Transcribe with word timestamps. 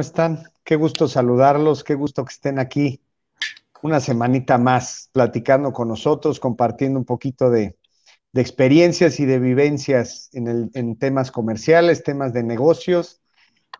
están? 0.00 0.44
Qué 0.64 0.76
gusto 0.76 1.08
saludarlos, 1.08 1.84
qué 1.84 1.94
gusto 1.94 2.24
que 2.24 2.32
estén 2.32 2.58
aquí 2.58 3.00
una 3.82 4.00
semanita 4.00 4.58
más 4.58 5.10
platicando 5.12 5.72
con 5.72 5.88
nosotros, 5.88 6.40
compartiendo 6.40 6.98
un 6.98 7.04
poquito 7.04 7.50
de, 7.50 7.76
experiencias 8.34 9.20
y 9.20 9.26
de 9.26 9.38
vivencias 9.38 10.30
en, 10.32 10.96
temas 10.96 11.30
comerciales, 11.30 12.02
temas 12.02 12.32
de 12.32 12.42
negocios. 12.42 13.20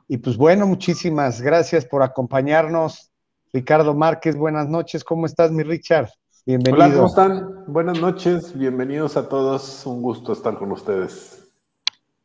Y 0.09 0.19
pues 0.19 0.37
bueno, 0.37 0.67
muchísimas 0.67 1.41
gracias 1.41 1.87
por 1.87 2.03
acompañarnos. 2.03 3.11
Ricardo 3.53 3.95
Márquez, 3.95 4.37
buenas 4.37 4.69
noches. 4.69 5.05
¿Cómo 5.05 5.25
estás, 5.25 5.53
mi 5.53 5.63
Richard? 5.63 6.11
Bienvenido. 6.45 6.85
Hola, 6.85 6.95
¿cómo 6.95 7.07
están? 7.07 7.65
Buenas 7.69 8.01
noches, 8.01 8.59
bienvenidos 8.59 9.17
a 9.17 9.29
todos. 9.29 9.87
Un 9.87 10.03
gusto 10.03 10.33
estar 10.33 10.59
con 10.59 10.73
ustedes. 10.73 11.49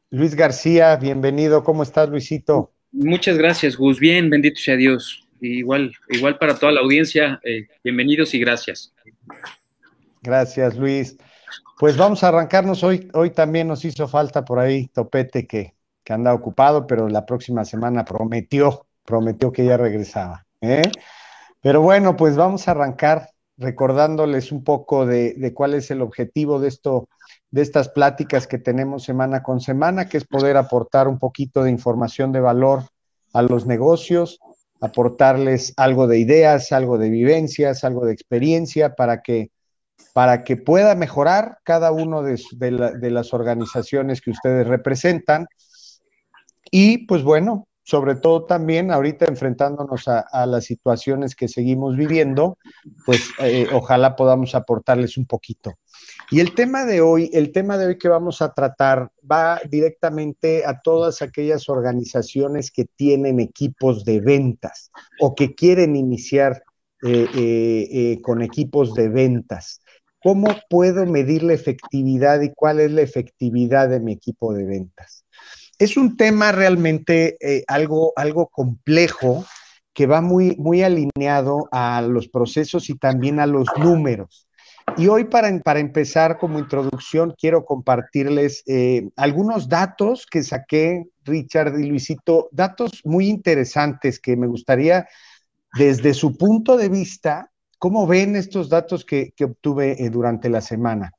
Luis 0.10 0.36
García, 0.36 0.96
bienvenido. 0.98 1.64
¿Cómo 1.64 1.84
estás, 1.84 2.10
Luisito? 2.10 2.72
Muchas 3.00 3.38
gracias, 3.38 3.78
Gus. 3.78 4.00
Bien, 4.00 4.28
bendito 4.28 4.60
sea 4.60 4.76
Dios. 4.76 5.28
Igual, 5.40 5.94
igual 6.10 6.40
para 6.40 6.58
toda 6.58 6.72
la 6.72 6.82
audiencia, 6.82 7.40
eh, 7.44 7.68
bienvenidos 7.84 8.34
y 8.34 8.40
gracias. 8.40 8.92
Gracias, 10.24 10.76
Luis. 10.76 11.16
Pues 11.78 11.96
vamos 11.96 12.24
a 12.24 12.30
arrancarnos 12.30 12.84
hoy. 12.84 13.08
Hoy 13.14 13.30
también 13.30 13.68
nos 13.68 13.86
hizo 13.86 14.08
falta 14.08 14.44
por 14.44 14.58
ahí 14.58 14.88
Topete 14.88 15.46
que, 15.46 15.76
que 16.04 16.14
anda 16.14 16.34
ocupado, 16.34 16.88
pero 16.88 17.08
la 17.08 17.24
próxima 17.24 17.66
semana 17.66 18.04
prometió, 18.04 18.88
prometió 19.06 19.52
que 19.52 19.64
ya 19.64 19.78
regresaba. 19.78 20.48
¿eh? 20.62 20.82
Pero 21.62 21.82
bueno, 21.82 22.16
pues 22.16 22.36
vamos 22.36 22.68
a 22.68 22.72
arrancar 22.72 23.30
recordándoles 23.58 24.52
un 24.52 24.64
poco 24.64 25.06
de, 25.06 25.36
de 25.36 25.54
cuál 25.54 25.76
es 25.76 25.92
el 25.92 26.02
objetivo 26.02 26.60
de 26.60 26.70
esto 26.70 27.08
de 27.52 27.62
estas 27.62 27.90
pláticas 27.90 28.48
que 28.48 28.58
tenemos 28.58 29.04
semana 29.04 29.42
con 29.42 29.62
semana, 29.62 30.10
que 30.10 30.18
es 30.18 30.26
poder 30.26 30.58
aportar 30.58 31.08
un 31.08 31.18
poquito 31.18 31.64
de 31.64 31.72
información 31.72 32.32
de 32.32 32.42
valor 32.42 32.84
a 33.34 33.42
los 33.42 33.66
negocios, 33.66 34.40
aportarles 34.82 35.74
algo 35.78 36.08
de 36.08 36.20
ideas, 36.20 36.72
algo 36.72 36.98
de 36.98 37.10
vivencias, 37.10 37.84
algo 37.84 38.06
de 38.06 38.14
experiencia 38.14 38.96
para 38.96 39.22
que, 39.22 39.52
para 40.14 40.44
que 40.44 40.58
pueda 40.58 40.96
mejorar 40.96 41.60
cada 41.64 41.92
uno 41.92 42.22
de, 42.22 42.38
las 43.12 43.34
organizaciones 43.34 44.22
que 44.22 44.32
ustedes 44.32 44.68
representan. 44.68 45.48
Y 46.70 47.06
pues 47.06 47.24
bueno, 47.24 47.68
sobre 47.84 48.16
todo 48.16 48.44
también 48.44 48.92
ahorita 48.92 49.26
enfrentándonos 49.26 50.08
a, 50.08 50.46
las 50.46 50.66
situaciones 50.66 51.36
que 51.36 51.48
seguimos 51.48 51.96
viviendo, 51.96 52.58
pues 53.06 53.30
eh, 53.40 53.68
ojalá 53.72 54.16
podamos 54.16 54.54
aportarles 54.56 55.18
un 55.18 55.26
poquito. 55.26 55.76
Y 56.30 56.40
el 56.40 56.54
tema 56.54 56.86
de 56.86 57.02
hoy, 57.02 57.30
el 57.34 57.52
tema 57.52 57.78
de 57.78 57.88
hoy 57.88 57.98
que 57.98 58.10
vamos 58.10 58.42
a 58.42 58.54
tratar 58.54 59.12
va 59.30 59.62
directamente 59.70 60.66
a 60.66 60.82
todas 60.82 61.22
aquellas 61.22 61.70
organizaciones 61.70 62.72
que 62.72 62.86
tienen 62.86 63.40
equipos 63.40 64.04
de 64.04 64.20
ventas 64.20 64.92
o 65.22 65.36
que 65.36 65.56
quieren 65.56 65.96
iniciar 65.96 66.64
eh, 67.04 67.28
eh, 67.34 68.22
con 68.22 68.42
equipos 68.42 68.94
de 68.94 69.10
ventas. 69.10 69.82
¿Cómo 70.22 70.48
puedo 70.70 71.06
medir 71.06 71.44
la 71.44 71.54
efectividad 71.54 72.42
y 72.42 72.52
cuál 72.54 72.80
es 72.82 72.92
la 72.92 73.02
efectividad 73.02 73.88
de 73.88 74.00
mi 74.00 74.12
equipo 74.14 74.54
de 74.54 74.66
ventas? 74.66 75.24
es 75.80 75.98
un 75.98 76.18
tema 76.18 76.52
realmente 76.52 77.38
eh, 77.40 77.64
algo, 77.68 78.14
algo 78.16 78.48
complejo 78.48 79.46
que 79.94 80.08
va 80.08 80.22
muy, 80.22 80.56
muy 80.58 80.84
alineado 80.84 81.68
a 81.72 82.02
los 82.02 82.28
procesos 82.28 82.90
y 82.90 82.98
también 82.98 83.40
a 83.40 83.48
los 83.48 83.68
números. 83.80 84.47
Y 84.96 85.08
hoy 85.08 85.26
para, 85.26 85.60
para 85.60 85.80
empezar 85.80 86.38
como 86.40 86.60
introducción 86.60 87.36
quiero 87.38 87.66
compartirles 87.66 88.64
eh, 88.68 89.10
algunos 89.16 89.68
datos 89.68 90.26
que 90.26 90.44
saqué, 90.44 91.06
Richard 91.24 91.80
y 91.80 91.88
Luisito, 91.88 92.50
datos 92.52 93.02
muy 93.04 93.28
interesantes 93.28 94.20
que 94.20 94.38
me 94.38 94.48
gustaría 94.48 95.08
desde 95.74 96.14
su 96.14 96.38
punto 96.38 96.78
de 96.78 96.90
vista, 96.90 97.52
¿cómo 97.78 98.08
ven 98.08 98.36
estos 98.36 98.70
datos 98.70 99.06
que, 99.06 99.34
obtuve 99.44 100.04
eh, 100.04 100.10
durante 100.10 100.50
la 100.50 100.62
semana? 100.62 101.14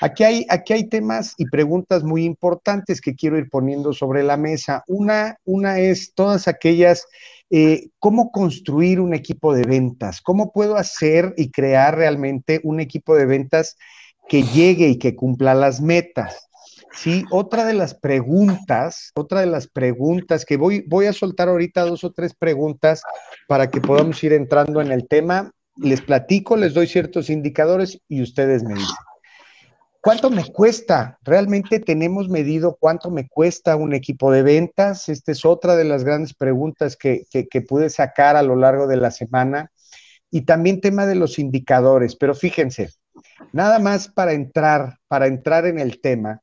Aquí 0.00 0.24
hay, 0.24 0.46
aquí 0.48 0.72
hay 0.72 0.88
temas 0.88 1.34
y 1.38 1.46
preguntas 1.46 2.04
muy 2.04 2.24
importantes 2.24 3.00
que 3.00 3.14
quiero 3.14 3.38
ir 3.38 3.48
poniendo 3.48 3.92
sobre 3.92 4.22
la 4.22 4.36
mesa. 4.36 4.84
Una, 4.86 5.36
una 5.44 5.78
es 5.78 6.14
todas 6.14 6.48
aquellas, 6.48 7.06
eh, 7.50 7.88
¿cómo 7.98 8.30
construir 8.30 9.00
un 9.00 9.14
equipo 9.14 9.54
de 9.54 9.62
ventas? 9.62 10.20
¿Cómo 10.20 10.52
puedo 10.52 10.76
hacer 10.76 11.34
y 11.36 11.50
crear 11.50 11.96
realmente 11.96 12.60
un 12.64 12.80
equipo 12.80 13.14
de 13.14 13.26
ventas 13.26 13.76
que 14.28 14.42
llegue 14.42 14.88
y 14.88 14.98
que 14.98 15.16
cumpla 15.16 15.54
las 15.54 15.80
metas? 15.80 16.48
Sí, 16.94 17.24
otra 17.30 17.64
de 17.64 17.72
las 17.72 17.94
preguntas, 17.94 19.12
otra 19.14 19.40
de 19.40 19.46
las 19.46 19.66
preguntas 19.66 20.44
que 20.44 20.58
voy, 20.58 20.84
voy 20.86 21.06
a 21.06 21.12
soltar 21.12 21.48
ahorita 21.48 21.82
dos 21.82 22.04
o 22.04 22.12
tres 22.12 22.34
preguntas 22.34 23.02
para 23.48 23.70
que 23.70 23.80
podamos 23.80 24.22
ir 24.22 24.34
entrando 24.34 24.80
en 24.80 24.92
el 24.92 25.08
tema. 25.08 25.50
Les 25.76 26.00
platico, 26.00 26.56
les 26.56 26.74
doy 26.74 26.86
ciertos 26.86 27.30
indicadores 27.30 28.00
y 28.08 28.22
ustedes 28.22 28.62
me 28.62 28.74
dicen. 28.74 28.94
¿Cuánto 30.02 30.30
me 30.30 30.44
cuesta? 30.50 31.20
¿Realmente 31.22 31.78
tenemos 31.78 32.28
medido 32.28 32.76
cuánto 32.80 33.08
me 33.12 33.28
cuesta 33.28 33.76
un 33.76 33.94
equipo 33.94 34.32
de 34.32 34.42
ventas? 34.42 35.08
Esta 35.08 35.30
es 35.30 35.44
otra 35.44 35.76
de 35.76 35.84
las 35.84 36.02
grandes 36.02 36.34
preguntas 36.34 36.96
que, 36.96 37.24
pude 37.68 37.88
sacar 37.88 38.34
a 38.34 38.42
lo 38.42 38.56
largo 38.56 38.88
de 38.88 38.96
la 38.96 39.12
semana. 39.12 39.70
Y 40.28 40.40
también 40.40 40.80
tema 40.80 41.06
de 41.06 41.14
los 41.14 41.38
indicadores. 41.38 42.16
Pero 42.16 42.34
fíjense, 42.34 42.90
nada 43.52 43.78
más 43.78 44.08
para 44.08 44.32
entrar, 44.32 44.98
para 45.06 45.28
entrar 45.28 45.66
en 45.66 45.78
el 45.78 46.00
tema, 46.00 46.40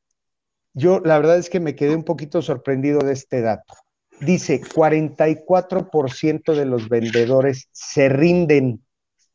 yo 0.74 1.02
la 1.02 1.18
verdad 1.18 1.38
es 1.38 1.50
que 1.50 1.60
me 1.60 1.76
quedé 1.76 1.98
un 1.98 2.06
poquito 2.06 2.42
sorprendido 2.42 3.00
de 3.00 3.12
este 3.12 3.42
dato. 3.42 3.74
Dice, 4.22 4.62
44% 4.62 6.56
de 6.56 6.66
los 6.66 6.88
vendedores 6.88 7.68
se 7.74 8.08
rinden 8.08 8.86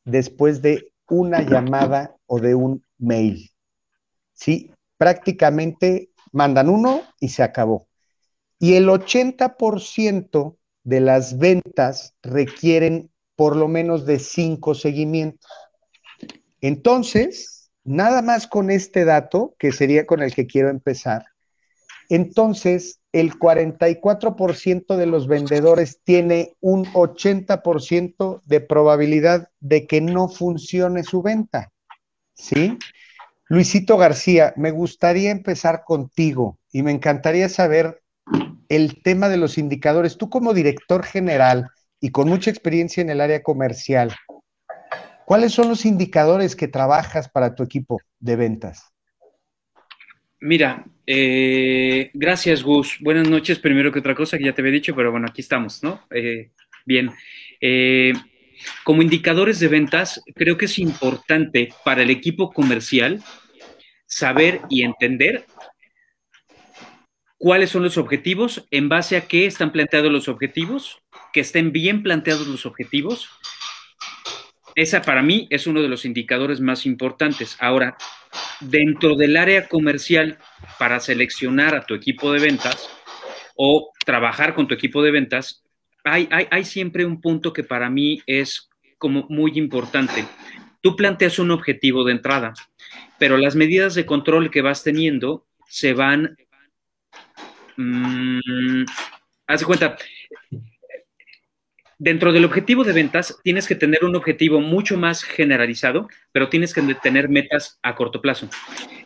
después 0.04 0.62
de 0.62 0.92
una 1.08 1.42
llamada 1.42 2.16
o 2.26 2.40
de 2.40 2.54
un 2.54 2.84
mail. 2.98 3.50
¿sí? 4.32 4.70
Prácticamente 4.96 6.10
mandan 6.32 6.68
uno 6.68 7.02
y 7.20 7.28
se 7.28 7.42
acabó. 7.42 7.88
Y 8.58 8.74
el 8.74 8.88
80% 8.88 10.56
de 10.84 11.00
las 11.00 11.38
ventas 11.38 12.14
requieren 12.22 13.10
por 13.36 13.56
lo 13.56 13.68
menos 13.68 14.06
de 14.06 14.18
cinco 14.18 14.74
seguimientos. 14.74 15.50
Entonces, 16.60 17.70
nada 17.82 18.22
más 18.22 18.46
con 18.46 18.70
este 18.70 19.04
dato, 19.04 19.54
que 19.58 19.72
sería 19.72 20.06
con 20.06 20.22
el 20.22 20.34
que 20.34 20.46
quiero 20.46 20.70
empezar, 20.70 21.26
entonces 22.08 23.00
el 23.14 23.38
44% 23.38 24.96
de 24.96 25.06
los 25.06 25.28
vendedores 25.28 26.00
tiene 26.02 26.56
un 26.60 26.84
80% 26.86 28.42
de 28.44 28.60
probabilidad 28.60 29.50
de 29.60 29.86
que 29.86 30.00
no 30.00 30.28
funcione 30.28 31.04
su 31.04 31.22
venta. 31.22 31.70
¿Sí? 32.34 32.76
Luisito 33.46 33.96
García, 33.96 34.52
me 34.56 34.72
gustaría 34.72 35.30
empezar 35.30 35.84
contigo 35.84 36.58
y 36.72 36.82
me 36.82 36.90
encantaría 36.90 37.48
saber 37.48 38.02
el 38.68 39.00
tema 39.04 39.28
de 39.28 39.36
los 39.36 39.58
indicadores. 39.58 40.18
Tú 40.18 40.28
como 40.28 40.52
director 40.52 41.04
general 41.04 41.70
y 42.00 42.10
con 42.10 42.28
mucha 42.28 42.50
experiencia 42.50 43.00
en 43.00 43.10
el 43.10 43.20
área 43.20 43.44
comercial, 43.44 44.12
¿cuáles 45.24 45.52
son 45.52 45.68
los 45.68 45.84
indicadores 45.86 46.56
que 46.56 46.66
trabajas 46.66 47.28
para 47.28 47.54
tu 47.54 47.62
equipo 47.62 48.00
de 48.18 48.34
ventas? 48.34 48.92
Mira, 50.40 50.84
eh, 51.06 52.10
gracias 52.14 52.62
Gus. 52.62 52.98
Buenas 53.00 53.28
noches, 53.28 53.58
primero 53.58 53.92
que 53.92 53.98
otra 53.98 54.14
cosa 54.14 54.38
que 54.38 54.44
ya 54.44 54.52
te 54.52 54.62
había 54.62 54.72
dicho, 54.72 54.94
pero 54.94 55.10
bueno, 55.10 55.26
aquí 55.28 55.40
estamos, 55.40 55.82
¿no? 55.82 56.06
Eh, 56.10 56.50
bien. 56.84 57.10
Eh, 57.60 58.12
como 58.82 59.02
indicadores 59.02 59.58
de 59.60 59.68
ventas, 59.68 60.22
creo 60.34 60.56
que 60.56 60.66
es 60.66 60.78
importante 60.78 61.70
para 61.84 62.02
el 62.02 62.10
equipo 62.10 62.52
comercial 62.52 63.22
saber 64.06 64.60
y 64.70 64.82
entender 64.82 65.46
cuáles 67.36 67.70
son 67.70 67.82
los 67.82 67.98
objetivos, 67.98 68.66
en 68.70 68.88
base 68.88 69.16
a 69.16 69.26
qué 69.26 69.46
están 69.46 69.72
planteados 69.72 70.10
los 70.10 70.28
objetivos, 70.28 71.02
que 71.32 71.40
estén 71.40 71.72
bien 71.72 72.02
planteados 72.02 72.46
los 72.46 72.64
objetivos. 72.64 73.28
Esa 74.76 75.02
para 75.02 75.22
mí 75.22 75.46
es 75.50 75.66
uno 75.66 75.82
de 75.82 75.88
los 75.88 76.04
indicadores 76.04 76.60
más 76.60 76.84
importantes. 76.86 77.56
Ahora, 77.60 77.96
dentro 78.60 79.14
del 79.14 79.36
área 79.36 79.68
comercial, 79.68 80.38
para 80.78 81.00
seleccionar 81.00 81.74
a 81.74 81.84
tu 81.84 81.94
equipo 81.94 82.32
de 82.32 82.40
ventas 82.40 82.90
o 83.56 83.92
trabajar 84.04 84.54
con 84.54 84.66
tu 84.66 84.74
equipo 84.74 85.02
de 85.02 85.12
ventas, 85.12 85.64
hay, 86.04 86.64
siempre 86.64 87.06
un 87.06 87.20
punto 87.20 87.52
que 87.52 87.64
para 87.64 87.88
mí 87.88 88.20
es 88.26 88.68
como 88.98 89.26
muy 89.28 89.52
importante. 89.54 90.24
Tú 90.80 90.96
planteas 90.96 91.38
un 91.38 91.50
objetivo 91.50 92.04
de 92.04 92.12
entrada, 92.12 92.52
pero 93.18 93.38
las 93.38 93.54
medidas 93.54 93.94
de 93.94 94.04
control 94.04 94.50
que 94.50 94.62
vas 94.62 94.82
teniendo 94.82 95.46
se 95.66 95.94
van... 95.94 96.36
Mmm, 97.76 98.84
haz 99.46 99.64
cuenta, 99.64 99.96
dentro 101.98 102.32
del 102.32 102.44
objetivo 102.44 102.84
de 102.84 102.92
ventas 102.92 103.38
tienes 103.42 103.66
que 103.66 103.74
tener 103.74 104.04
un 104.04 104.16
objetivo 104.16 104.60
mucho 104.60 104.96
más 104.96 105.22
generalizado, 105.22 106.08
pero 106.32 106.48
tienes 106.48 106.72
que 106.72 106.82
tener 107.02 107.28
metas 107.28 107.78
a 107.82 107.94
corto 107.94 108.20
plazo. 108.20 108.48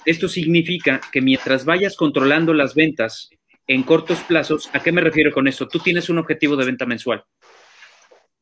Esto 0.04 0.28
significa 0.28 1.00
que 1.12 1.20
mientras 1.20 1.64
vayas 1.64 1.96
controlando 1.96 2.54
las 2.54 2.74
ventas 2.74 3.30
en 3.68 3.82
cortos 3.82 4.20
plazos. 4.20 4.68
¿A 4.72 4.82
qué 4.82 4.90
me 4.90 5.02
refiero 5.02 5.30
con 5.30 5.46
esto? 5.46 5.68
Tú 5.68 5.78
tienes 5.78 6.08
un 6.08 6.18
objetivo 6.18 6.56
de 6.56 6.64
venta 6.64 6.86
mensual. 6.86 7.24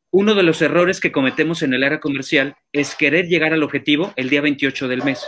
Uno 0.09 0.33
de 0.33 0.43
los 0.43 0.61
errores 0.61 1.01
que 1.01 1.11
cometemos 1.11 1.61
en 1.61 1.73
el 1.73 1.83
área 1.83 1.99
comercial 1.99 2.55
es 2.71 2.95
querer 2.95 3.27
llegar 3.27 3.53
al 3.53 3.61
objetivo 3.61 4.13
el 4.15 4.29
día 4.29 4.41
28 4.41 4.87
del 4.87 5.03
mes, 5.03 5.27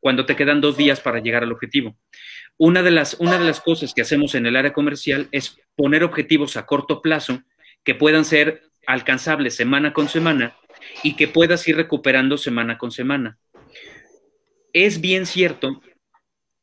cuando 0.00 0.26
te 0.26 0.34
quedan 0.34 0.60
dos 0.60 0.76
días 0.76 1.00
para 1.00 1.20
llegar 1.20 1.44
al 1.44 1.52
objetivo. 1.52 1.96
Una 2.58 2.82
de 2.82 2.90
las, 2.90 3.14
una 3.20 3.38
de 3.38 3.44
las 3.44 3.60
cosas 3.60 3.94
que 3.94 4.02
hacemos 4.02 4.34
en 4.34 4.46
el 4.46 4.56
área 4.56 4.72
comercial 4.72 5.28
es 5.30 5.56
poner 5.76 6.02
objetivos 6.02 6.56
a 6.56 6.66
corto 6.66 7.00
plazo 7.00 7.42
que 7.84 7.94
puedan 7.94 8.24
ser 8.24 8.62
alcanzables 8.86 9.54
semana 9.54 9.92
con 9.92 10.08
semana 10.08 10.56
y 11.02 11.14
que 11.14 11.28
puedas 11.28 11.66
ir 11.68 11.76
recuperando 11.76 12.38
semana 12.38 12.78
con 12.78 12.90
semana. 12.90 13.38
Es 14.72 15.00
bien 15.00 15.26
cierto 15.26 15.82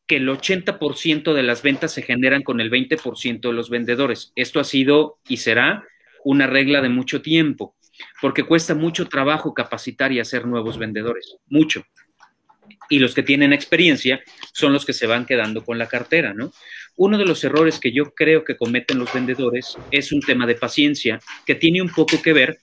que 0.07 0.17
el 0.17 0.27
80% 0.27 1.33
de 1.33 1.43
las 1.43 1.61
ventas 1.61 1.91
se 1.93 2.01
generan 2.01 2.41
con 2.41 2.59
el 2.59 2.71
20% 2.71 3.41
de 3.41 3.53
los 3.53 3.69
vendedores. 3.69 4.31
Esto 4.35 4.59
ha 4.59 4.63
sido 4.63 5.19
y 5.27 5.37
será 5.37 5.85
una 6.23 6.47
regla 6.47 6.81
de 6.81 6.89
mucho 6.89 7.21
tiempo, 7.21 7.75
porque 8.19 8.43
cuesta 8.43 8.73
mucho 8.73 9.07
trabajo 9.07 9.53
capacitar 9.53 10.11
y 10.11 10.19
hacer 10.19 10.47
nuevos 10.47 10.79
vendedores, 10.79 11.37
mucho. 11.47 11.83
Y 12.89 12.99
los 12.99 13.13
que 13.13 13.23
tienen 13.23 13.53
experiencia 13.53 14.21
son 14.51 14.73
los 14.73 14.85
que 14.85 14.93
se 14.93 15.07
van 15.07 15.25
quedando 15.25 15.63
con 15.63 15.77
la 15.77 15.87
cartera, 15.87 16.33
¿no? 16.33 16.51
Uno 16.95 17.17
de 17.17 17.25
los 17.25 17.43
errores 17.43 17.79
que 17.79 17.91
yo 17.91 18.13
creo 18.13 18.43
que 18.43 18.57
cometen 18.57 18.99
los 18.99 19.13
vendedores 19.13 19.77
es 19.91 20.11
un 20.11 20.21
tema 20.21 20.45
de 20.45 20.55
paciencia 20.55 21.19
que 21.45 21.55
tiene 21.55 21.81
un 21.81 21.89
poco 21.89 22.21
que 22.21 22.33
ver, 22.33 22.59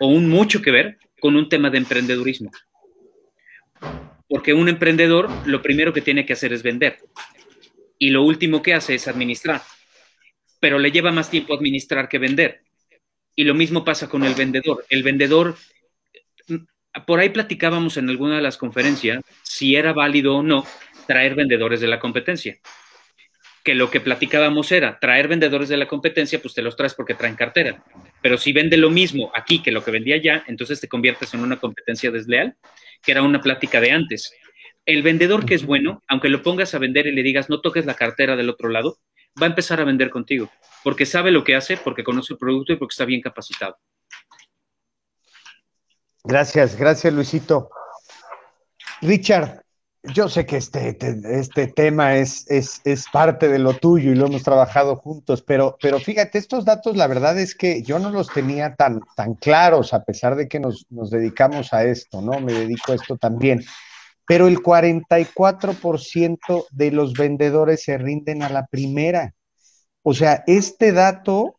o 0.00 0.08
un 0.08 0.28
mucho 0.28 0.62
que 0.62 0.70
ver, 0.70 0.98
con 1.20 1.36
un 1.36 1.48
tema 1.48 1.70
de 1.70 1.78
emprendedurismo. 1.78 2.50
Porque 4.28 4.54
un 4.54 4.68
emprendedor 4.68 5.28
lo 5.46 5.62
primero 5.62 5.92
que 5.92 6.00
tiene 6.00 6.26
que 6.26 6.32
hacer 6.32 6.52
es 6.52 6.62
vender. 6.62 6.98
Y 7.98 8.10
lo 8.10 8.22
último 8.22 8.62
que 8.62 8.74
hace 8.74 8.94
es 8.94 9.06
administrar 9.06 9.62
pero 10.60 10.78
le 10.78 10.90
lleva 10.90 11.12
más 11.12 11.30
tiempo 11.30 11.54
administrar 11.54 12.08
que 12.08 12.18
vender. 12.18 12.62
Y 13.34 13.44
lo 13.44 13.54
mismo 13.54 13.84
pasa 13.84 14.08
con 14.08 14.24
el 14.24 14.34
vendedor. 14.34 14.84
El 14.88 15.02
vendedor, 15.02 15.56
por 17.04 17.20
ahí 17.20 17.28
platicábamos 17.28 17.96
en 17.96 18.08
alguna 18.08 18.36
de 18.36 18.42
las 18.42 18.56
conferencias 18.56 19.22
si 19.42 19.76
era 19.76 19.92
válido 19.92 20.36
o 20.36 20.42
no 20.42 20.64
traer 21.06 21.34
vendedores 21.34 21.80
de 21.80 21.88
la 21.88 21.98
competencia. 21.98 22.58
Que 23.62 23.74
lo 23.74 23.90
que 23.90 24.00
platicábamos 24.00 24.70
era 24.70 24.98
traer 24.98 25.28
vendedores 25.28 25.68
de 25.68 25.76
la 25.76 25.88
competencia, 25.88 26.40
pues 26.40 26.54
te 26.54 26.62
los 26.62 26.76
traes 26.76 26.94
porque 26.94 27.14
traen 27.14 27.34
cartera. 27.34 27.84
Pero 28.22 28.38
si 28.38 28.52
vende 28.52 28.76
lo 28.76 28.90
mismo 28.90 29.32
aquí 29.34 29.62
que 29.62 29.72
lo 29.72 29.82
que 29.82 29.90
vendía 29.90 30.14
allá, 30.14 30.44
entonces 30.46 30.80
te 30.80 30.88
conviertes 30.88 31.34
en 31.34 31.40
una 31.40 31.56
competencia 31.56 32.10
desleal, 32.10 32.56
que 33.02 33.12
era 33.12 33.22
una 33.22 33.40
plática 33.40 33.80
de 33.80 33.90
antes. 33.90 34.32
El 34.84 35.02
vendedor 35.02 35.44
que 35.44 35.54
es 35.54 35.66
bueno, 35.66 36.02
aunque 36.06 36.28
lo 36.28 36.42
pongas 36.42 36.74
a 36.74 36.78
vender 36.78 37.08
y 37.08 37.12
le 37.12 37.24
digas 37.24 37.50
no 37.50 37.60
toques 37.60 37.86
la 37.86 37.94
cartera 37.94 38.36
del 38.36 38.50
otro 38.50 38.68
lado, 38.68 38.98
va 39.40 39.46
a 39.46 39.50
empezar 39.50 39.80
a 39.80 39.84
vender 39.84 40.10
contigo, 40.10 40.50
porque 40.82 41.04
sabe 41.04 41.30
lo 41.30 41.44
que 41.44 41.56
hace, 41.56 41.76
porque 41.76 42.04
conoce 42.04 42.34
el 42.34 42.38
producto 42.38 42.72
y 42.72 42.76
porque 42.76 42.92
está 42.92 43.04
bien 43.04 43.20
capacitado. 43.20 43.76
Gracias, 46.26 46.76
gracias 46.76 47.12
Luisito. 47.12 47.70
Richard, 49.00 49.62
yo 50.02 50.28
sé 50.28 50.46
que 50.46 50.56
este, 50.56 50.96
este 51.24 51.68
tema 51.68 52.16
es, 52.16 52.46
es, 52.48 53.06
parte 53.12 53.48
de 53.48 53.58
lo 53.58 53.74
tuyo 53.74 54.12
y 54.12 54.14
lo 54.14 54.26
hemos 54.26 54.42
trabajado 54.42 54.96
juntos, 54.96 55.42
pero, 55.42 55.76
pero 55.80 55.98
fíjate, 55.98 56.38
estos 56.38 56.64
datos 56.64 56.96
la 56.96 57.06
verdad 57.06 57.38
es 57.38 57.54
que 57.54 57.82
yo 57.82 57.98
no 57.98 58.10
los 58.10 58.28
tenía 58.28 58.74
tan, 58.74 59.00
tan 59.16 59.34
claros, 59.34 59.94
a 59.94 60.04
pesar 60.04 60.36
de 60.36 60.48
que 60.48 60.60
nos, 60.60 60.86
nos 60.90 61.10
dedicamos 61.10 61.72
a 61.72 61.84
esto, 61.84 62.20
¿no? 62.20 62.40
Me 62.40 62.52
dedico 62.52 62.92
a 62.92 62.96
esto 62.96 63.16
también 63.16 63.64
pero 64.26 64.48
el 64.48 64.58
44% 64.58 66.66
de 66.70 66.90
los 66.90 67.14
vendedores 67.14 67.84
se 67.84 67.96
rinden 67.96 68.42
a 68.42 68.48
la 68.48 68.66
primera. 68.66 69.34
O 70.02 70.14
sea, 70.14 70.42
este 70.46 70.92
dato 70.92 71.55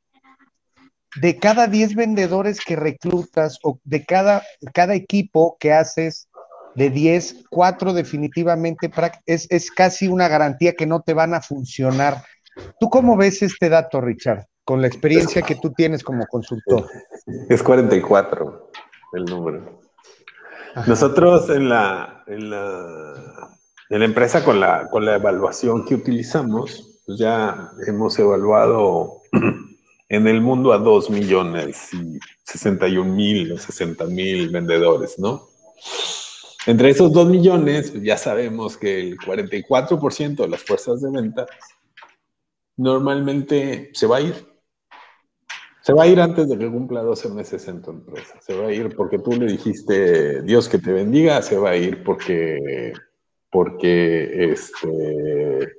de 1.15 1.39
cada 1.39 1.67
10 1.67 1.95
vendedores 1.95 2.59
que 2.63 2.75
reclutas 2.75 3.59
o 3.63 3.79
de 3.83 4.05
cada, 4.05 4.43
cada 4.73 4.93
equipo 4.93 5.57
que 5.59 5.73
haces 5.73 6.27
de 6.75 6.89
10, 6.91 7.45
4 7.49 7.93
definitivamente 7.93 8.91
es, 9.25 9.47
es 9.49 9.71
casi 9.71 10.07
una 10.07 10.27
garantía 10.27 10.73
que 10.73 10.85
no 10.85 11.01
te 11.01 11.13
van 11.13 11.33
a 11.33 11.41
funcionar. 11.41 12.23
¿Tú 12.79 12.89
cómo 12.89 13.17
ves 13.17 13.41
este 13.41 13.69
dato, 13.69 13.99
Richard, 13.99 14.45
con 14.63 14.81
la 14.81 14.87
experiencia 14.87 15.41
que 15.41 15.55
tú 15.55 15.73
tienes 15.73 16.03
como 16.03 16.25
consultor? 16.27 16.85
Es 17.49 17.61
44 17.61 18.71
el 19.13 19.25
número. 19.25 19.81
Nosotros 20.85 21.49
en 21.49 21.67
la, 21.67 22.23
en 22.27 22.49
la, 22.49 23.49
en 23.89 23.99
la 23.99 24.05
empresa 24.05 24.45
con 24.45 24.59
la, 24.59 24.87
con 24.89 25.03
la 25.03 25.15
evaluación 25.15 25.83
que 25.85 25.95
utilizamos, 25.95 27.01
pues 27.05 27.17
ya 27.17 27.71
hemos 27.87 28.17
evaluado 28.19 29.21
en 30.09 30.27
el 30.27 30.41
mundo 30.41 30.73
a 30.73 30.77
2 30.77 31.09
millones 31.09 31.93
y 31.93 32.19
61 32.43 33.13
mil 33.13 33.51
o 33.51 33.57
60 33.57 34.05
mil 34.05 34.49
vendedores, 34.49 35.19
¿no? 35.19 35.47
Entre 36.65 36.89
esos 36.89 37.11
2 37.13 37.27
millones, 37.29 37.91
pues 37.91 38.03
ya 38.03 38.17
sabemos 38.17 38.77
que 38.77 38.99
el 38.99 39.17
44% 39.17 40.35
de 40.35 40.47
las 40.47 40.63
fuerzas 40.63 41.01
de 41.01 41.11
venta 41.11 41.45
normalmente 42.75 43.89
se 43.93 44.05
va 44.05 44.17
a 44.17 44.21
ir 44.21 44.57
se 45.87 45.93
va 45.93 46.03
a 46.03 46.07
ir 46.07 46.19
antes 46.19 46.49
de 46.49 46.57
que 46.57 46.69
cumpla 46.69 47.01
12 47.01 47.29
meses 47.29 47.65
en 47.69 47.81
tu 47.81 47.91
empresa. 47.91 48.37
Se 48.41 48.53
va 48.53 48.67
a 48.67 48.73
ir 48.73 48.93
porque 48.93 49.19
tú 49.19 49.31
le 49.31 49.45
dijiste, 49.45 50.41
Dios 50.41 50.67
que 50.67 50.79
te 50.79 50.91
bendiga, 50.91 51.41
se 51.41 51.57
va 51.57 51.69
a 51.69 51.77
ir 51.77 52.03
porque, 52.03 52.91
porque, 53.49 54.51
este, 54.51 55.77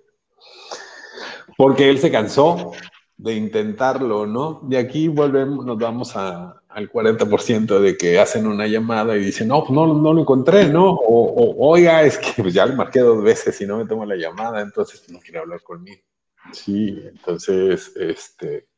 porque 1.58 1.90
él 1.90 1.98
se 1.98 2.10
cansó 2.10 2.72
de 3.18 3.34
intentarlo, 3.34 4.26
¿no? 4.26 4.62
Y 4.70 4.76
aquí 4.76 5.08
volvemos, 5.08 5.66
nos 5.66 5.76
vamos 5.76 6.14
al 6.16 6.90
40% 6.90 7.80
de 7.80 7.96
que 7.96 8.20
hacen 8.20 8.46
una 8.46 8.68
llamada 8.68 9.16
y 9.16 9.24
dicen, 9.24 9.48
no, 9.48 9.60
pues 9.62 9.72
no, 9.72 9.92
no 9.92 10.14
lo 10.14 10.20
encontré, 10.20 10.68
¿no? 10.68 10.92
O, 10.92 11.68
oiga, 11.68 12.04
es 12.04 12.16
que 12.16 12.42
pues 12.42 12.54
ya 12.54 12.64
le 12.64 12.76
marqué 12.76 13.00
dos 13.00 13.22
veces 13.22 13.60
y 13.60 13.66
no 13.66 13.78
me 13.78 13.86
tomo 13.86 14.06
la 14.06 14.14
llamada, 14.14 14.60
entonces 14.60 15.04
no 15.10 15.18
quiere 15.18 15.40
hablar 15.40 15.62
conmigo. 15.62 16.00
Sí, 16.52 17.02
entonces, 17.04 17.92
este, 17.96 18.68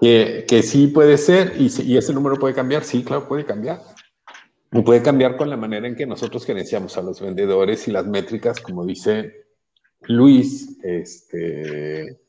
que, 0.00 0.62
sí 0.64 0.88
puede 0.88 1.18
ser 1.18 1.54
y, 1.56 1.70
y, 1.82 1.96
ese 1.96 2.12
número 2.12 2.36
puede 2.36 2.52
cambiar, 2.52 2.82
sí, 2.82 3.04
claro, 3.04 3.28
puede 3.28 3.44
cambiar. 3.44 3.80
Y 4.72 4.82
puede 4.82 5.02
cambiar 5.02 5.36
con 5.36 5.48
la 5.50 5.56
manera 5.56 5.86
en 5.86 5.96
que 5.96 6.06
nosotros 6.06 6.44
gerenciamos 6.44 6.96
a 6.96 7.02
los 7.02 7.20
vendedores 7.20 7.86
y 7.86 7.92
las 7.92 8.06
métricas, 8.06 8.60
como 8.60 8.84
dice 8.84 9.46
Luis, 10.02 10.78
este, 10.82 12.20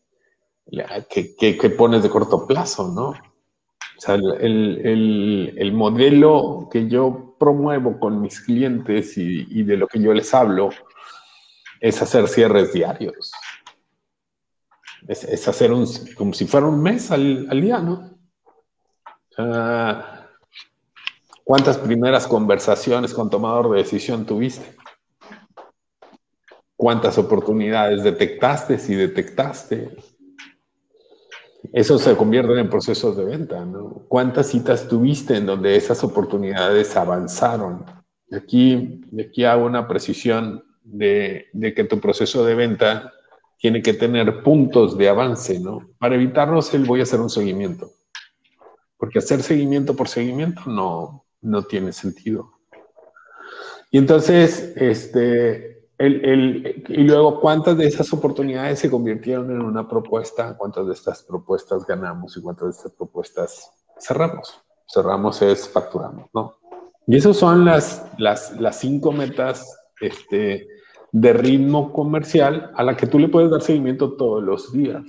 que, 1.09 1.69
pones 1.77 2.03
de 2.03 2.09
corto 2.09 2.47
plazo, 2.47 2.87
¿no? 2.89 3.09
O 3.09 4.01
sea, 4.03 4.15
el, 4.15 4.85
el, 4.85 5.53
el, 5.57 5.73
modelo 5.73 6.67
que 6.71 6.87
yo 6.87 7.35
promuevo 7.37 7.99
con 7.99 8.21
mis 8.21 8.41
clientes 8.41 9.17
y, 9.17 9.45
y 9.49 9.63
de 9.63 9.77
lo 9.77 9.87
que 9.87 10.01
yo 10.01 10.13
les 10.13 10.33
hablo 10.33 10.69
es 11.81 12.01
hacer 12.01 12.27
cierres 12.27 12.71
diarios. 12.71 13.31
Es, 15.07 15.47
hacer 15.47 15.73
un, 15.73 15.87
como 16.15 16.31
si 16.33 16.45
fuera 16.45 16.67
un 16.67 16.81
mes 16.81 17.11
al, 17.11 17.49
día, 17.59 17.79
¿no? 17.79 18.11
¿Cuántas 21.43 21.79
primeras 21.79 22.27
conversaciones 22.27 23.13
con 23.13 23.29
tomador 23.29 23.71
de 23.71 23.79
decisión 23.79 24.25
tuviste? 24.25 24.75
¿Cuántas 26.75 27.17
oportunidades 27.17 28.03
detectaste 28.03 28.77
si 28.77 28.93
detectaste? 28.93 29.97
Eso 31.73 31.97
se 31.99 32.15
convierte 32.17 32.59
en 32.59 32.69
procesos 32.69 33.15
de 33.15 33.25
venta, 33.25 33.63
¿no? 33.65 34.03
¿Cuántas 34.07 34.47
citas 34.47 34.87
tuviste 34.87 35.37
en 35.37 35.45
donde 35.45 35.75
esas 35.75 36.03
oportunidades 36.03 36.95
avanzaron? 36.97 37.85
Aquí, 38.31 39.01
aquí 39.19 39.43
hago 39.45 39.65
una 39.65 39.87
precisión 39.87 40.63
de, 40.83 41.49
que 41.75 41.83
tu 41.83 41.99
proceso 41.99 42.43
de 42.45 42.55
venta 42.55 43.13
tiene 43.59 43.81
que 43.81 43.93
tener 43.93 44.41
puntos 44.41 44.97
de 44.97 45.09
avance, 45.09 45.59
¿no? 45.59 45.87
Para 45.99 46.15
evitarnos 46.15 46.73
el 46.73 46.85
voy 46.85 47.01
a 47.01 47.03
hacer 47.03 47.19
un 47.19 47.29
seguimiento. 47.29 47.91
Porque 48.97 49.19
hacer 49.19 49.43
seguimiento 49.43 49.95
por 49.95 50.07
seguimiento 50.07 50.61
no, 50.65 51.25
no 51.41 51.63
tiene 51.63 51.93
sentido. 51.93 52.53
Y 53.91 53.97
entonces, 53.97 54.73
este, 54.75 55.80
y 56.07 57.03
luego, 57.03 57.39
¿cuántas 57.39 57.77
de 57.77 57.85
esas 57.85 58.11
oportunidades 58.13 58.79
se 58.79 58.89
convirtieron 58.89 59.51
en 59.51 59.61
una 59.61 59.87
propuesta? 59.87 60.55
¿Cuántas 60.57 60.87
de 60.87 60.93
estas 60.93 61.23
propuestas 61.23 61.85
ganamos 61.85 62.35
y 62.37 62.41
cuántas 62.41 62.65
de 62.65 62.71
estas 62.71 62.91
propuestas 62.93 63.71
cerramos? 63.99 64.61
Cerramos 64.87 65.41
es 65.41 65.67
facturamos, 65.69 66.29
¿no? 66.33 66.55
Y 67.07 67.17
esas 67.17 67.37
son 67.37 67.65
las, 67.65 68.05
las, 68.17 68.59
las 68.59 68.79
cinco 68.79 69.11
metas 69.11 69.77
este, 69.99 70.67
de 71.11 71.33
ritmo 71.33 71.91
comercial 71.91 72.71
a 72.75 72.83
la 72.83 72.95
que 72.95 73.07
tú 73.07 73.19
le 73.19 73.27
puedes 73.27 73.51
dar 73.51 73.61
seguimiento 73.61 74.13
todos 74.13 74.41
los 74.41 74.71
días. 74.71 75.03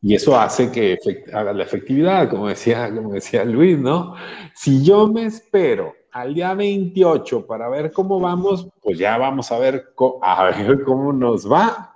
Y 0.00 0.14
eso 0.14 0.38
hace 0.38 0.70
que 0.72 0.98
haga 1.32 1.52
la 1.52 1.62
efectividad, 1.62 2.28
como 2.28 2.48
decía, 2.48 2.92
como 2.94 3.12
decía 3.12 3.44
Luis, 3.44 3.78
¿no? 3.78 4.14
Si 4.54 4.82
yo 4.84 5.06
me 5.06 5.26
espero 5.26 5.94
al 6.12 6.34
día 6.34 6.54
28 6.54 7.46
para 7.46 7.68
ver 7.68 7.90
cómo 7.90 8.20
vamos, 8.20 8.68
pues 8.82 8.98
ya 8.98 9.16
vamos 9.16 9.50
a 9.50 9.58
ver, 9.58 9.94
a 10.22 10.44
ver 10.44 10.82
cómo 10.84 11.12
nos 11.12 11.50
va. 11.50 11.88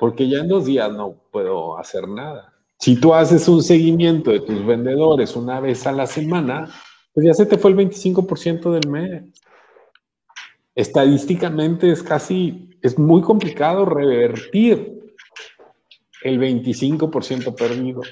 porque 0.00 0.28
ya 0.28 0.38
en 0.38 0.48
dos 0.48 0.66
días 0.66 0.92
no 0.92 1.14
puedo 1.32 1.76
hacer 1.76 2.06
nada. 2.08 2.52
Si 2.78 3.00
tú 3.00 3.12
haces 3.12 3.48
un 3.48 3.62
seguimiento 3.62 4.30
de 4.30 4.40
tus 4.40 4.64
vendedores 4.64 5.34
una 5.34 5.58
vez 5.58 5.86
a 5.86 5.92
la 5.92 6.06
semana, 6.06 6.68
pues 7.12 7.26
ya 7.26 7.34
se 7.34 7.46
te 7.46 7.58
fue 7.58 7.72
el 7.72 7.76
25% 7.76 8.70
del 8.70 8.88
mes. 8.88 9.24
Estadísticamente 10.76 11.90
es 11.90 12.04
casi, 12.04 12.70
es 12.80 12.96
muy 12.96 13.22
complicado 13.22 13.84
revertir 13.84 15.16
el 16.22 16.38
25% 16.38 17.56
perdido, 17.56 18.02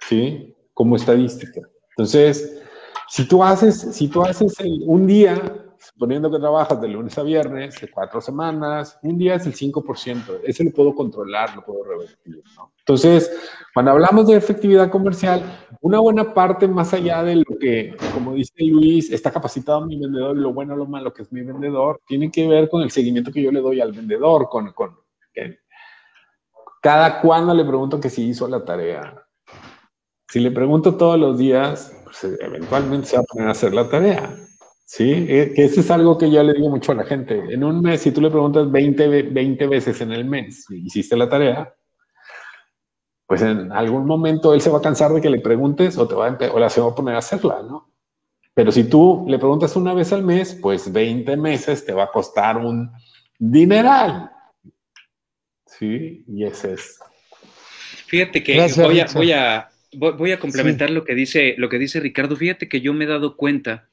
¿sí? 0.00 0.56
Como 0.74 0.96
estadística. 0.96 1.60
Entonces, 1.90 2.60
si 3.08 3.26
tú 3.26 3.42
haces, 3.42 3.80
si 3.94 4.08
tú 4.08 4.22
haces 4.22 4.54
un 4.86 5.06
día 5.06 5.64
suponiendo 5.78 6.30
que 6.30 6.38
trabajas 6.38 6.80
de 6.80 6.88
lunes 6.88 7.16
a 7.18 7.22
viernes, 7.22 7.80
de 7.80 7.90
cuatro 7.90 8.20
semanas, 8.20 8.98
un 9.02 9.16
día 9.16 9.36
es 9.36 9.46
el 9.46 9.54
5%, 9.54 10.40
ese 10.44 10.64
lo 10.64 10.70
puedo 10.72 10.94
controlar, 10.94 11.54
lo 11.54 11.64
puedo 11.64 11.84
revertir. 11.84 12.42
Entonces, 12.80 13.30
cuando 13.72 13.92
hablamos 13.92 14.26
de 14.26 14.36
efectividad 14.36 14.90
comercial, 14.90 15.42
una 15.80 16.00
buena 16.00 16.34
parte 16.34 16.66
más 16.66 16.92
allá 16.94 17.22
de 17.22 17.36
lo 17.36 17.58
que, 17.60 17.96
como 18.12 18.34
dice 18.34 18.52
Luis, 18.64 19.10
está 19.10 19.30
capacitado 19.30 19.86
mi 19.86 19.98
vendedor, 19.98 20.36
lo 20.36 20.52
bueno 20.52 20.74
o 20.74 20.76
lo 20.76 20.86
malo 20.86 21.12
que 21.12 21.22
es 21.22 21.32
mi 21.32 21.42
vendedor, 21.42 22.00
tiene 22.06 22.30
que 22.30 22.46
ver 22.48 22.68
con 22.68 22.82
el 22.82 22.90
seguimiento 22.90 23.30
que 23.30 23.42
yo 23.42 23.52
le 23.52 23.60
doy 23.60 23.80
al 23.80 23.92
vendedor, 23.92 24.48
con, 24.48 24.72
con 24.72 24.96
cada 26.82 27.20
cuando 27.20 27.54
le 27.54 27.64
pregunto 27.64 28.00
que 28.00 28.10
si 28.10 28.26
hizo 28.26 28.48
la 28.48 28.64
tarea. 28.64 29.24
Si 30.28 30.40
le 30.40 30.50
pregunto 30.50 30.96
todos 30.96 31.18
los 31.18 31.38
días, 31.38 31.97
pues 32.10 32.38
eventualmente 32.40 33.06
se 33.06 33.16
va 33.16 33.22
a 33.22 33.24
poner 33.24 33.48
a 33.48 33.52
hacer 33.52 33.74
la 33.74 33.88
tarea. 33.88 34.34
Sí, 34.84 35.12
eh, 35.28 35.52
que 35.54 35.66
eso 35.66 35.80
es 35.80 35.90
algo 35.90 36.16
que 36.16 36.30
yo 36.30 36.42
le 36.42 36.54
digo 36.54 36.70
mucho 36.70 36.92
a 36.92 36.94
la 36.94 37.04
gente. 37.04 37.52
En 37.52 37.62
un 37.62 37.82
mes, 37.82 38.00
si 38.00 38.10
tú 38.10 38.22
le 38.22 38.30
preguntas 38.30 38.70
20, 38.70 39.22
20 39.22 39.66
veces 39.66 40.00
en 40.00 40.12
el 40.12 40.24
mes 40.24 40.64
si 40.64 40.86
hiciste 40.86 41.14
la 41.16 41.28
tarea, 41.28 41.74
pues 43.26 43.42
en 43.42 43.70
algún 43.70 44.06
momento 44.06 44.54
él 44.54 44.62
se 44.62 44.70
va 44.70 44.78
a 44.78 44.82
cansar 44.82 45.12
de 45.12 45.20
que 45.20 45.28
le 45.28 45.40
preguntes 45.40 45.98
o, 45.98 46.08
te 46.08 46.14
va 46.14 46.28
a, 46.28 46.52
o 46.52 46.58
la 46.58 46.70
se 46.70 46.80
va 46.80 46.88
a 46.88 46.94
poner 46.94 47.14
a 47.14 47.18
hacerla, 47.18 47.62
¿no? 47.62 47.92
Pero 48.54 48.72
si 48.72 48.84
tú 48.84 49.26
le 49.28 49.38
preguntas 49.38 49.76
una 49.76 49.92
vez 49.92 50.12
al 50.12 50.24
mes, 50.24 50.58
pues 50.60 50.90
20 50.90 51.36
meses 51.36 51.84
te 51.84 51.92
va 51.92 52.04
a 52.04 52.10
costar 52.10 52.56
un 52.56 52.90
dineral. 53.38 54.32
Sí, 55.66 56.24
y 56.26 56.44
ese 56.44 56.72
es. 56.72 56.98
Fíjate 58.06 58.42
que 58.42 58.54
voy, 58.76 59.00
a, 59.00 59.06
voy, 59.14 59.32
a, 59.32 59.68
voy, 59.92 60.32
a, 60.32 60.38
complementar 60.38 60.90
lo, 60.90 61.04
que 61.04 61.14
dice, 61.14 61.54
lo 61.58 61.68
que 61.68 61.78
dice 61.78 62.00
Ricardo. 62.00 62.36
Fíjate 62.36 62.68
que 62.68 62.80
yo 62.80 62.92
me 62.92 63.04
he 63.04 63.08
dado 63.08 63.36
cuenta 63.36 63.88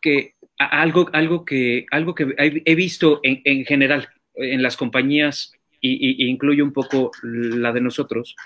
que 0.00 0.34
algo, 0.58 1.08
algo 1.12 1.44
que, 1.44 1.86
algo 1.90 2.14
que 2.14 2.34
he 2.36 2.74
visto 2.74 3.20
en, 3.22 3.64
general 3.64 4.08
en 4.34 4.62
las 4.62 4.76
compañías, 4.76 5.52
y, 5.80 6.26
incluye 6.26 6.62
un 6.62 6.72
poco 6.72 7.10
la 7.22 7.72
de 7.72 7.80
nosotros, 7.80 8.36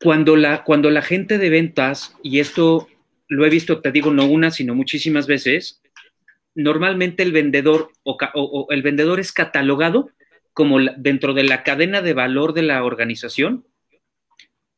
cuando 0.00 0.36
la, 0.36 0.62
cuando 0.64 0.90
la 0.90 1.02
gente 1.02 1.38
de 1.38 1.48
ventas, 1.48 2.14
y 2.22 2.40
esto 2.40 2.88
lo 3.28 3.46
he 3.46 3.50
visto, 3.50 3.80
te 3.80 3.92
digo, 3.92 4.12
no 4.12 4.26
una, 4.26 4.50
sino 4.50 4.74
muchísimas 4.74 5.26
veces, 5.26 5.80
normalmente 6.54 7.22
el 7.22 7.32
vendedor 7.32 7.90
o, 8.02 8.66
el 8.70 8.82
vendedor 8.82 9.20
es 9.20 9.32
catalogado 9.32 10.10
como 10.52 10.78
dentro 10.96 11.34
de 11.34 11.44
la 11.44 11.62
cadena 11.62 12.00
de 12.00 12.14
valor 12.14 12.54
de 12.54 12.62
la 12.62 12.82
organización, 12.82 13.66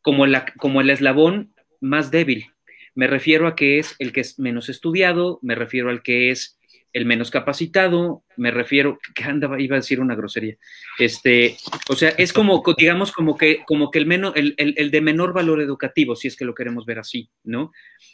como, 0.09 0.25
la, 0.25 0.47
como 0.57 0.81
el 0.81 0.89
eslabón 0.89 1.53
más 1.83 2.11
débil. 2.11 2.47
Me 2.95 3.07
refiero 3.07 3.47
a 3.47 3.55
que 3.55 3.79
es 3.79 3.95
el 3.99 4.11
que 4.11 4.23
es 4.23 4.39
menos 4.39 4.71
estudiado, 4.71 5.39
me 5.43 5.55
refiero 5.55 5.91
al 5.91 6.01
que 6.03 6.31
es 6.31 6.59
el 6.95 7.05
menos 7.05 7.31
capacitado, 7.31 8.25
me 8.35 8.51
refiero, 8.51 8.99
que 9.15 9.25
andaba, 9.25 9.61
iba 9.61 9.77
a 9.77 9.81
decir 9.81 10.01
una 10.01 10.15
grosería. 10.15 10.57
Este, 10.99 11.59
o 11.91 11.95
sea, 11.95 12.15
es 12.17 12.33
como, 12.33 12.65
digamos, 12.79 13.13
como 13.13 13.37
que, 13.37 13.65
como 13.67 13.91
que 13.91 13.99
el, 13.99 14.07
menos, 14.07 14.33
el, 14.35 14.55
el, 14.57 14.91
de 14.91 15.01
menor 15.03 15.35
valor 15.35 15.61
educativo, 15.61 16.17
si 16.17 16.29
es 16.29 16.39
que 16.39 16.47
lo 16.47 16.55
queremos 16.55 16.87
ver 16.87 17.01
así, 17.01 17.29
¿no? 17.45 17.71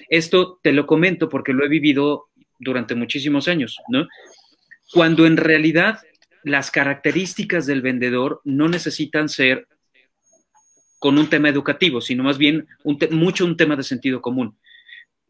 Esto 0.09 0.59
te 0.65 0.73
lo 0.73 0.87
comento 0.87 1.29
porque 1.29 1.53
lo 1.53 1.65
he 1.65 1.69
vivido 1.69 2.31
durante 2.59 2.97
muchísimos 2.97 3.47
años, 3.47 3.79
¿no? 3.87 4.09
Cuando 4.93 5.27
en 5.27 5.37
realidad 5.37 6.01
las 6.43 6.73
características 6.73 7.67
del 7.67 7.83
vendedor 7.83 8.41
no 8.43 8.69
necesitan 8.69 9.29
ser 9.29 9.69
con 11.05 11.19
un 11.19 11.29
tema 11.29 11.51
educativo, 11.51 12.01
sino 12.01 12.23
más 12.23 12.39
bien 12.39 12.67
mucho 13.11 13.45
un 13.45 13.59
tema 13.59 13.77
de 13.77 13.83
sentido 13.83 14.23
común. 14.23 14.57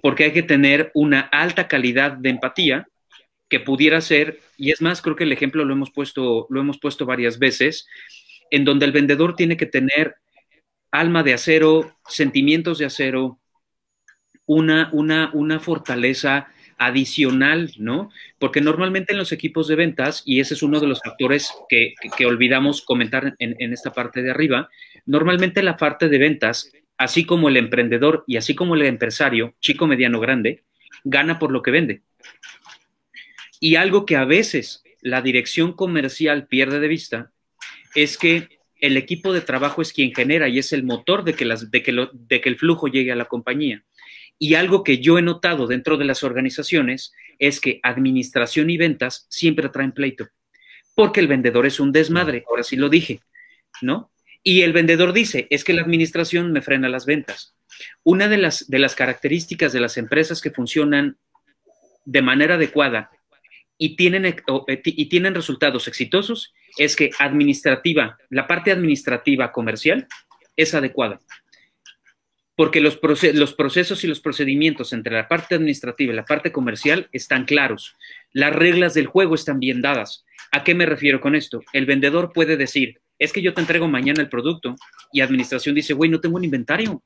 Porque 0.01 0.23
hay 0.23 0.33
que 0.33 0.45
tener 0.45 0.93
una 0.95 1.23
alta 1.23 1.67
calidad 1.67 2.13
de 2.13 2.29
empatía 2.29 2.87
que 3.49 3.59
pudiera 3.59 4.01
ser, 4.01 4.39
y 4.57 4.71
es 4.71 4.81
más, 4.81 5.03
creo 5.03 5.17
que 5.17 5.25
el 5.25 5.33
ejemplo 5.33 5.65
lo 5.65 5.73
hemos 5.73 5.91
puesto, 5.91 6.47
lo 6.49 6.61
hemos 6.61 6.79
puesto 6.79 7.07
varias 7.07 7.41
veces, 7.41 7.89
en 8.53 8.65
donde 8.65 8.87
el 8.87 8.93
vendedor 8.93 9.35
tiene 9.35 9.57
que 9.57 9.67
tener 9.67 10.15
alma 10.93 11.25
de 11.25 11.35
acero, 11.35 11.97
sentimientos 12.07 12.79
de 12.79 12.85
acero, 12.85 13.41
una, 14.47 14.91
una, 14.93 15.33
una 15.35 15.59
fortaleza 15.59 16.54
adicional, 16.79 17.73
¿no? 17.79 18.11
Porque 18.39 18.61
normalmente 18.61 19.13
en 19.13 19.19
los 19.19 19.33
equipos 19.33 19.69
de 19.69 19.77
ventas, 19.77 20.23
y 20.25 20.41
ese 20.41 20.55
es 20.55 20.63
uno 20.63 20.81
de 20.81 20.87
los 20.87 21.01
factores 21.03 21.51
que, 21.69 21.95
olvidamos 22.27 22.83
comentar 22.83 23.35
en, 23.39 23.57
en, 23.59 23.73
esta 23.73 23.93
parte 23.93 24.23
de 24.23 24.31
arriba, 24.31 24.69
normalmente 25.07 25.63
la 25.63 25.77
parte 25.77 26.09
de 26.09 26.19
ventas 26.19 26.73
así 26.97 27.25
como 27.25 27.49
el 27.49 27.57
emprendedor 27.57 28.25
y 28.27 28.37
así 28.37 28.55
como 28.55 28.75
el 28.75 28.83
empresario, 28.83 29.55
chico, 29.61 29.87
mediano, 29.87 30.21
grande, 30.21 30.65
gana 31.03 31.39
por 31.39 31.51
lo 31.51 31.63
que 31.63 31.71
vende. 31.71 32.03
Y 33.61 33.77
algo 33.77 34.07
que 34.07 34.17
a 34.17 34.25
veces 34.25 34.83
la 35.01 35.23
dirección 35.23 35.73
comercial 35.73 36.47
pierde 36.47 36.81
de 36.81 36.89
vista 36.89 37.33
es 37.95 38.19
que 38.19 38.59
el 38.81 38.97
equipo 38.97 39.33
de 39.33 39.41
trabajo 39.41 39.83
es 39.83 39.93
quien 39.93 40.15
genera 40.15 40.49
y 40.49 40.59
es 40.59 40.73
el 40.73 40.83
motor 40.83 41.25
de 41.25 41.35
que, 41.35 41.45
las, 41.45 41.71
de 41.71 41.83
que, 41.83 42.09
de 42.13 42.41
que 42.41 42.49
el 42.49 42.57
flujo 42.57 42.89
llegue 42.89 43.13
a 43.13 43.17
la 43.17 43.25
compañía. 43.27 43.85
Y 44.39 44.55
algo 44.55 44.83
que 44.83 44.99
yo 44.99 45.19
he 45.19 45.23
notado 45.23 45.67
dentro 45.67 45.97
de 45.97 46.05
las 46.05 46.23
organizaciones 46.23 47.13
es 47.39 47.61
que 47.61 47.81
administración 47.83 48.71
y 48.71 48.77
ventas 48.77 49.27
siempre 49.29 49.69
traen 49.69 49.93
pleito, 49.93 50.29
porque 50.95 51.21
el 51.21 51.29
vendedor 51.29 51.67
es 51.67 51.81
un 51.81 51.93
desmadre, 51.93 52.45
ahora 52.49 52.63
sí 52.63 52.77
lo 52.77 52.89
dije, 52.89 53.21
¿no? 53.81 54.11
Y 54.43 54.63
el 54.63 54.73
vendedor 54.73 55.13
dice, 55.13 55.47
es 55.51 55.65
que 55.65 55.73
la 55.73 55.83
administración 55.83 56.53
me 56.53 56.61
frena 56.61 56.89
las 56.89 57.07
ventas. 57.07 57.55
Una 58.03 58.29
de 58.29 58.37
las, 58.37 58.69
de 58.69 58.79
las 58.79 58.95
características 58.95 59.73
de 59.73 59.81
las 59.81 59.97
empresas 59.97 60.41
que 60.41 60.51
funcionan 60.51 61.17
de 62.05 62.23
manera 62.23 62.57
adecuada 62.57 63.11
y 63.79 63.97
tienen, 63.97 64.27
eh, 64.27 64.83
y 64.85 65.09
tienen 65.09 65.35
resultados 65.35 65.89
exitosos 65.89 66.53
es 66.77 66.95
que 66.95 67.11
administrativa, 67.19 68.19
la 68.29 68.47
parte 68.47 68.71
administrativa 68.71 69.51
comercial 69.51 70.07
es 70.57 70.75
adecuada. 70.75 71.21
Porque 72.57 72.81
los, 72.81 73.01
los 73.35 73.55
procesos 73.55 74.05
y 74.05 74.07
los 74.07 74.21
procedimientos 74.21 74.93
entre 74.93 75.15
la 75.15 75.29
parte 75.29 75.57
administrativa 75.57 76.13
y 76.13 76.17
la 76.17 76.25
parte 76.25 76.53
comercial 76.53 77.09
están 77.13 77.45
claros. 77.45 77.97
Las 78.33 78.55
reglas 78.55 78.95
del 78.95 79.07
juego 79.07 79.35
están 79.35 79.59
bien 79.59 79.83
dadas. 79.83 80.25
¿A 80.53 80.63
qué 80.63 80.75
me 80.75 80.87
refiero 80.87 81.21
con 81.21 81.35
esto? 81.35 81.63
El 81.73 81.85
vendedor 81.85 82.33
puede 82.33 82.57
decir, 82.57 83.01
es 83.19 83.33
que 83.33 83.43
yo 83.43 83.55
te 83.55 83.61
entrego 83.61 83.89
mañana 83.89 84.23
el 84.23 84.29
producto 84.29 84.77
y 85.13 85.21
administración 85.21 85.75
dice, 85.75 85.95
güey, 85.95 86.11
no 86.11 86.21
tengo 86.21 86.37
un 86.37 86.45
inventario. 86.45 87.03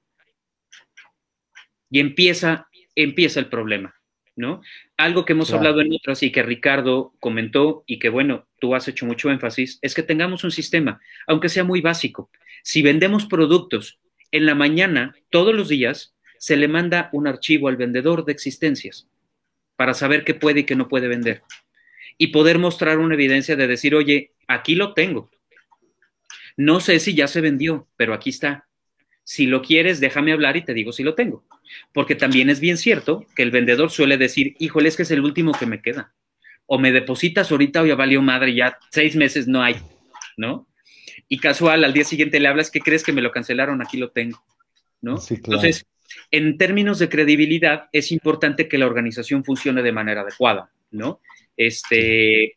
Y 1.91 2.01
empieza, 2.01 2.69
empieza 2.95 3.41
el 3.41 3.47
problema, 3.47 3.95
¿no? 4.37 4.61
Algo 4.97 5.25
que 5.25 5.33
hemos 5.33 5.53
hablado 5.53 5.81
en 5.81 5.93
otras 5.93 6.23
y 6.23 6.31
que 6.31 6.43
Ricardo 6.43 7.15
comentó 7.21 7.85
y 7.87 7.99
que, 7.99 8.11
bueno, 8.11 8.47
tú 8.61 8.75
has 8.75 8.89
hecho 8.89 9.07
mucho 9.07 9.31
énfasis, 9.31 9.79
es 9.81 9.95
que 9.95 10.03
tengamos 10.03 10.45
un 10.45 10.51
sistema, 10.51 11.01
aunque 11.27 11.49
sea 11.49 11.65
muy 11.65 11.81
básico. 11.81 12.31
Si 12.63 12.83
vendemos 12.83 13.27
productos 13.27 13.99
en 14.31 14.47
la 14.47 14.55
mañana, 14.55 15.15
todos 15.31 15.55
los 15.55 15.69
días, 15.69 16.15
se 16.39 16.57
le 16.57 16.69
manda 16.69 17.11
un 17.13 17.27
archivo 17.27 17.69
al 17.69 17.77
vendedor 17.77 18.25
de 18.25 18.33
existencias 18.33 19.09
para 19.77 19.95
saber 19.95 20.25
qué 20.25 20.35
puede 20.35 20.61
y 20.61 20.65
qué 20.65 20.77
no 20.77 20.89
puede 20.89 21.09
vender. 21.09 21.43
Y 22.17 22.29
poder 22.29 22.59
mostrar 22.59 22.99
una 22.99 23.15
evidencia 23.15 23.57
de 23.57 23.67
decir, 23.67 23.95
oye, 23.95 24.33
aquí 24.47 24.75
lo 24.75 24.95
tengo, 24.95 25.31
no 26.59 26.81
sé 26.81 26.99
si 26.99 27.15
ya 27.15 27.29
se 27.29 27.41
vendió, 27.41 27.87
pero 27.97 28.13
aquí 28.13 28.31
está. 28.31 28.67
Si 29.23 29.47
lo 29.47 29.63
quieres, 29.63 30.01
déjame 30.01 30.33
hablar 30.33 30.57
y 30.57 30.65
te 30.65 30.75
digo 30.75 30.91
si 30.91 31.05
lo 31.05 31.15
tengo. 31.15 31.45
Porque 31.95 32.17
también 32.17 32.51
es 32.51 32.59
bien 32.59 32.77
cierto 32.77 33.25
que 33.37 33.45
el 33.45 33.53
vendedor 33.53 33.93
suele 33.93 34.19
decir, 34.19 34.57
híjole, 34.59 34.89
es 34.89 34.97
que 34.97 35.05
es 35.05 35.11
el 35.13 35.21
último 35.21 35.53
que 35.53 35.67
me 35.67 35.81
queda. 35.81 36.13
O 36.67 36.77
me 36.81 36.91
depositas 36.91 37.53
ahorita 37.53 37.83
o 37.83 37.87
ya 37.87 37.95
valió 37.95 38.21
madre, 38.23 38.57
ya 38.57 38.77
seis 38.91 39.15
meses 39.15 39.47
no 39.47 39.63
hay, 39.63 39.77
¿no? 40.37 40.68
Y 41.29 41.39
casual, 41.39 41.85
al 41.85 41.93
día 41.93 42.05
siguiente 42.05 42.41
le 42.41 42.49
hablas, 42.49 42.71
¿qué 42.71 42.81
crees 42.81 43.03
que 43.03 43.13
me 43.13 43.23
lo 43.23 43.33
cancelaron? 43.33 43.83
Aquí 43.83 43.99
lo 43.99 44.11
tengo, 44.11 44.43
¿no? 45.03 45.19
Entonces, 45.29 45.87
en 46.31 46.57
términos 46.57 46.99
de 46.99 47.09
credibilidad, 47.09 47.89
es 47.93 48.11
importante 48.13 48.69
que 48.69 48.79
la 48.79 48.87
organización 48.87 49.45
funcione 49.45 49.83
de 49.83 49.93
manera 49.93 50.23
adecuada, 50.23 50.71
¿no? 50.91 51.21
Este, 51.57 52.57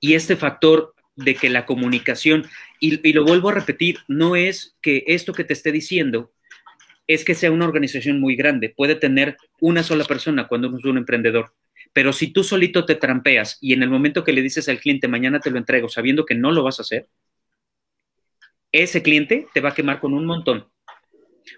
y 0.00 0.14
este 0.14 0.36
factor 0.36 0.94
de 1.16 1.34
que 1.34 1.48
la 1.48 1.64
comunicación, 1.64 2.46
y, 2.80 3.12
lo 3.12 3.24
vuelvo 3.24 3.50
a 3.50 3.54
repetir, 3.54 3.98
no 4.08 4.36
es 4.36 4.76
que 4.82 5.04
esto 5.06 5.32
que 5.32 5.44
te 5.44 5.52
esté 5.52 5.70
diciendo 5.70 6.32
es 7.06 7.24
que 7.24 7.34
sea 7.34 7.52
una 7.52 7.66
organización 7.66 8.18
muy 8.18 8.34
grande, 8.34 8.70
puede 8.70 8.94
tener 8.96 9.36
una 9.60 9.82
sola 9.82 10.04
persona 10.04 10.48
cuando 10.48 10.76
es 10.76 10.84
un 10.84 10.98
emprendedor, 10.98 11.52
pero 11.92 12.12
si 12.12 12.32
tú 12.32 12.42
solito 12.42 12.84
te 12.86 12.94
trampeas 12.94 13.58
y 13.60 13.74
en 13.74 13.82
el 13.82 13.90
momento 13.90 14.24
que 14.24 14.32
le 14.32 14.42
dices 14.42 14.68
al 14.68 14.80
cliente 14.80 15.06
mañana 15.06 15.38
te 15.38 15.50
lo 15.50 15.58
entrego 15.58 15.88
sabiendo 15.88 16.24
que 16.24 16.34
no 16.34 16.50
lo 16.50 16.62
vas 16.62 16.80
a 16.80 16.82
hacer, 16.82 17.08
ese 18.82 19.02
cliente 19.02 19.46
te 19.54 19.60
va 19.60 19.70
a 19.70 19.74
quemar 19.74 20.00
con 20.00 20.12
un 20.14 20.26
montón. 20.26 20.66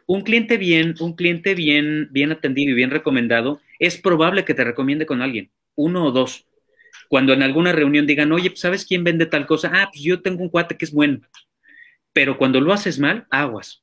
Un 0.06 0.20
cliente 0.20 0.58
bien, 0.58 0.94
un 1.00 1.16
cliente 1.16 1.54
bien, 1.54 2.08
bien 2.10 2.30
atendido 2.30 2.72
y 2.72 2.74
bien 2.74 2.90
recomendado, 2.90 3.60
es 3.78 3.96
probable 3.96 4.44
que 4.44 4.52
te 4.52 4.64
recomiende 4.64 5.06
con 5.06 5.22
alguien, 5.22 5.50
uno 5.74 6.04
o 6.04 6.12
dos. 6.12 6.46
Cuando 7.08 7.32
en 7.32 7.42
alguna 7.42 7.72
reunión 7.72 8.06
digan, 8.06 8.32
oye, 8.32 8.50
pues, 8.50 8.60
¿sabes 8.60 8.84
quién 8.84 9.02
vende 9.02 9.24
tal 9.26 9.46
cosa? 9.46 9.70
Ah, 9.72 9.88
pues 9.90 10.02
yo 10.02 10.20
tengo 10.20 10.42
un 10.42 10.50
cuate 10.50 10.76
que 10.76 10.84
es 10.84 10.92
bueno. 10.92 11.20
Pero 12.12 12.36
cuando 12.36 12.60
lo 12.60 12.72
haces 12.72 12.98
mal, 12.98 13.26
aguas. 13.30 13.82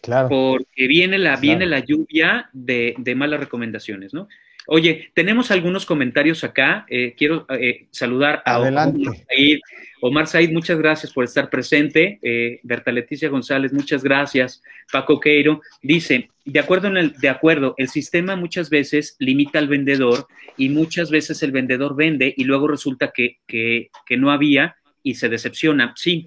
Claro. 0.00 0.28
Porque 0.28 0.88
viene 0.88 1.18
la, 1.18 1.36
viene 1.36 1.66
la 1.66 1.78
lluvia 1.78 2.50
de, 2.52 2.94
de 2.98 3.14
malas 3.14 3.38
recomendaciones, 3.38 4.12
¿no? 4.12 4.26
Oye, 4.68 5.10
tenemos 5.14 5.50
algunos 5.50 5.84
comentarios 5.84 6.44
acá. 6.44 6.86
Eh, 6.88 7.14
quiero 7.16 7.46
eh, 7.48 7.86
saludar 7.90 8.42
a 8.44 8.56
Adelante. 8.56 9.00
Omar 9.00 9.16
Said. 9.28 9.58
Omar 10.00 10.26
Said, 10.28 10.52
muchas 10.52 10.78
gracias 10.78 11.12
por 11.12 11.24
estar 11.24 11.50
presente. 11.50 12.20
Eh, 12.22 12.60
Berta 12.62 12.92
Leticia 12.92 13.28
González, 13.28 13.72
muchas 13.72 14.04
gracias. 14.04 14.62
Paco 14.90 15.18
Queiro 15.18 15.62
dice, 15.82 16.30
de 16.44 16.60
acuerdo, 16.60 16.88
en 16.88 16.96
el, 16.96 17.12
de 17.14 17.28
acuerdo, 17.28 17.74
el 17.76 17.88
sistema 17.88 18.36
muchas 18.36 18.70
veces 18.70 19.16
limita 19.18 19.58
al 19.58 19.68
vendedor 19.68 20.28
y 20.56 20.68
muchas 20.68 21.10
veces 21.10 21.42
el 21.42 21.50
vendedor 21.50 21.96
vende 21.96 22.32
y 22.36 22.44
luego 22.44 22.68
resulta 22.68 23.10
que, 23.12 23.38
que, 23.46 23.90
que 24.06 24.16
no 24.16 24.30
había 24.30 24.76
y 25.02 25.14
se 25.14 25.28
decepciona. 25.28 25.92
Sí, 25.96 26.24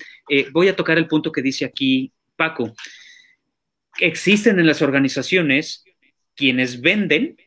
voy 0.52 0.68
a 0.68 0.76
tocar 0.76 0.98
el 0.98 1.08
punto 1.08 1.32
que 1.32 1.42
dice 1.42 1.64
aquí 1.64 2.12
Paco. 2.36 2.74
Existen 3.98 4.60
en 4.60 4.68
las 4.68 4.82
organizaciones 4.82 5.86
quienes 6.36 6.82
venden 6.82 7.38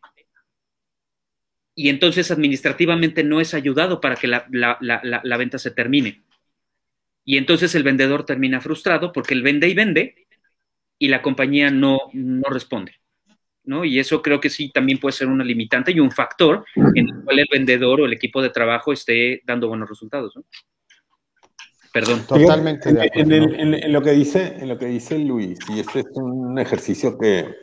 y 1.79 1.91
entonces 1.91 2.33
administrativamente 2.33 3.23
no 3.23 3.41
es 3.41 3.55
ayudado 3.55 4.01
para 4.01 4.17
que 4.17 4.27
la, 4.27 4.49
la, 4.51 4.79
la, 4.81 5.21
la, 5.23 5.37
venta 5.37 5.61
se 5.61 5.71
termine. 5.71 6.25
Y 7.25 7.37
entonces 7.37 7.73
el 7.77 7.85
vendedor 7.85 8.27
termina 8.27 8.61
frustrado 8.61 9.13
porque 9.13 9.33
él 9.33 9.43
vende 9.43 9.69
y 9.69 9.75
vende 9.75 10.27
y 10.99 11.07
la 11.07 11.23
compañía 11.23 11.71
no, 11.71 12.01
no 12.15 12.51
responde. 12.51 12.95
¿no? 13.63 13.85
Y 13.85 14.01
eso 14.01 14.21
creo 14.23 14.41
que 14.41 14.51
sí 14.51 14.73
también 14.73 14.99
puede 14.99 15.13
ser 15.13 15.29
una 15.29 15.45
limitante 15.45 15.93
y 15.93 16.01
un 16.01 16.11
factor 16.11 16.65
en 16.75 17.11
el 17.11 17.23
cual 17.23 17.39
el 17.39 17.49
vendedor 17.49 18.01
o 18.01 18.07
el 18.07 18.13
equipo 18.13 18.43
de 18.43 18.51
trabajo 18.51 18.93
esté 18.93 19.43
dando 19.47 19.69
buenos 19.69 19.89
resultados. 19.89 20.35
¿no? 20.35 20.45
Perdón. 21.93 22.27
Totalmente. 22.27 22.89
En, 22.89 23.31
en, 23.31 23.55
en, 23.55 23.75
en, 23.75 23.93
lo 23.93 24.03
que 24.03 24.11
dice, 24.11 24.57
en 24.59 24.69
lo 24.69 24.77
que 24.77 24.87
dice 24.87 25.17
Luis, 25.17 25.61
y 25.73 25.79
este 25.79 26.01
es 26.01 26.07
un 26.15 26.59
ejercicio 26.59 27.17
que, 27.17 27.55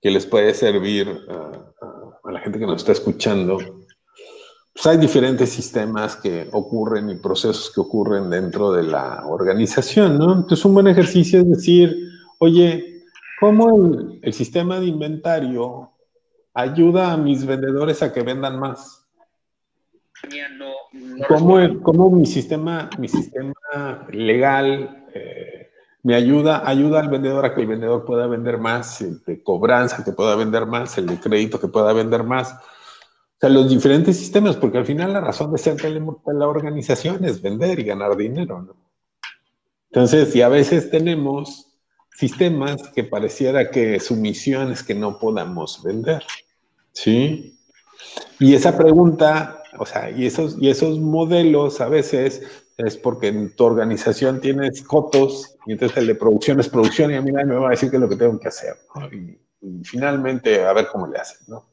que 0.00 0.10
les 0.12 0.24
puede 0.24 0.54
servir 0.54 1.08
a 1.28 2.03
la 2.32 2.40
gente 2.40 2.58
que 2.58 2.66
nos 2.66 2.76
está 2.76 2.92
escuchando, 2.92 3.58
pues 4.72 4.86
hay 4.86 4.96
diferentes 4.96 5.50
sistemas 5.50 6.16
que 6.16 6.48
ocurren 6.52 7.10
y 7.10 7.16
procesos 7.16 7.70
que 7.72 7.80
ocurren 7.80 8.30
dentro 8.30 8.72
de 8.72 8.82
la 8.82 9.26
organización, 9.26 10.18
¿no? 10.18 10.32
Entonces, 10.32 10.64
un 10.64 10.74
buen 10.74 10.88
ejercicio 10.88 11.40
es 11.40 11.48
decir, 11.48 11.96
oye, 12.38 13.02
¿cómo 13.38 13.76
el, 13.76 14.18
el 14.22 14.32
sistema 14.32 14.80
de 14.80 14.86
inventario 14.86 15.90
ayuda 16.54 17.12
a 17.12 17.16
mis 17.16 17.44
vendedores 17.46 18.02
a 18.02 18.12
que 18.12 18.22
vendan 18.22 18.58
más? 18.58 19.04
¿Cómo, 21.28 21.82
¿Cómo, 21.82 22.10
mi 22.10 22.26
sistema, 22.26 22.88
mi 22.98 23.08
sistema 23.08 24.06
legal 24.10 25.04
eh, 25.14 25.53
me 26.04 26.14
ayuda, 26.14 26.68
ayuda 26.68 27.00
al 27.00 27.08
vendedor 27.08 27.46
a 27.46 27.54
que 27.54 27.62
el 27.62 27.66
vendedor 27.66 28.04
pueda 28.04 28.26
vender 28.26 28.58
más, 28.58 29.00
el 29.00 29.24
de 29.24 29.42
cobranza 29.42 30.04
que 30.04 30.12
pueda 30.12 30.36
vender 30.36 30.66
más, 30.66 30.96
el 30.98 31.06
de 31.06 31.18
crédito 31.18 31.58
que 31.58 31.68
pueda 31.68 31.94
vender 31.94 32.22
más. 32.24 32.52
O 32.52 33.40
sea, 33.40 33.48
los 33.48 33.70
diferentes 33.70 34.18
sistemas, 34.18 34.54
porque 34.56 34.76
al 34.76 34.84
final 34.84 35.14
la 35.14 35.22
razón 35.22 35.50
de 35.50 35.56
ser 35.56 35.76
de 35.76 35.90
la 36.34 36.46
organización 36.46 37.24
es 37.24 37.40
vender 37.40 37.78
y 37.78 37.84
ganar 37.84 38.16
dinero, 38.18 38.60
¿no? 38.60 38.76
Entonces, 39.90 40.36
y 40.36 40.42
a 40.42 40.48
veces 40.48 40.90
tenemos 40.90 41.68
sistemas 42.14 42.82
que 42.94 43.04
pareciera 43.04 43.70
que 43.70 43.98
su 43.98 44.14
misión 44.14 44.72
es 44.72 44.82
que 44.82 44.94
no 44.94 45.18
podamos 45.18 45.82
vender, 45.82 46.22
¿sí? 46.92 47.58
Y 48.38 48.54
esa 48.54 48.76
pregunta, 48.76 49.62
o 49.78 49.86
sea, 49.86 50.10
y 50.10 50.26
esos, 50.26 50.58
y 50.60 50.68
esos 50.68 50.98
modelos 50.98 51.80
a 51.80 51.88
veces 51.88 52.63
es 52.76 52.96
porque 52.96 53.28
en 53.28 53.54
tu 53.54 53.64
organización 53.64 54.40
tienes 54.40 54.82
cotos 54.82 55.56
y 55.66 55.72
entonces 55.72 55.98
el 55.98 56.06
de 56.08 56.14
producción 56.14 56.58
es 56.60 56.68
producción 56.68 57.10
y 57.10 57.14
a 57.14 57.22
mí 57.22 57.30
me 57.30 57.44
va 57.44 57.68
a 57.68 57.70
decir 57.70 57.90
qué 57.90 57.96
es 57.96 58.02
lo 58.02 58.08
que 58.08 58.16
tengo 58.16 58.38
que 58.38 58.48
hacer. 58.48 58.74
¿no? 58.94 59.06
Y, 59.12 59.38
y, 59.60 59.84
finalmente 59.84 60.64
a 60.64 60.72
ver 60.72 60.88
cómo 60.88 61.06
le 61.06 61.18
hacen. 61.18 61.38
¿no? 61.46 61.66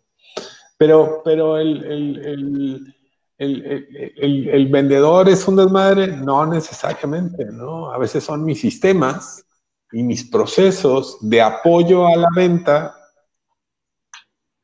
Pero, 0.77 1.21
pero 1.23 1.57
el, 1.57 1.83
el, 1.83 2.95
el, 3.37 4.49
el, 4.49 4.67
vendedor 4.67 5.27
es 5.29 5.47
un 5.47 5.55
desmadre, 5.55 6.07
no 6.07 6.45
necesariamente. 6.45 7.45
¿no? 7.45 7.91
A 7.91 7.97
veces 7.97 8.23
son 8.23 8.45
mis 8.45 8.61
sistemas 8.61 9.43
y 9.91 10.03
mis 10.03 10.23
procesos 10.29 11.17
de 11.21 11.41
apoyo 11.41 12.07
a 12.07 12.15
la 12.15 12.29
venta 12.35 12.95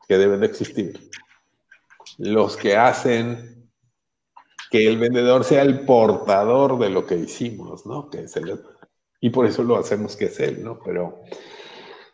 que 0.07 0.17
deben 0.17 0.39
de 0.39 0.45
existir. 0.47 1.09
Los 2.17 2.55
que 2.55 2.75
hacen 2.77 3.56
que 4.69 4.87
el 4.87 4.97
vendedor 4.97 5.43
sea 5.43 5.61
el 5.61 5.81
portador 5.81 6.79
de 6.79 6.89
lo 6.89 7.05
que 7.05 7.15
hicimos, 7.15 7.85
¿no? 7.85 8.09
Que 8.09 8.21
es 8.21 8.35
el, 8.35 8.59
y 9.21 9.29
por 9.29 9.45
eso 9.45 9.63
lo 9.63 9.77
hacemos 9.77 10.15
que 10.15 10.25
es 10.25 10.39
él, 10.39 10.63
¿no? 10.63 10.79
Pero 10.83 11.21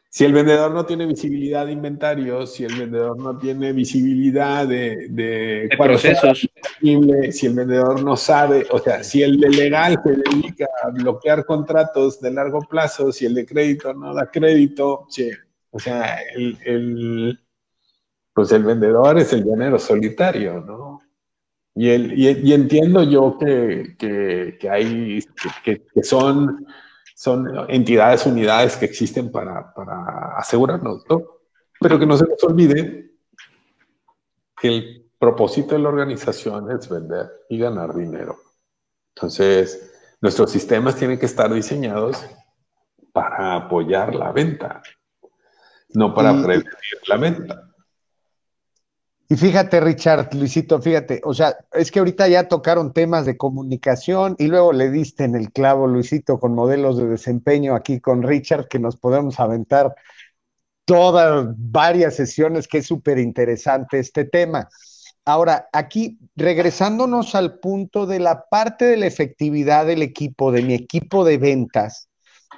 si 0.10 0.26
el 0.26 0.34
vendedor 0.34 0.72
no 0.72 0.86
tiene 0.86 1.08
visibilidad 1.08 1.66
de 1.66 1.72
inventarios, 1.72 2.54
si 2.54 2.64
el 2.66 2.76
vendedor 2.76 3.18
no 3.18 3.36
tiene 3.40 3.74
visibilidad 3.74 4.68
de, 4.68 5.08
de, 5.10 5.68
de 5.70 5.78
procesos, 5.78 6.48
si 6.80 7.46
el 7.48 7.54
vendedor 7.56 8.04
no 8.04 8.16
sabe, 8.16 8.68
o 8.70 8.78
sea, 8.78 9.04
si 9.04 9.24
el 9.24 9.40
de 9.40 9.50
legal 9.50 10.00
se 10.04 10.12
dedica 10.12 10.68
a 10.84 10.90
bloquear 10.92 11.46
contratos 11.46 12.22
de 12.22 12.30
largo 12.30 12.60
plazo, 12.60 13.12
si 13.12 13.26
el 13.26 13.34
de 13.34 13.46
crédito 13.46 13.92
no 13.96 14.14
da 14.14 14.30
crédito, 14.30 15.08
sí, 15.10 15.32
o 15.72 15.80
sea, 15.80 16.20
el, 16.36 16.60
el, 16.64 17.40
pues 18.36 18.52
el 18.52 18.64
vendedor 18.64 19.18
es 19.18 19.34
el 19.34 19.44
llanero 19.44 19.80
solitario, 19.80 20.62
¿no? 20.62 21.02
Y, 21.76 21.90
el, 21.90 22.18
y, 22.18 22.28
y, 22.30 22.54
entiendo 22.54 23.02
yo 23.04 23.38
que, 23.40 23.96
que, 23.98 24.58
que 24.60 24.70
hay, 24.70 25.26
que, 25.64 25.84
que, 25.84 26.04
son, 26.04 26.66
son 27.16 27.48
entidades, 27.68 28.26
unidades 28.28 28.78
que 28.78 28.86
existen 28.86 29.32
para, 29.32 29.74
para 29.74 30.38
asegurarnos, 30.38 31.04
¿no? 31.10 31.24
Pero 31.80 31.98
que 31.98 32.06
no 32.06 32.16
se 32.16 32.26
nos 32.26 32.44
olvide 32.44 33.12
que 34.62 34.68
el 34.68 35.12
propósito 35.18 35.74
de 35.74 35.82
la 35.82 35.90
organización 35.90 36.70
es 36.72 36.88
vender 36.88 37.30
y 37.50 37.58
ganar 37.58 37.96
dinero. 37.96 38.38
Entonces, 39.16 39.92
nuestros 40.22 40.52
sistemas 40.52 40.96
tienen 40.96 41.18
que 41.18 41.26
estar 41.26 41.52
diseñados 41.52 42.24
para 43.12 43.56
apoyar 43.56 44.16
la 44.16 44.32
venta, 44.32 44.82
no 45.90 46.14
para 46.14 46.32
prevenir 46.32 46.68
la 47.08 47.18
venta. 47.18 47.73
Y 49.30 49.36
fíjate, 49.36 49.80
Richard, 49.80 50.34
Luisito, 50.36 50.82
fíjate, 50.82 51.22
o 51.24 51.34
sea, 51.34 51.56
es 51.72 51.92
que 51.92 52.00
ahorita 52.00 52.28
ya 52.28 52.48
tocaron 52.48 52.94
temas 52.94 53.26
de 53.26 53.38
comunicación 53.38 54.36
y 54.38 54.48
luego 54.48 54.74
le 54.74 54.92
diste 54.92 55.24
en 55.24 55.36
el 55.36 55.52
clavo, 55.52 55.88
Luisito, 55.88 56.40
con 56.40 56.54
modelos 56.54 56.98
de 56.98 57.08
desempeño 57.08 57.74
aquí 57.74 58.00
con 58.00 58.22
Richard, 58.22 58.68
que 58.68 58.80
nos 58.80 58.98
podemos 58.98 59.40
aventar 59.40 59.96
todas 60.86 61.48
varias 61.58 62.16
sesiones, 62.16 62.68
que 62.68 62.80
es 62.80 62.86
súper 62.86 63.18
interesante 63.18 64.00
este 64.00 64.26
tema. 64.26 64.68
Ahora, 65.26 65.70
aquí, 65.72 66.20
regresándonos 66.36 67.34
al 67.34 67.60
punto 67.60 68.06
de 68.06 68.20
la 68.20 68.46
parte 68.50 68.86
de 68.86 68.98
la 68.98 69.08
efectividad 69.08 69.86
del 69.86 70.02
equipo, 70.02 70.52
de 70.52 70.62
mi 70.64 70.74
equipo 70.74 71.24
de 71.24 71.38
ventas, 71.38 72.10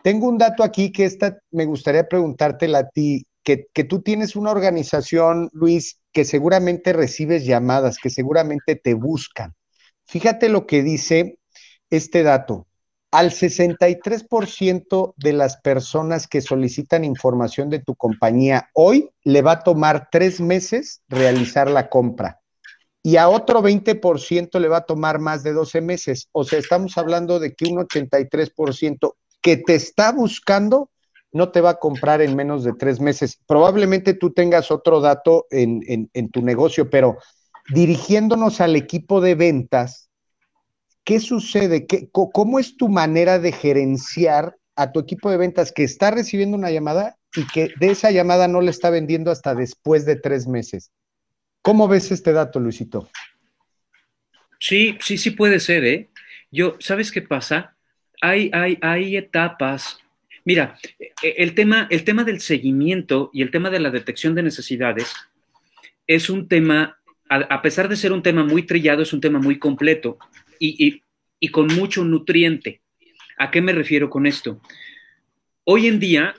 tengo 0.04 0.28
un 0.28 0.40
dato 0.40 0.64
aquí 0.64 0.92
que 0.92 1.06
esta 1.06 1.38
me 1.52 1.66
gustaría 1.66 2.08
preguntártela 2.08 2.80
a 2.80 2.90
ti, 2.90 3.26
que, 3.44 3.68
que 3.72 3.84
tú 3.84 4.02
tienes 4.02 4.36
una 4.36 4.52
organización, 4.52 5.50
Luis, 5.54 6.00
que 6.16 6.24
seguramente 6.24 6.94
recibes 6.94 7.46
llamadas, 7.46 7.98
que 7.98 8.10
seguramente 8.10 8.78
te 8.78 8.94
buscan. 8.94 9.54
Fíjate 10.06 10.48
lo 10.48 10.66
que 10.66 10.82
dice 10.82 11.40
este 11.90 12.24
dato. 12.24 12.68
Al 13.12 13.32
63% 13.32 15.14
de 15.18 15.34
las 15.34 15.58
personas 15.58 16.28
que 16.28 16.40
solicitan 16.40 17.04
información 17.04 17.70
de 17.70 17.80
tu 17.80 17.96
compañía 17.96 18.70
hoy 18.74 19.10
le 19.26 19.42
va 19.42 19.52
a 19.52 19.64
tomar 19.64 20.08
tres 20.10 20.40
meses 20.40 21.02
realizar 21.10 21.70
la 21.70 21.90
compra 21.90 22.40
y 23.04 23.18
a 23.18 23.28
otro 23.28 23.62
20% 23.62 24.58
le 24.58 24.70
va 24.70 24.78
a 24.78 24.86
tomar 24.86 25.20
más 25.20 25.44
de 25.44 25.52
12 25.52 25.82
meses. 25.82 26.30
O 26.32 26.46
sea, 26.46 26.60
estamos 26.60 26.98
hablando 26.98 27.40
de 27.40 27.54
que 27.54 27.66
un 27.66 27.78
83% 27.78 29.16
que 29.42 29.58
te 29.58 29.76
está 29.76 30.14
buscando 30.14 30.90
no 31.36 31.52
te 31.52 31.60
va 31.60 31.72
a 31.72 31.80
comprar 31.80 32.22
en 32.22 32.36
menos 32.36 32.64
de 32.64 32.74
tres 32.74 33.00
meses. 33.00 33.40
Probablemente 33.46 34.14
tú 34.14 34.32
tengas 34.32 34.72
otro 34.72 35.02
dato 35.02 35.48
en, 35.52 36.10
en, 36.14 36.30
tu 36.30 36.42
negocio, 36.42 36.90
pero 36.90 37.18
dirigiéndonos 37.70 38.62
al 38.62 38.76
equipo 38.76 39.20
de 39.20 39.36
ventas, 39.36 40.10
¿qué 41.04 41.20
sucede? 41.20 41.86
¿Qué, 41.88 42.10
¿Cómo 42.12 42.58
es 42.58 42.78
tu 42.78 42.88
manera 42.88 43.38
de 43.38 43.52
gerenciar 43.52 44.56
a 44.78 44.94
tu 44.94 45.02
equipo 45.02 45.30
de 45.30 45.38
ventas 45.38 45.74
que 45.74 45.84
está 45.84 46.10
recibiendo 46.10 46.58
una 46.58 46.72
llamada 46.72 47.18
y 47.36 47.46
que 47.48 47.70
de 47.80 47.92
esa 47.92 48.12
llamada 48.12 48.48
no 48.48 48.62
le 48.62 48.72
está 48.72 48.90
vendiendo 48.90 49.30
hasta 49.30 49.54
después 49.54 50.06
de 50.06 50.16
tres 50.16 50.48
meses? 50.48 50.92
¿Cómo 51.62 51.90
ves 51.90 52.12
este 52.12 52.32
dato, 52.32 52.62
Luisito? 52.62 53.10
Sí, 54.58 54.98
sí, 55.02 55.18
sí 55.18 55.32
puede 55.32 55.60
ser, 55.60 55.84
¿eh? 55.84 56.10
Yo, 56.50 56.76
¿sabes 56.80 57.12
qué 57.12 57.22
pasa? 57.22 57.76
hay, 58.22 58.50
hay, 58.54 58.78
hay 58.82 59.18
etapas. 59.18 60.00
Mira, 60.46 60.78
e, 61.00 61.36
el 61.38 61.56
tema, 61.56 61.88
el 61.90 62.04
tema 62.04 62.24
del 62.24 62.40
seguimiento 62.40 63.30
y 63.34 63.42
el 63.42 63.52
tema 63.52 63.70
de 63.70 63.80
la 63.80 63.90
detección 63.90 64.36
de 64.36 64.44
necesidades 64.44 65.14
es 66.08 66.30
un 66.30 66.48
tema, 66.48 67.00
a, 67.30 67.62
pesar 67.62 67.90
de 67.90 67.96
ser 67.96 68.12
un 68.12 68.22
tema 68.22 68.44
muy 68.44 68.64
trillado, 68.64 69.02
es 69.02 69.12
un 69.12 69.22
tema 69.22 69.40
muy 69.40 69.58
completo 69.58 70.20
y, 70.60 71.02
y 71.40 71.48
con 71.50 71.68
mucho 71.68 72.06
nutriente. 72.06 72.82
¿A 73.38 73.52
qué 73.52 73.62
me 73.62 73.74
refiero 73.74 74.10
con 74.10 74.28
esto? 74.28 74.62
Hoy 75.64 75.88
en 75.88 76.00
día 76.00 76.36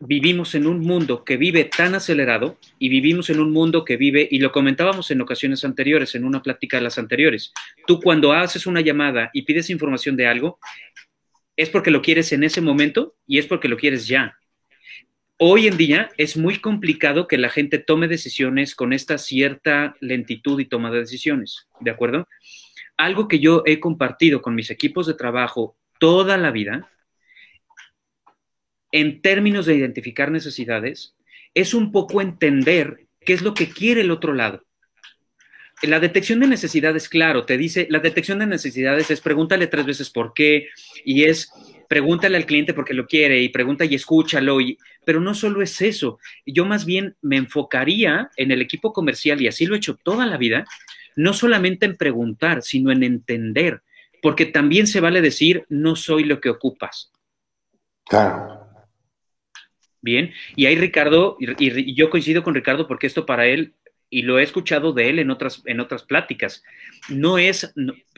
vivimos 0.00 0.54
en 0.54 0.66
un 0.66 0.80
mundo 0.80 1.24
que 1.24 1.36
vive 1.36 1.64
tan 1.64 1.94
acelerado 1.94 2.58
y 2.78 2.88
vivimos 2.88 3.30
en 3.30 3.40
un 3.40 3.50
mundo 3.50 3.84
que 3.84 3.96
vive, 3.96 4.26
y 4.30 4.38
lo 4.38 4.52
comentábamos 4.52 5.10
en 5.10 5.20
ocasiones 5.20 5.64
anteriores, 5.64 6.14
en 6.14 6.24
una 6.24 6.42
plática 6.42 6.76
de 6.76 6.84
las 6.84 6.98
anteriores, 6.98 7.52
tú 7.86 8.00
cuando 8.00 8.32
haces 8.32 8.66
una 8.66 8.80
llamada 8.80 9.30
y 9.32 9.42
pides 9.42 9.70
información 9.70 10.16
de 10.16 10.28
algo, 10.28 10.60
es 11.58 11.68
porque 11.70 11.90
lo 11.90 12.02
quieres 12.02 12.30
en 12.32 12.44
ese 12.44 12.60
momento 12.60 13.16
y 13.26 13.38
es 13.38 13.46
porque 13.46 13.66
lo 13.66 13.76
quieres 13.76 14.06
ya. 14.06 14.38
Hoy 15.38 15.66
en 15.66 15.76
día 15.76 16.08
es 16.16 16.36
muy 16.36 16.60
complicado 16.60 17.26
que 17.26 17.36
la 17.36 17.48
gente 17.48 17.78
tome 17.78 18.06
decisiones 18.06 18.76
con 18.76 18.92
esta 18.92 19.18
cierta 19.18 19.96
lentitud 20.00 20.60
y 20.60 20.66
toma 20.66 20.92
de 20.92 21.00
decisiones, 21.00 21.66
¿de 21.80 21.90
acuerdo? 21.90 22.28
Algo 22.96 23.26
que 23.26 23.40
yo 23.40 23.64
he 23.66 23.80
compartido 23.80 24.40
con 24.40 24.54
mis 24.54 24.70
equipos 24.70 25.08
de 25.08 25.14
trabajo 25.14 25.76
toda 25.98 26.36
la 26.36 26.52
vida 26.52 26.88
en 28.92 29.20
términos 29.20 29.66
de 29.66 29.74
identificar 29.74 30.30
necesidades, 30.30 31.16
es 31.54 31.74
un 31.74 31.90
poco 31.90 32.20
entender 32.22 33.08
qué 33.20 33.32
es 33.32 33.42
lo 33.42 33.54
que 33.54 33.68
quiere 33.68 34.02
el 34.02 34.12
otro 34.12 34.32
lado. 34.32 34.64
La 35.82 36.00
detección 36.00 36.40
de 36.40 36.48
necesidades, 36.48 37.08
claro, 37.08 37.44
te 37.44 37.56
dice, 37.56 37.86
la 37.90 38.00
detección 38.00 38.40
de 38.40 38.46
necesidades 38.46 39.10
es 39.10 39.20
pregúntale 39.20 39.68
tres 39.68 39.86
veces 39.86 40.10
por 40.10 40.34
qué 40.34 40.68
y 41.04 41.24
es 41.24 41.52
pregúntale 41.88 42.36
al 42.36 42.46
cliente 42.46 42.74
porque 42.74 42.94
lo 42.94 43.06
quiere 43.06 43.40
y 43.40 43.48
pregunta 43.48 43.84
y 43.84 43.94
escúchalo, 43.94 44.60
y, 44.60 44.78
pero 45.04 45.20
no 45.20 45.34
solo 45.34 45.62
es 45.62 45.80
eso, 45.80 46.18
yo 46.44 46.64
más 46.66 46.84
bien 46.84 47.16
me 47.22 47.36
enfocaría 47.36 48.30
en 48.36 48.50
el 48.50 48.60
equipo 48.60 48.92
comercial 48.92 49.40
y 49.40 49.48
así 49.48 49.66
lo 49.66 49.74
he 49.74 49.78
hecho 49.78 49.96
toda 49.96 50.26
la 50.26 50.36
vida, 50.36 50.66
no 51.16 51.32
solamente 51.32 51.86
en 51.86 51.96
preguntar, 51.96 52.62
sino 52.62 52.92
en 52.92 53.02
entender, 53.02 53.82
porque 54.20 54.46
también 54.46 54.86
se 54.86 55.00
vale 55.00 55.20
decir 55.22 55.64
no 55.68 55.96
soy 55.96 56.24
lo 56.24 56.40
que 56.40 56.50
ocupas. 56.50 57.10
Claro. 58.04 58.66
Bien, 60.00 60.32
y 60.54 60.66
ahí 60.66 60.76
Ricardo, 60.76 61.36
y, 61.40 61.94
yo 61.94 62.08
coincido 62.08 62.44
con 62.44 62.54
Ricardo 62.54 62.86
porque 62.86 63.08
esto 63.08 63.26
para 63.26 63.46
él, 63.46 63.74
y 64.10 64.22
lo 64.22 64.38
he 64.38 64.42
escuchado 64.42 64.92
de 64.92 65.10
él 65.10 65.18
en 65.18 65.30
otras, 65.30 65.62
en 65.66 65.80
otras 65.80 66.02
pláticas, 66.02 66.62
no 67.08 67.38
es, 67.38 67.72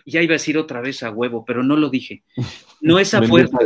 ya 0.06 0.22
iba 0.22 0.32
a 0.32 0.38
decir 0.38 0.58
otra 0.58 0.80
vez 0.80 1.02
a 1.02 1.10
huevo, 1.10 1.44
pero 1.44 1.62
no 1.62 1.76
lo 1.76 1.90
dije, 1.90 2.22
no 2.80 2.98
es 2.98 3.14
a 3.14 3.22
fuerza, 3.26 3.58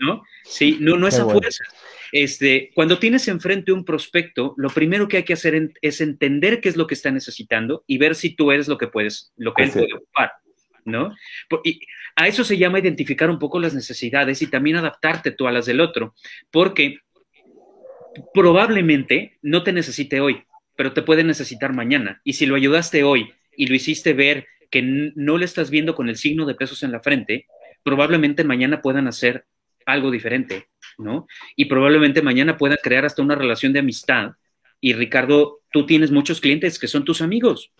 ¿no? 0.00 0.22
Sí, 0.44 0.78
no, 0.80 0.96
no 0.96 1.08
es 1.08 1.18
a 1.18 1.24
fuerza. 1.24 1.64
Este, 2.12 2.70
cuando 2.74 2.98
tienes 2.98 3.28
enfrente 3.28 3.72
un 3.72 3.84
prospecto, 3.84 4.54
lo 4.56 4.70
primero 4.70 5.08
que 5.08 5.18
hay 5.18 5.22
que 5.24 5.32
hacer 5.32 5.72
es 5.82 6.00
entender 6.00 6.60
qué 6.60 6.68
es 6.68 6.76
lo 6.76 6.86
que 6.86 6.94
está 6.94 7.10
necesitando 7.10 7.84
y 7.86 7.98
ver 7.98 8.14
si 8.14 8.34
tú 8.34 8.52
eres 8.52 8.68
lo 8.68 8.78
que 8.78 8.86
puedes, 8.86 9.32
lo 9.36 9.52
que 9.52 9.64
él 9.64 9.70
puede 9.72 9.94
ocupar, 9.94 10.32
¿no? 10.84 11.14
Y 11.64 11.80
a 12.14 12.28
eso 12.28 12.44
se 12.44 12.56
llama 12.56 12.78
identificar 12.78 13.28
un 13.28 13.38
poco 13.38 13.60
las 13.60 13.74
necesidades 13.74 14.40
y 14.40 14.46
también 14.46 14.76
adaptarte 14.76 15.32
tú 15.32 15.46
a 15.46 15.52
las 15.52 15.66
del 15.66 15.80
otro, 15.80 16.14
porque 16.50 17.00
probablemente 18.32 19.38
no 19.42 19.62
te 19.62 19.72
necesite 19.72 20.20
hoy, 20.20 20.42
pero 20.76 20.92
te 20.92 21.02
puede 21.02 21.24
necesitar 21.24 21.72
mañana. 21.72 22.20
Y 22.24 22.34
si 22.34 22.46
lo 22.46 22.54
ayudaste 22.54 23.04
hoy 23.04 23.32
y 23.56 23.66
lo 23.66 23.74
hiciste 23.74 24.12
ver 24.12 24.46
que 24.70 24.82
no 24.82 25.38
le 25.38 25.44
estás 25.44 25.70
viendo 25.70 25.94
con 25.94 26.08
el 26.08 26.16
signo 26.16 26.46
de 26.46 26.54
pesos 26.54 26.82
en 26.82 26.92
la 26.92 27.00
frente, 27.00 27.46
probablemente 27.82 28.44
mañana 28.44 28.82
puedan 28.82 29.08
hacer 29.08 29.46
algo 29.86 30.10
diferente, 30.10 30.68
¿no? 30.98 31.26
Y 31.54 31.66
probablemente 31.66 32.22
mañana 32.22 32.56
puedan 32.56 32.78
crear 32.82 33.04
hasta 33.04 33.22
una 33.22 33.36
relación 33.36 33.72
de 33.72 33.78
amistad. 33.78 34.32
Y 34.80 34.92
Ricardo, 34.92 35.60
tú 35.72 35.86
tienes 35.86 36.10
muchos 36.10 36.40
clientes 36.40 36.78
que 36.78 36.88
son 36.88 37.04
tus 37.04 37.22
amigos. 37.22 37.72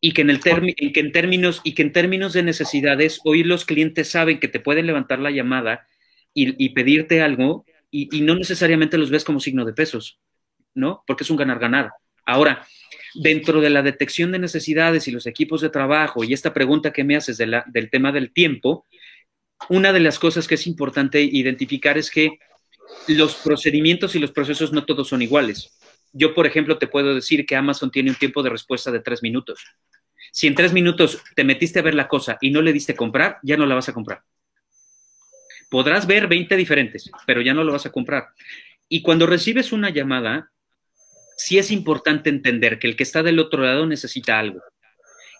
Y 0.00 0.12
que 0.12 0.22
en, 0.22 0.30
el 0.30 0.40
que 0.40 1.00
en 1.00 1.12
términos 1.12 1.60
y 1.62 1.74
que 1.74 1.82
en 1.82 1.92
términos 1.92 2.32
de 2.32 2.42
necesidades, 2.42 3.20
hoy 3.24 3.44
los 3.44 3.64
clientes 3.64 4.10
saben 4.10 4.40
que 4.40 4.48
te 4.48 4.58
pueden 4.58 4.86
levantar 4.86 5.20
la 5.20 5.30
llamada 5.30 5.86
y 6.34 6.70
pedirte 6.70 7.20
algo 7.22 7.64
y, 7.92 8.22
no 8.22 8.34
necesariamente 8.34 8.96
los 8.96 9.10
ves 9.10 9.22
como 9.22 9.38
signo 9.38 9.66
de 9.66 9.74
pesos, 9.74 10.18
¿no? 10.74 11.04
Porque 11.06 11.24
es 11.24 11.30
un 11.30 11.36
ganar-ganar. 11.36 11.90
Ahora, 12.24 12.66
dentro 13.14 13.60
de 13.60 13.70
la 13.70 13.82
detección 13.82 14.32
de 14.32 14.38
necesidades 14.38 15.08
y 15.08 15.10
los 15.10 15.26
equipos 15.26 15.60
de 15.60 15.70
trabajo 15.70 16.24
y 16.24 16.32
esta 16.32 16.54
pregunta 16.54 16.92
que 16.92 17.04
me 17.04 17.16
haces 17.16 17.36
del 17.36 17.90
tema 17.90 18.12
del 18.12 18.32
tiempo, 18.32 18.86
una 19.68 19.92
de 19.92 20.00
las 20.00 20.18
cosas 20.18 20.48
que 20.48 20.54
es 20.54 20.66
importante 20.66 21.20
identificar 21.20 21.98
es 21.98 22.10
que 22.10 22.38
los 23.08 23.34
procedimientos 23.36 24.14
y 24.14 24.18
los 24.18 24.32
procesos 24.32 24.72
no 24.72 24.84
todos 24.84 25.08
son 25.08 25.22
iguales. 25.22 25.78
Yo, 26.12 26.34
por 26.34 26.46
ejemplo, 26.46 26.78
te 26.78 26.88
puedo 26.88 27.14
decir 27.14 27.46
que 27.46 27.56
Amazon 27.56 27.90
tiene 27.90 28.10
un 28.10 28.16
tiempo 28.16 28.42
de 28.42 28.50
respuesta 28.50 28.90
de 28.90 29.00
tres 29.00 29.22
minutos. 29.22 29.64
Si 30.30 30.46
en 30.46 30.54
tres 30.54 30.72
minutos 30.72 31.22
te 31.34 31.44
metiste 31.44 31.78
a 31.78 31.82
ver 31.82 31.94
la 31.94 32.08
cosa 32.08 32.38
y 32.40 32.50
no 32.50 32.60
le 32.62 32.72
diste 32.72 32.94
comprar, 32.94 33.38
ya 33.42 33.56
no 33.56 33.66
la 33.66 33.74
vas 33.74 33.88
a 33.88 33.92
comprar. 33.92 34.22
Podrás 35.70 36.06
ver 36.06 36.28
20 36.28 36.54
diferentes, 36.56 37.10
pero 37.26 37.40
ya 37.40 37.54
no 37.54 37.64
lo 37.64 37.72
vas 37.72 37.86
a 37.86 37.92
comprar. 37.92 38.28
Y 38.88 39.00
cuando 39.00 39.26
recibes 39.26 39.72
una 39.72 39.88
llamada, 39.88 40.52
sí 41.36 41.58
es 41.58 41.70
importante 41.70 42.30
entender 42.30 42.78
que 42.78 42.86
el 42.86 42.96
que 42.96 43.02
está 43.02 43.22
del 43.22 43.38
otro 43.38 43.62
lado 43.62 43.86
necesita 43.86 44.38
algo. 44.38 44.60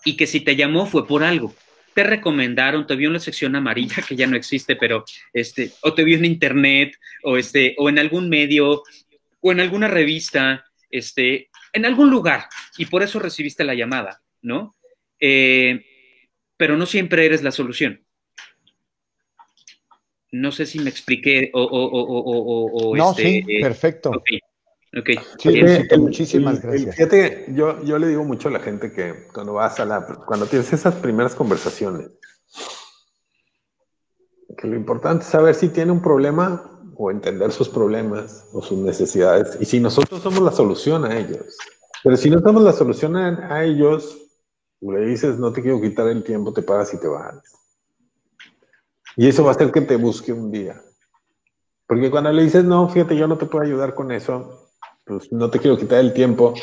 Y 0.04 0.16
que 0.16 0.26
si 0.26 0.40
te 0.40 0.56
llamó 0.56 0.86
fue 0.86 1.06
por 1.06 1.22
algo. 1.22 1.54
Te 1.94 2.04
recomendaron, 2.04 2.86
te 2.86 2.96
vio 2.96 3.08
en 3.08 3.14
la 3.14 3.20
sección 3.20 3.54
amarilla, 3.54 4.02
que 4.06 4.16
ya 4.16 4.26
no 4.26 4.36
existe, 4.36 4.76
pero 4.76 5.04
este, 5.32 5.72
o 5.82 5.92
te 5.94 6.04
vio 6.04 6.16
en 6.16 6.24
internet, 6.24 6.96
o 7.22 7.36
este, 7.36 7.74
o 7.78 7.88
en 7.88 7.98
algún 7.98 8.28
medio, 8.28 8.82
o 9.40 9.52
en 9.52 9.60
alguna 9.60 9.88
revista, 9.88 10.64
este, 10.90 11.50
en 11.72 11.84
algún 11.84 12.10
lugar, 12.10 12.46
y 12.78 12.86
por 12.86 13.02
eso 13.02 13.18
recibiste 13.18 13.64
la 13.64 13.74
llamada, 13.74 14.22
¿no? 14.40 14.74
Eh, 15.20 15.84
pero 16.56 16.76
no 16.76 16.86
siempre 16.86 17.26
eres 17.26 17.42
la 17.42 17.50
solución. 17.50 18.04
No 20.30 20.50
sé 20.50 20.64
si 20.64 20.78
me 20.78 20.88
expliqué 20.88 21.50
o... 21.52 21.62
o, 21.62 22.90
o, 22.90 22.96
no, 22.96 23.10
este, 23.10 23.22
sí, 23.46 23.60
perfecto. 23.60 24.12
Ok. 24.94 25.98
muchísimas 25.98 26.60
gracias. 26.60 26.96
Fíjate, 26.96 27.46
yo, 27.54 27.82
yo 27.82 27.98
le 27.98 28.08
digo 28.08 28.24
mucho 28.24 28.48
a 28.48 28.52
la 28.52 28.60
gente 28.60 28.92
que 28.92 29.26
cuando 29.32 29.54
vas 29.54 29.80
a 29.80 29.86
la, 29.86 30.04
cuando 30.26 30.46
tienes 30.46 30.70
esas 30.72 30.94
primeras 30.96 31.34
conversaciones, 31.34 32.10
que 34.58 34.66
lo 34.66 34.76
importante 34.76 35.24
es 35.24 35.30
saber 35.30 35.54
si 35.54 35.70
tiene 35.70 35.92
un 35.92 36.02
problema 36.02 36.62
o 36.94 37.10
entender 37.10 37.52
sus 37.52 37.70
problemas 37.70 38.44
o 38.52 38.60
sus 38.60 38.78
necesidades. 38.78 39.56
Y 39.60 39.64
si 39.64 39.80
nosotros 39.80 40.22
somos 40.22 40.42
la 40.42 40.52
solución 40.52 41.06
a 41.06 41.18
ellos. 41.18 41.56
Pero 42.04 42.16
si 42.16 42.28
no 42.28 42.40
somos 42.40 42.62
la 42.62 42.72
solución 42.72 43.16
a, 43.16 43.54
a 43.54 43.64
ellos, 43.64 44.18
le 44.80 45.06
dices, 45.06 45.38
no 45.38 45.52
te 45.52 45.62
quiero 45.62 45.80
quitar 45.80 46.08
el 46.08 46.22
tiempo, 46.22 46.52
te 46.52 46.62
pagas 46.62 46.92
y 46.92 47.00
te 47.00 47.08
vas. 47.08 47.40
Y 49.16 49.26
eso 49.26 49.42
va 49.42 49.50
a 49.50 49.54
hacer 49.54 49.72
que 49.72 49.80
te 49.80 49.96
busque 49.96 50.32
un 50.32 50.50
día. 50.50 50.82
Porque 51.86 52.10
cuando 52.10 52.30
le 52.32 52.42
dices, 52.42 52.64
no, 52.64 52.88
fíjate, 52.88 53.16
yo 53.16 53.26
no 53.26 53.38
te 53.38 53.46
puedo 53.46 53.64
ayudar 53.64 53.94
con 53.94 54.12
eso, 54.12 54.61
pues 55.04 55.32
no 55.32 55.50
te 55.50 55.58
quiero 55.58 55.76
quitar 55.76 56.00
el 56.00 56.12
tiempo, 56.12 56.54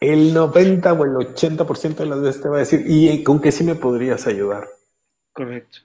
el 0.00 0.34
90 0.34 0.92
o 0.92 1.04
el 1.04 1.12
80% 1.12 1.96
de 1.96 2.06
las 2.06 2.20
veces 2.20 2.42
te 2.42 2.48
va 2.48 2.56
a 2.56 2.60
decir, 2.60 2.84
¿y 2.86 3.22
con 3.22 3.40
qué 3.40 3.52
sí 3.52 3.64
me 3.64 3.74
podrías 3.74 4.26
ayudar? 4.26 4.68
Correcto. 5.32 5.78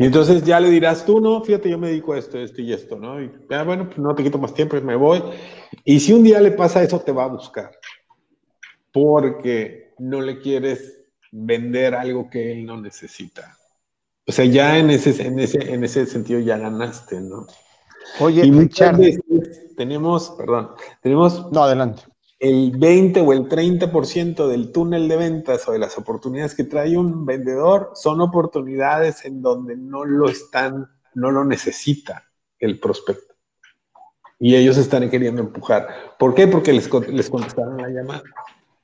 Y 0.00 0.06
entonces 0.06 0.44
ya 0.44 0.60
le 0.60 0.70
dirás, 0.70 1.04
tú 1.04 1.20
no, 1.20 1.42
fíjate, 1.42 1.68
yo 1.68 1.76
me 1.76 1.88
dedico 1.88 2.12
a 2.12 2.18
esto, 2.18 2.38
esto 2.38 2.62
y 2.62 2.72
esto, 2.72 2.96
¿no? 2.96 3.20
Y 3.20 3.32
ya, 3.50 3.64
bueno, 3.64 3.86
pues 3.86 3.98
no 3.98 4.14
te 4.14 4.22
quito 4.22 4.38
más 4.38 4.54
tiempo, 4.54 4.80
me 4.80 4.94
voy. 4.94 5.20
Y 5.84 5.98
si 5.98 6.12
un 6.12 6.22
día 6.22 6.40
le 6.40 6.52
pasa 6.52 6.82
eso, 6.82 7.00
te 7.00 7.10
va 7.10 7.24
a 7.24 7.28
buscar. 7.28 7.72
Porque 8.92 9.94
no 9.98 10.20
le 10.20 10.38
quieres 10.38 11.00
vender 11.32 11.96
algo 11.96 12.30
que 12.30 12.52
él 12.52 12.64
no 12.64 12.80
necesita. 12.80 13.56
O 14.24 14.30
sea, 14.30 14.44
ya 14.44 14.78
en 14.78 14.90
ese, 14.90 15.20
en 15.26 15.40
ese, 15.40 15.72
en 15.72 15.82
ese 15.82 16.06
sentido 16.06 16.38
ya 16.38 16.58
ganaste, 16.58 17.20
¿no? 17.20 17.46
Oye, 18.20 18.46
y 18.46 18.52
Richard. 18.52 19.00
Tenemos, 19.78 20.30
perdón, 20.36 20.72
tenemos. 21.00 21.50
No, 21.52 21.62
adelante. 21.62 22.02
El 22.38 22.72
20 22.76 23.20
o 23.22 23.32
el 23.32 23.48
30% 23.48 24.46
del 24.46 24.70
túnel 24.70 25.08
de 25.08 25.16
ventas 25.16 25.66
o 25.66 25.72
de 25.72 25.78
las 25.78 25.96
oportunidades 25.96 26.54
que 26.54 26.64
trae 26.64 26.96
un 26.96 27.24
vendedor 27.24 27.92
son 27.94 28.20
oportunidades 28.20 29.24
en 29.24 29.40
donde 29.40 29.76
no 29.76 30.04
lo 30.04 30.28
están, 30.28 30.86
no 31.14 31.30
lo 31.30 31.44
necesita 31.44 32.24
el 32.58 32.78
prospecto. 32.78 33.34
Y 34.38 34.54
ellos 34.54 34.76
están 34.76 35.08
queriendo 35.10 35.40
empujar. 35.40 35.88
¿Por 36.18 36.34
qué? 36.34 36.46
Porque 36.46 36.72
les, 36.72 36.92
les 37.08 37.30
contestaron 37.30 37.78
la 37.78 37.88
llamada. 37.88 38.22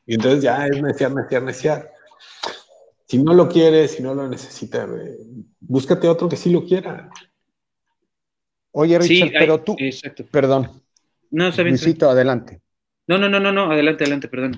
Y 0.06 0.14
entonces 0.14 0.42
ya 0.42 0.66
es 0.66 0.82
neciar, 0.82 1.14
neciar, 1.14 1.42
neciar. 1.42 1.92
Si 3.06 3.22
no 3.22 3.34
lo 3.34 3.48
quiere, 3.48 3.86
si 3.86 4.02
no 4.02 4.14
lo 4.14 4.28
necesita, 4.28 4.88
búscate 5.60 6.08
otro 6.08 6.28
que 6.28 6.36
sí 6.36 6.50
lo 6.50 6.64
quiera. 6.64 7.08
Oye, 8.76 8.98
Richard, 8.98 9.30
pero 9.38 9.60
tú. 9.62 9.76
Exacto. 9.78 10.24
Perdón. 10.30 10.83
No, 11.34 11.48
está 11.48 11.64
bien. 11.64 11.76
adelante. 12.02 12.60
No, 13.08 13.18
no, 13.18 13.28
no, 13.28 13.40
no, 13.40 13.50
no, 13.50 13.72
adelante, 13.72 14.04
adelante, 14.04 14.28
perdón. 14.28 14.52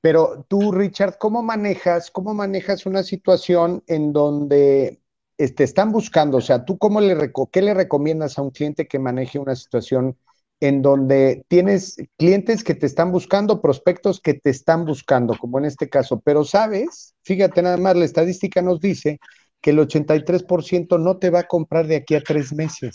Pero 0.00 0.46
tú, 0.48 0.72
Richard, 0.72 1.18
¿cómo 1.18 1.42
manejas, 1.42 2.10
cómo 2.10 2.32
manejas 2.32 2.86
una 2.86 3.02
situación 3.02 3.84
en 3.86 4.14
donde 4.14 5.00
te 5.36 5.44
este, 5.44 5.64
están 5.64 5.92
buscando? 5.92 6.38
O 6.38 6.40
sea, 6.40 6.64
¿tú 6.64 6.78
cómo 6.78 7.02
le, 7.02 7.30
qué 7.52 7.60
le 7.60 7.74
recomiendas 7.74 8.38
a 8.38 8.42
un 8.42 8.50
cliente 8.52 8.88
que 8.88 8.98
maneje 8.98 9.38
una 9.38 9.54
situación 9.54 10.16
en 10.60 10.80
donde 10.80 11.44
tienes 11.48 11.96
clientes 12.16 12.64
que 12.64 12.74
te 12.74 12.86
están 12.86 13.12
buscando, 13.12 13.60
prospectos 13.60 14.18
que 14.18 14.32
te 14.32 14.48
están 14.48 14.86
buscando, 14.86 15.36
como 15.38 15.58
en 15.58 15.66
este 15.66 15.90
caso, 15.90 16.22
pero 16.24 16.42
sabes, 16.44 17.14
fíjate 17.22 17.60
nada 17.60 17.76
más, 17.76 17.96
la 17.96 18.06
estadística 18.06 18.62
nos 18.62 18.80
dice 18.80 19.20
que 19.60 19.70
el 19.70 19.78
83% 19.78 20.98
no 20.98 21.18
te 21.18 21.28
va 21.28 21.40
a 21.40 21.48
comprar 21.48 21.86
de 21.86 21.96
aquí 21.96 22.14
a 22.14 22.22
tres 22.22 22.52
meses. 22.52 22.94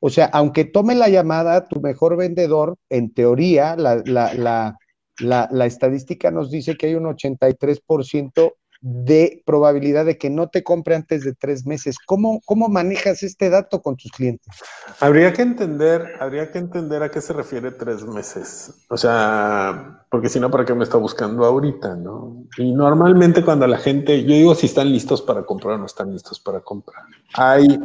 O 0.00 0.10
sea, 0.10 0.26
aunque 0.26 0.64
tome 0.64 0.94
la 0.94 1.08
llamada, 1.08 1.66
tu 1.66 1.80
mejor 1.80 2.16
vendedor, 2.16 2.76
en 2.90 3.12
teoría, 3.12 3.76
la, 3.76 4.02
la, 4.04 4.34
la 4.34 4.76
la, 5.20 5.66
estadística 5.66 6.30
nos 6.30 6.50
dice 6.50 6.76
que 6.76 6.86
hay 6.86 6.94
un 6.94 7.04
83% 7.04 8.54
de 8.82 9.42
probabilidad 9.46 10.04
de 10.04 10.18
que 10.18 10.28
no 10.28 10.48
te 10.48 10.62
compre 10.62 10.94
antes 10.94 11.24
de 11.24 11.34
tres 11.34 11.66
meses. 11.66 11.96
¿Cómo, 12.04 12.40
¿Cómo 12.44 12.68
manejas 12.68 13.22
este 13.22 13.48
dato 13.48 13.80
con 13.80 13.96
tus 13.96 14.12
clientes? 14.12 14.54
Habría 15.00 15.32
que 15.32 15.42
entender, 15.42 16.12
habría 16.20 16.52
que 16.52 16.58
entender 16.58 17.02
a 17.02 17.10
qué 17.10 17.20
se 17.20 17.32
refiere 17.32 17.70
tres 17.70 18.04
meses. 18.04 18.74
O 18.90 18.96
sea, 18.96 20.04
porque 20.10 20.28
si 20.28 20.38
no, 20.38 20.50
¿para 20.50 20.66
qué 20.66 20.74
me 20.74 20.84
está 20.84 20.98
buscando 20.98 21.44
ahorita? 21.46 21.96
¿no? 21.96 22.44
Y 22.58 22.72
normalmente 22.74 23.42
cuando 23.42 23.66
la 23.66 23.78
gente, 23.78 24.22
yo 24.22 24.34
digo 24.34 24.54
si 24.54 24.66
están 24.66 24.92
listos 24.92 25.22
para 25.22 25.44
comprar 25.44 25.74
o 25.74 25.78
no 25.78 25.86
están 25.86 26.12
listos 26.12 26.38
para 26.38 26.60
comprar. 26.60 27.02
Hay 27.34 27.80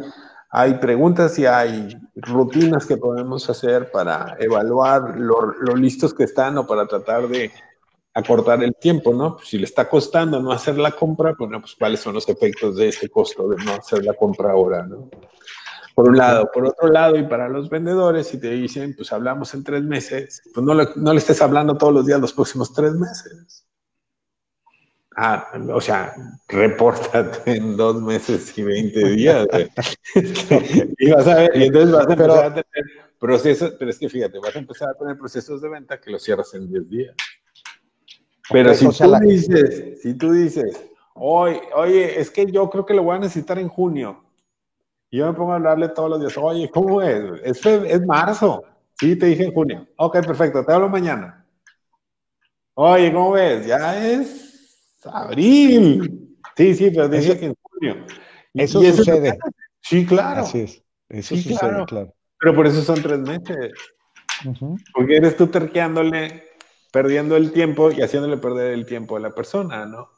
hay 0.52 0.74
preguntas 0.76 1.40
y 1.40 1.46
hay 1.46 1.98
rutinas 2.16 2.86
que 2.86 2.98
podemos 2.98 3.50
hacer 3.50 3.90
para 3.90 4.36
evaluar 4.38 5.18
lo, 5.18 5.54
listos 5.76 6.14
que 6.14 6.26
están 6.26 6.58
o 6.58 6.68
para 6.68 6.86
tratar 6.86 7.28
de 7.30 7.52
acortar 8.14 8.62
el 8.62 8.76
tiempo, 8.76 9.14
¿no? 9.14 9.38
si 9.42 9.58
le 9.58 9.64
está 9.64 9.88
costando 9.88 10.42
no 10.42 10.52
hacer 10.52 10.78
la 10.78 10.92
compra, 10.92 11.34
bueno, 11.40 11.62
pues 11.62 11.76
cuáles 11.80 12.02
son 12.02 12.16
los 12.16 12.28
efectos 12.28 12.76
de 12.76 12.90
ese 12.90 13.08
costo 13.08 13.48
de 13.48 13.64
no 13.64 13.72
hacer 13.72 14.04
la 14.04 14.14
compra 14.14 14.52
ahora, 14.52 14.86
¿no? 14.86 15.10
Por 15.96 16.10
un 16.10 16.18
lado. 16.18 16.50
Por 16.54 16.66
otro 16.66 16.88
lado, 16.88 17.18
y 17.18 17.24
para 17.24 17.50
los 17.50 17.70
vendedores, 17.70 18.28
si 18.28 18.40
te 18.40 18.50
dicen, 18.50 18.96
pues 18.96 19.12
hablamos 19.12 19.54
en 19.54 19.64
tres 19.64 19.84
meses, 19.84 20.42
pues 20.54 20.66
no 20.66 21.14
le 21.14 21.18
estés 21.18 21.42
hablando 21.42 21.78
todos 21.78 21.94
los 21.94 22.06
días 22.06 22.20
los 22.20 22.34
próximos 22.34 22.74
tres 22.74 22.94
meses. 22.94 23.66
Ah, 25.16 25.52
o 25.74 25.82
sea, 25.82 26.14
repórtate 26.48 27.58
en 27.58 27.76
dos 27.76 28.02
meses 28.02 28.58
y 28.58 28.64
veinte 28.64 29.10
días. 29.10 29.46
y 30.98 31.12
vas 31.12 31.28
a 31.28 31.36
ver, 31.36 31.52
y 31.56 31.64
entonces 31.66 31.92
vas 31.92 32.08
a 32.08 32.14
empezar 32.14 32.46
a 32.46 32.54
tener 32.54 32.86
procesos, 33.20 33.76
pero 33.78 33.92
es 33.92 34.00
que 34.00 34.08
fíjate, 34.08 34.40
vas 34.40 34.56
a 34.56 34.60
empezar 34.60 34.90
a 34.90 34.94
tener 34.94 35.18
procesos 35.18 35.62
de 35.62 35.70
venta 35.70 36.00
que 36.00 36.12
los 36.12 36.24
cierras 36.24 36.54
en 36.54 36.70
10 36.70 36.90
días. 36.90 37.16
Pero 38.50 38.74
si, 38.74 38.88
tú 38.88 39.20
dices, 39.20 40.02
si 40.02 40.14
tú 40.14 40.32
dices, 40.32 40.82
oye, 41.14 41.62
oye, 41.76 42.20
es 42.20 42.32
que 42.32 42.50
yo 42.50 42.70
creo 42.70 42.86
que 42.86 42.94
lo 42.94 43.04
voy 43.04 43.18
a 43.18 43.20
necesitar 43.20 43.60
en 43.60 43.68
junio, 43.68 44.24
y 45.10 45.18
yo 45.18 45.28
me 45.28 45.34
pongo 45.34 45.52
a 45.52 45.56
hablarle 45.56 45.90
todos 45.90 46.10
los 46.10 46.22
días, 46.22 46.38
oye, 46.38 46.70
¿cómo 46.70 47.02
es? 47.02 47.42
Es, 47.44 47.66
es 47.66 48.06
marzo. 48.06 48.64
Sí, 48.98 49.18
te 49.18 49.26
dije 49.26 49.44
en 49.44 49.54
junio. 49.54 49.88
Ok, 49.98 50.26
perfecto, 50.26 50.66
te 50.66 50.72
hablo 50.72 50.88
mañana. 50.88 51.46
Oye, 52.76 53.12
¿cómo 53.12 53.32
ves? 53.34 53.66
Ya 53.66 54.08
es 54.08 54.41
Abril. 55.06 56.38
Sí, 56.56 56.76
sí, 56.76 56.92
pero 56.92 57.10
dice 57.10 57.40
que 57.40 57.46
en 57.48 57.56
junio. 57.62 58.06
Eso 58.54 58.82
sucede. 58.82 59.38
sí, 59.82 60.06
claro. 60.06 60.42
Así 60.42 60.60
es. 60.60 60.84
Eso 61.10 61.36
sucede, 61.36 61.86
claro. 61.86 62.14
Pero 62.40 62.56
por 62.56 62.68
eso 62.68 62.82
son 62.82 63.02
tres 63.02 63.20
meses. 63.20 63.72
Porque 64.94 65.18
eres 65.18 65.38
tú 65.38 65.48
terqueándole, 65.48 66.44
perdiendo 66.92 67.36
el 67.36 67.52
tiempo 67.52 67.92
y 67.92 68.02
haciéndole 68.02 68.38
perder 68.38 68.74
el 68.74 68.86
tiempo 68.86 69.18
a 69.18 69.20
la 69.20 69.32
persona, 69.32 69.86
¿no? 69.86 70.10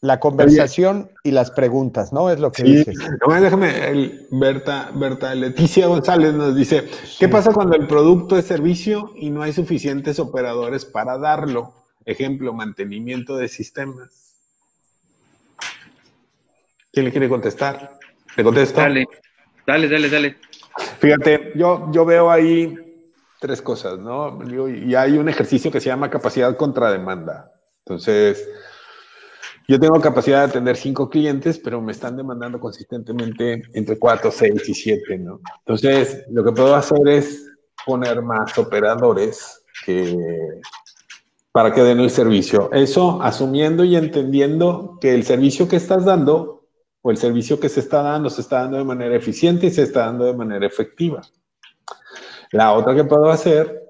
La 0.00 0.20
conversación 0.20 1.10
y 1.22 1.30
las 1.30 1.50
preguntas, 1.50 2.12
¿no? 2.12 2.30
Es 2.30 2.38
lo 2.38 2.52
que 2.52 2.62
sí. 2.62 2.76
dices. 2.76 2.94
déjame, 3.40 3.88
el 3.88 4.28
Berta, 4.30 4.90
Berta 4.94 5.34
Leticia 5.34 5.86
González 5.86 6.34
nos 6.34 6.54
dice, 6.54 6.84
¿qué 7.18 7.26
pasa 7.26 7.52
cuando 7.52 7.74
el 7.74 7.86
producto 7.86 8.36
es 8.36 8.44
servicio 8.44 9.12
y 9.16 9.30
no 9.30 9.42
hay 9.42 9.54
suficientes 9.54 10.18
operadores 10.18 10.84
para 10.84 11.16
darlo? 11.16 11.83
Ejemplo, 12.06 12.52
mantenimiento 12.52 13.36
de 13.36 13.48
sistemas. 13.48 14.36
¿Quién 16.92 17.06
le 17.06 17.10
quiere 17.10 17.28
contestar? 17.28 17.98
¿Le 18.36 18.44
contesto? 18.44 18.80
Dale, 18.80 19.06
dale, 19.66 19.88
dale, 19.88 20.08
dale. 20.08 20.36
Fíjate, 21.00 21.52
yo, 21.56 21.90
yo 21.92 22.04
veo 22.04 22.30
ahí 22.30 22.76
tres 23.40 23.60
cosas, 23.60 23.98
¿no? 23.98 24.38
Y 24.68 24.94
hay 24.94 25.18
un 25.18 25.28
ejercicio 25.28 25.70
que 25.70 25.80
se 25.80 25.88
llama 25.88 26.10
capacidad 26.10 26.56
contra 26.56 26.90
demanda. 26.90 27.52
Entonces, 27.84 28.48
yo 29.66 29.80
tengo 29.80 30.00
capacidad 30.00 30.40
de 30.40 30.50
atender 30.50 30.76
cinco 30.76 31.08
clientes, 31.08 31.58
pero 31.58 31.80
me 31.80 31.92
están 31.92 32.16
demandando 32.16 32.60
consistentemente 32.60 33.62
entre 33.72 33.98
cuatro, 33.98 34.30
seis 34.30 34.68
y 34.68 34.74
siete, 34.74 35.18
¿no? 35.18 35.40
Entonces, 35.60 36.24
lo 36.30 36.44
que 36.44 36.52
puedo 36.52 36.74
hacer 36.74 37.06
es 37.08 37.50
poner 37.84 38.22
más 38.22 38.56
operadores 38.58 39.64
que, 39.84 40.16
para 41.54 41.72
que 41.72 41.82
den 41.82 42.00
el 42.00 42.10
servicio. 42.10 42.68
Eso 42.72 43.22
asumiendo 43.22 43.84
y 43.84 43.94
entendiendo 43.94 44.98
que 45.00 45.14
el 45.14 45.22
servicio 45.22 45.68
que 45.68 45.76
estás 45.76 46.04
dando 46.04 46.66
o 47.00 47.12
el 47.12 47.16
servicio 47.16 47.60
que 47.60 47.68
se 47.68 47.78
está 47.78 48.02
dando 48.02 48.28
se 48.28 48.40
está 48.40 48.62
dando 48.62 48.78
de 48.78 48.82
manera 48.82 49.14
eficiente 49.14 49.68
y 49.68 49.70
se 49.70 49.84
está 49.84 50.06
dando 50.06 50.24
de 50.24 50.34
manera 50.34 50.66
efectiva. 50.66 51.20
La 52.50 52.72
otra 52.72 52.96
que 52.96 53.04
puedo 53.04 53.30
hacer 53.30 53.84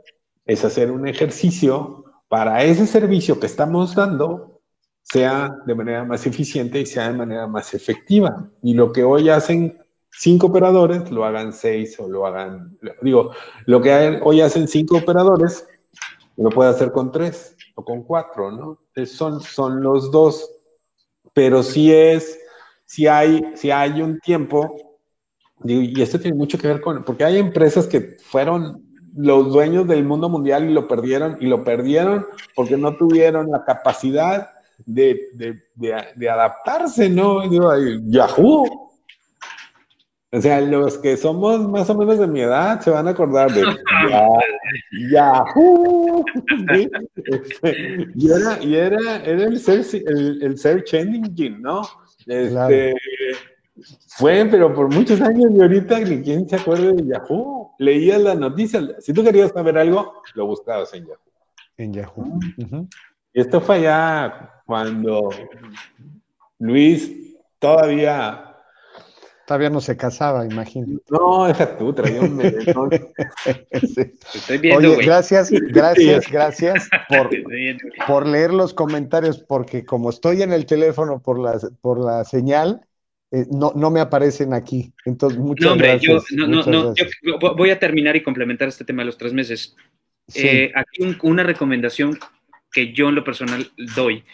es 0.44 0.62
hacer 0.62 0.90
un 0.90 1.08
ejercicio 1.08 2.04
para 2.28 2.62
ese 2.62 2.86
servicio 2.86 3.40
que 3.40 3.46
estamos 3.46 3.94
dando 3.94 4.60
sea 5.02 5.56
de 5.64 5.74
manera 5.74 6.04
más 6.04 6.26
eficiente 6.26 6.80
y 6.80 6.84
sea 6.84 7.08
de 7.08 7.16
manera 7.16 7.46
más 7.46 7.72
efectiva. 7.72 8.46
Y 8.62 8.74
lo 8.74 8.92
que 8.92 9.04
hoy 9.04 9.30
hacen 9.30 9.78
cinco 10.10 10.48
operadores, 10.48 11.10
lo 11.10 11.24
hagan 11.24 11.54
seis 11.54 11.98
o 11.98 12.10
lo 12.10 12.26
hagan, 12.26 12.78
digo, 13.00 13.30
lo 13.64 13.80
que 13.80 14.20
hoy 14.22 14.42
hacen 14.42 14.68
cinco 14.68 14.98
operadores, 14.98 15.66
lo 16.36 16.50
puede 16.50 16.70
hacer 16.70 16.92
con 16.92 17.12
tres 17.12 17.56
o 17.74 17.84
con 17.84 18.02
cuatro, 18.02 18.50
¿no? 18.50 18.78
Son, 19.06 19.40
son 19.40 19.82
los 19.82 20.10
dos, 20.10 20.50
pero 21.32 21.62
si 21.62 21.92
es, 21.92 22.38
si 22.84 23.06
hay, 23.06 23.42
si 23.54 23.70
hay 23.70 24.00
un 24.02 24.18
tiempo, 24.20 24.76
y 25.64 26.00
esto 26.02 26.18
tiene 26.20 26.36
mucho 26.36 26.58
que 26.58 26.68
ver 26.68 26.80
con, 26.80 27.04
porque 27.04 27.24
hay 27.24 27.38
empresas 27.38 27.86
que 27.86 28.16
fueron 28.22 28.82
los 29.16 29.52
dueños 29.52 29.86
del 29.86 30.04
mundo 30.04 30.28
mundial 30.28 30.68
y 30.68 30.72
lo 30.72 30.88
perdieron, 30.88 31.36
y 31.40 31.46
lo 31.46 31.62
perdieron 31.62 32.26
porque 32.54 32.76
no 32.76 32.96
tuvieron 32.96 33.50
la 33.50 33.64
capacidad 33.64 34.50
de, 34.84 35.28
de, 35.34 35.62
de, 36.16 36.30
adaptarse, 36.30 37.08
¿no? 37.08 37.42
Yahoo 38.06 38.83
o 40.34 40.40
sea, 40.40 40.60
los 40.60 40.98
que 40.98 41.16
somos 41.16 41.68
más 41.68 41.88
o 41.90 41.94
menos 41.94 42.18
de 42.18 42.26
mi 42.26 42.40
edad 42.40 42.80
se 42.80 42.90
van 42.90 43.06
a 43.06 43.10
acordar 43.10 43.52
de 43.52 43.62
Yahoo. 45.12 46.24
y 48.16 48.32
era, 48.32 48.60
y 48.60 48.74
era, 48.74 49.24
era 49.24 49.44
el, 49.44 49.60
search, 49.60 49.94
el, 49.94 50.58
search 50.58 50.94
engine, 50.94 51.60
¿no? 51.60 51.82
Este, 52.26 52.96
Fue, 54.08 54.44
pero 54.50 54.74
por 54.74 54.92
muchos 54.92 55.20
años 55.20 55.52
y 55.54 55.60
ahorita 55.60 56.02
quién 56.02 56.48
se 56.48 56.56
acuerda 56.56 56.90
de 56.90 57.06
Yahoo. 57.06 57.72
Leías 57.78 58.20
las 58.20 58.36
noticias. 58.36 59.04
Si 59.04 59.12
tú 59.12 59.22
querías 59.22 59.52
saber 59.52 59.78
algo, 59.78 60.14
lo 60.34 60.46
buscabas 60.46 60.92
en 60.94 61.06
Yahoo. 61.06 61.32
En 61.76 61.92
Yahoo. 61.92 62.40
Y 63.32 63.40
esto 63.40 63.60
fue 63.60 63.82
ya 63.82 64.62
cuando 64.66 65.30
Luis 66.58 67.36
todavía 67.60 68.53
Todavía 69.46 69.68
no 69.68 69.80
se 69.80 69.96
casaba, 69.96 70.46
imagino. 70.46 71.00
No, 71.10 71.46
esa 71.46 71.76
tú, 71.76 71.92
traía 71.92 72.22
un 72.22 72.40
Estoy 74.32 74.58
viendo, 74.58 74.92
Oye, 74.92 75.04
gracias, 75.04 75.50
gracias, 75.50 76.30
gracias 76.30 76.88
por, 77.08 77.28
por 78.06 78.26
leer 78.26 78.54
los 78.54 78.72
comentarios, 78.72 79.38
porque 79.38 79.84
como 79.84 80.08
estoy 80.08 80.42
en 80.42 80.52
el 80.52 80.64
teléfono 80.64 81.20
por 81.20 81.38
la, 81.38 81.58
por 81.82 82.02
la 82.02 82.24
señal, 82.24 82.80
eh, 83.32 83.44
no, 83.50 83.72
no 83.74 83.90
me 83.90 84.00
aparecen 84.00 84.54
aquí. 84.54 84.92
Entonces, 85.04 85.38
muchas 85.38 85.66
no, 85.66 85.72
hombre, 85.72 85.88
gracias. 85.88 86.24
Yo, 86.30 86.46
no, 86.46 86.62
no, 86.62 86.94
yo 86.94 87.38
voy 87.38 87.70
a 87.70 87.78
terminar 87.78 88.16
y 88.16 88.22
complementar 88.22 88.68
este 88.68 88.84
tema 88.84 89.02
de 89.02 89.06
los 89.06 89.18
tres 89.18 89.34
meses. 89.34 89.76
Eh, 90.34 90.72
aquí 90.74 91.18
una 91.22 91.42
recomendación 91.42 92.18
que 92.72 92.92
yo 92.94 93.10
en 93.10 93.16
lo 93.16 93.24
personal 93.24 93.70
doy. 93.94 94.24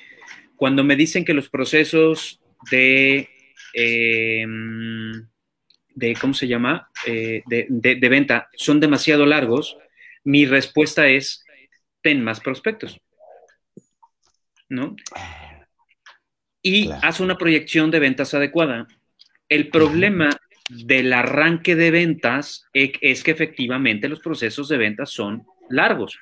Cuando 0.54 0.84
me 0.84 0.94
dicen 0.94 1.24
que 1.24 1.34
los 1.34 1.48
procesos 1.48 2.40
de 2.70 3.28
Em, 3.74 5.12
de, 5.94 6.14
¿cómo 6.20 6.34
se 6.34 6.48
llama? 6.48 6.88
Eh, 7.06 7.42
de, 7.46 8.08
venta 8.08 8.48
son 8.56 8.80
demasiado 8.80 9.26
largos, 9.26 9.76
mi 10.24 10.46
respuesta 10.46 11.08
es, 11.08 11.44
ten 12.02 12.22
más 12.22 12.40
prospectos. 12.40 13.00
¿No? 14.68 14.94
Y 16.62 16.90
haz 17.02 17.20
una 17.20 17.36
proyección 17.36 17.90
de 17.90 17.98
ventas 17.98 18.34
adecuada. 18.34 18.86
El 19.48 19.68
problema 19.68 20.30
del 20.68 21.12
arranque 21.12 21.74
de 21.74 21.90
ventas 21.90 22.66
es 22.72 23.24
que 23.24 23.30
efectivamente 23.30 24.08
los 24.08 24.20
procesos 24.20 24.68
de 24.68 24.76
ventas 24.76 25.10
son 25.10 25.44
largos. 25.68 26.18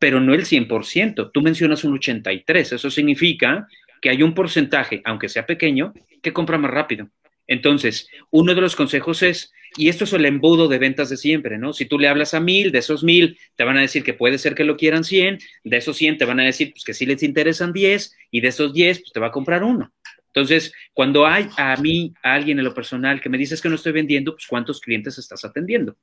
pero 0.00 0.20
no 0.20 0.32
el 0.32 0.44
100%. 0.44 1.32
Tú 1.32 1.40
mencionas 1.42 1.82
un 1.82 1.98
83%. 1.98 2.76
Eso 2.76 2.88
significa 2.88 3.66
que 4.00 4.10
hay 4.10 4.22
un 4.22 4.34
porcentaje, 4.34 5.02
aunque 5.04 5.28
sea 5.28 5.46
pequeño, 5.46 5.92
que 6.22 6.32
compra 6.32 6.58
más 6.58 6.70
rápido. 6.70 7.10
Entonces, 7.46 8.08
uno 8.30 8.54
de 8.54 8.60
los 8.60 8.76
consejos 8.76 9.22
es, 9.22 9.52
y 9.76 9.88
esto 9.88 10.04
es 10.04 10.12
el 10.12 10.26
embudo 10.26 10.68
de 10.68 10.78
ventas 10.78 11.08
de 11.08 11.16
siempre, 11.16 11.58
¿no? 11.58 11.72
Si 11.72 11.86
tú 11.86 11.98
le 11.98 12.08
hablas 12.08 12.34
a 12.34 12.40
mil, 12.40 12.70
de 12.72 12.78
esos 12.78 13.02
mil, 13.02 13.38
te 13.56 13.64
van 13.64 13.78
a 13.78 13.80
decir 13.80 14.02
que 14.02 14.12
puede 14.14 14.38
ser 14.38 14.54
que 14.54 14.64
lo 14.64 14.76
quieran 14.76 15.04
100, 15.04 15.38
de 15.64 15.76
esos 15.76 15.96
100 15.96 16.18
te 16.18 16.24
van 16.24 16.40
a 16.40 16.44
decir 16.44 16.72
pues, 16.72 16.84
que 16.84 16.94
sí 16.94 17.06
les 17.06 17.22
interesan 17.22 17.72
10, 17.72 18.16
y 18.30 18.40
de 18.40 18.48
esos 18.48 18.72
10, 18.72 19.00
pues 19.00 19.12
te 19.12 19.20
va 19.20 19.28
a 19.28 19.32
comprar 19.32 19.64
uno. 19.64 19.92
Entonces, 20.26 20.72
cuando 20.92 21.26
hay 21.26 21.48
a 21.56 21.76
mí, 21.76 22.12
a 22.22 22.34
alguien 22.34 22.58
en 22.58 22.64
lo 22.64 22.74
personal 22.74 23.20
que 23.20 23.30
me 23.30 23.38
dices 23.38 23.62
que 23.62 23.68
no 23.68 23.76
estoy 23.76 23.92
vendiendo, 23.92 24.34
pues 24.34 24.46
¿cuántos 24.46 24.80
clientes 24.80 25.18
estás 25.18 25.44
atendiendo? 25.44 25.96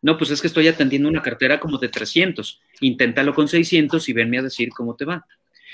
No, 0.00 0.16
pues 0.16 0.30
es 0.30 0.40
que 0.40 0.46
estoy 0.46 0.68
atendiendo 0.68 1.08
una 1.08 1.22
cartera 1.22 1.60
como 1.60 1.78
de 1.78 1.88
300. 1.88 2.60
Inténtalo 2.80 3.34
con 3.34 3.48
600 3.48 4.08
y 4.08 4.12
venme 4.12 4.38
a 4.38 4.42
decir 4.42 4.70
cómo 4.70 4.96
te 4.96 5.04
va. 5.04 5.26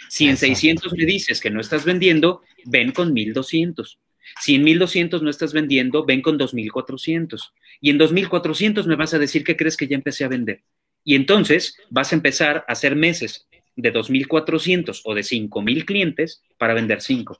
Si 0.08 0.28
en 0.28 0.36
600 0.36 0.92
me 0.94 1.04
dices 1.04 1.40
que 1.40 1.50
no 1.50 1.60
estás 1.60 1.84
vendiendo, 1.84 2.42
ven 2.64 2.92
con 2.92 3.12
1200. 3.12 3.98
Si 4.40 4.54
en 4.54 4.64
1200 4.64 5.22
no 5.22 5.30
estás 5.30 5.52
vendiendo, 5.52 6.04
ven 6.04 6.22
con 6.22 6.38
2400. 6.38 7.52
Y 7.80 7.90
en 7.90 7.98
2400 7.98 8.86
me 8.86 8.96
vas 8.96 9.14
a 9.14 9.18
decir 9.18 9.44
que 9.44 9.56
crees 9.56 9.76
que 9.76 9.86
ya 9.86 9.96
empecé 9.96 10.24
a 10.24 10.28
vender. 10.28 10.62
Y 11.04 11.14
entonces 11.14 11.76
vas 11.90 12.12
a 12.12 12.16
empezar 12.16 12.64
a 12.68 12.72
hacer 12.72 12.96
meses 12.96 13.46
de 13.76 13.90
2400 13.90 15.02
o 15.04 15.14
de 15.14 15.22
5000 15.22 15.86
clientes 15.86 16.42
para 16.58 16.74
vender 16.74 17.00
5. 17.00 17.38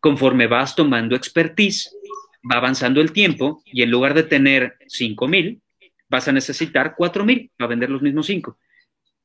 Conforme 0.00 0.46
vas 0.46 0.74
tomando 0.74 1.14
expertise, 1.14 1.94
va 2.50 2.56
avanzando 2.56 3.00
el 3.00 3.12
tiempo 3.12 3.62
y 3.66 3.82
en 3.82 3.90
lugar 3.90 4.14
de 4.14 4.22
tener 4.22 4.76
5000, 4.88 5.60
vas 6.08 6.28
a 6.28 6.32
necesitar 6.32 6.94
4000 6.96 7.50
para 7.56 7.68
vender 7.68 7.90
los 7.90 8.02
mismos 8.02 8.26
5. 8.26 8.58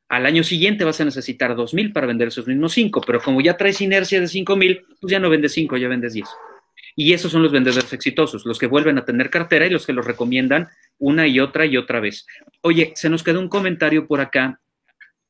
Al 0.07 0.25
año 0.25 0.43
siguiente 0.43 0.83
vas 0.83 1.01
a 1.01 1.05
necesitar 1.05 1.55
2000 1.55 1.91
para 1.91 2.05
vender 2.05 2.27
esos 2.27 2.47
mismos 2.47 2.73
5, 2.73 3.01
pero 3.05 3.19
como 3.21 3.41
ya 3.41 3.57
traes 3.57 3.81
inercia 3.81 4.21
de 4.21 4.27
5000, 4.27 4.85
pues 5.01 5.11
ya 5.11 5.19
no 5.19 5.29
vendes 5.29 5.53
5, 5.53 5.77
ya 5.77 5.87
vendes 5.87 6.13
10. 6.13 6.27
Y 6.95 7.13
esos 7.13 7.31
son 7.31 7.41
los 7.41 7.51
vendedores 7.51 7.91
exitosos, 7.91 8.45
los 8.45 8.59
que 8.59 8.67
vuelven 8.67 8.97
a 8.97 9.05
tener 9.05 9.29
cartera 9.29 9.65
y 9.65 9.69
los 9.69 9.85
que 9.85 9.93
los 9.93 10.05
recomiendan 10.05 10.69
una 10.97 11.27
y 11.27 11.39
otra 11.39 11.65
y 11.65 11.75
otra 11.75 11.99
vez. 11.99 12.25
Oye, 12.61 12.93
se 12.95 13.09
nos 13.09 13.23
quedó 13.23 13.39
un 13.39 13.49
comentario 13.49 14.07
por 14.07 14.21
acá. 14.21 14.61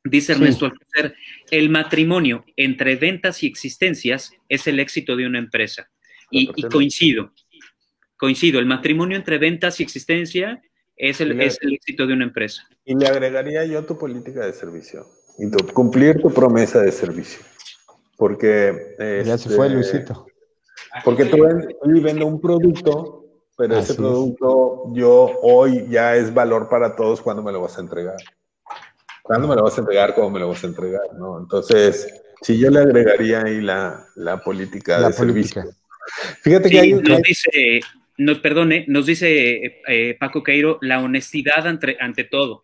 Dice 0.03 0.33
Ernesto 0.33 0.65
Alcocer, 0.65 1.15
el 1.49 1.69
matrimonio 1.69 2.45
entre 2.55 2.95
ventas 2.95 3.41
y 3.41 3.47
existencias 3.47 4.31
es 4.47 4.67
el 4.67 4.79
éxito 4.79 5.15
de 5.15 5.25
una 5.25 5.39
empresa. 5.39 5.89
Y, 6.29 6.47
coincido, 6.69 7.33
coincido, 8.17 8.59
el 8.59 8.65
matrimonio 8.65 9.17
entre 9.17 9.37
ventas 9.37 9.79
y 9.79 9.83
existencia 9.83 10.61
es 10.95 11.21
el, 11.21 11.39
es 11.41 11.57
el 11.61 11.73
éxito 11.73 12.05
de 12.05 12.13
una 12.13 12.25
empresa. 12.25 12.67
Y 12.85 12.95
le 12.95 13.07
agregaría 13.07 13.65
yo 13.65 13.85
tu 13.85 13.97
política 13.97 14.45
de 14.45 14.53
servicio 14.53 15.05
y 15.37 15.49
cumplir 15.73 16.21
tu 16.21 16.31
promesa 16.31 16.81
de 16.81 16.91
servicio. 16.91 17.39
Porque... 18.17 18.95
ya 19.25 19.37
se 19.37 19.49
fue, 19.49 19.67
este, 19.67 19.75
Luisito. 19.75 20.25
Porque 21.03 21.25
tú 21.25 21.41
vendes 21.41 22.23
un 22.23 22.39
producto, 22.39 23.25
pero 23.57 23.77
ese 23.77 23.95
producto 23.95 24.85
yo 24.93 25.31
hoy 25.41 25.85
ya 25.89 26.15
es 26.15 26.33
valor 26.33 26.69
para 26.69 26.95
todos 26.95 27.21
cuando 27.21 27.43
me 27.43 27.51
lo 27.51 27.61
vas 27.61 27.77
a 27.77 27.81
entregar. 27.81 28.15
¿Cuándo 29.23 29.47
me 29.47 29.55
lo 29.55 29.63
vas 29.63 29.77
a 29.77 29.81
entregar? 29.81 30.13
¿Cómo 30.13 30.29
me 30.29 30.39
lo 30.39 30.49
vas 30.49 30.63
a 30.63 30.67
entregar? 30.67 31.01
¿no? 31.17 31.39
Entonces, 31.39 32.07
si 32.41 32.57
yo 32.59 32.69
le 32.69 32.79
agregaría 32.79 33.43
ahí 33.43 33.59
la, 33.59 34.05
la 34.15 34.41
política 34.41 35.01
de 35.01 35.13
servicio. 35.13 35.63
Fíjate 36.41 36.69
que 36.69 36.79
hay, 36.79 36.93
nos 36.93 37.21
dice, 37.23 37.81
nos 38.17 38.39
perdone, 38.39 38.85
nos 38.87 39.05
dice 39.05 39.81
eh, 39.87 40.17
Paco 40.19 40.43
Cairo, 40.43 40.77
la 40.81 40.99
honestidad 41.01 41.67
ante, 41.67 41.97
ante 41.99 42.23
todo. 42.23 42.63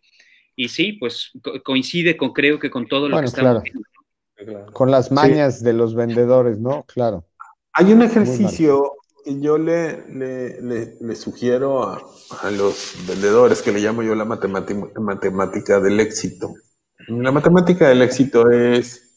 Y 0.56 0.70
sí, 0.70 0.94
pues 0.94 1.32
coincide 1.64 2.18
con, 2.18 2.34
creo 2.34 2.60
que 2.60 2.70
con 2.70 2.88
todo 2.88 3.10
lo 3.10 3.20
que 3.20 3.26
estamos 3.26 3.64
claro. 3.64 4.66
Con 4.74 4.92
las 4.92 5.12
mañas 5.12 5.64
de 5.64 5.74
los 5.74 5.96
vendedores, 5.96 6.60
¿no? 6.60 6.84
Claro. 6.84 7.26
Hay 7.74 7.94
un 7.94 8.02
ejercicio 8.02 8.94
que 9.24 9.40
yo 9.40 9.58
le, 9.58 10.04
le, 10.10 11.16
sugiero 11.16 11.84
a, 11.84 12.02
los 12.52 12.96
vendedores 13.08 13.62
que 13.62 13.72
le 13.72 13.80
llamo 13.80 14.04
yo 14.04 14.16
la 14.16 14.26
matemática, 14.26 15.80
del 15.80 16.00
éxito. 16.00 16.54
La 17.08 17.32
matemática 17.32 17.90
del 17.90 18.02
éxito 18.02 18.50
es, 18.50 19.11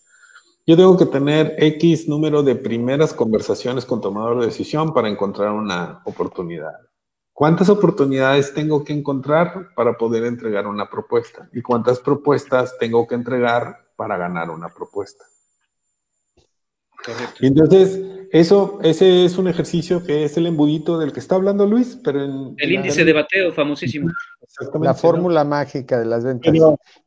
yo 0.67 0.77
tengo 0.77 0.97
que 0.97 1.07
tener 1.07 1.55
X 1.59 2.09
número 2.09 2.43
de 2.43 2.55
primeras 2.57 3.13
conversaciones 3.13 3.85
con 3.85 4.01
tomador 4.01 4.41
de 4.41 4.47
decisión 4.47 4.95
para 4.95 5.09
encontrar 5.09 5.53
una 5.53 6.01
oportunidad. 6.05 6.73
¿Cuántas 7.33 7.69
oportunidades 7.69 8.55
tengo 8.55 8.85
que 8.85 8.93
encontrar 8.93 9.75
para 9.75 9.99
poder 9.99 10.25
entregar 10.25 10.67
una 10.67 10.89
propuesta? 10.89 11.49
¿Y 11.53 11.63
cuántas 11.63 11.99
propuestas 11.99 12.77
tengo 12.79 13.07
que 13.07 13.17
entregar 13.17 13.89
para 13.97 14.17
ganar 14.17 14.51
una 14.51 14.69
propuesta? 14.69 15.25
Correcto. 17.05 17.35
entonces, 17.41 18.01
eso, 18.33 18.79
ese 18.83 19.27
es 19.27 19.37
un 19.37 19.49
ejercicio 19.49 20.03
que 20.03 20.25
es 20.25 20.37
el 20.37 20.47
embudito 20.47 20.99
del 20.99 21.13
que 21.13 21.21
está 21.21 21.35
hablando 21.35 21.67
Luis, 21.67 21.99
pero 22.03 22.25
en... 22.25 22.55
El 22.57 22.73
índice 22.73 23.05
de 23.05 23.13
bateo, 23.13 23.53
famosísimo. 23.53 24.11
La 24.81 24.95
fórmula 24.95 25.45
mágica 25.45 25.99
de 25.99 26.07
las 26.07 26.25
ventas. 26.25 26.53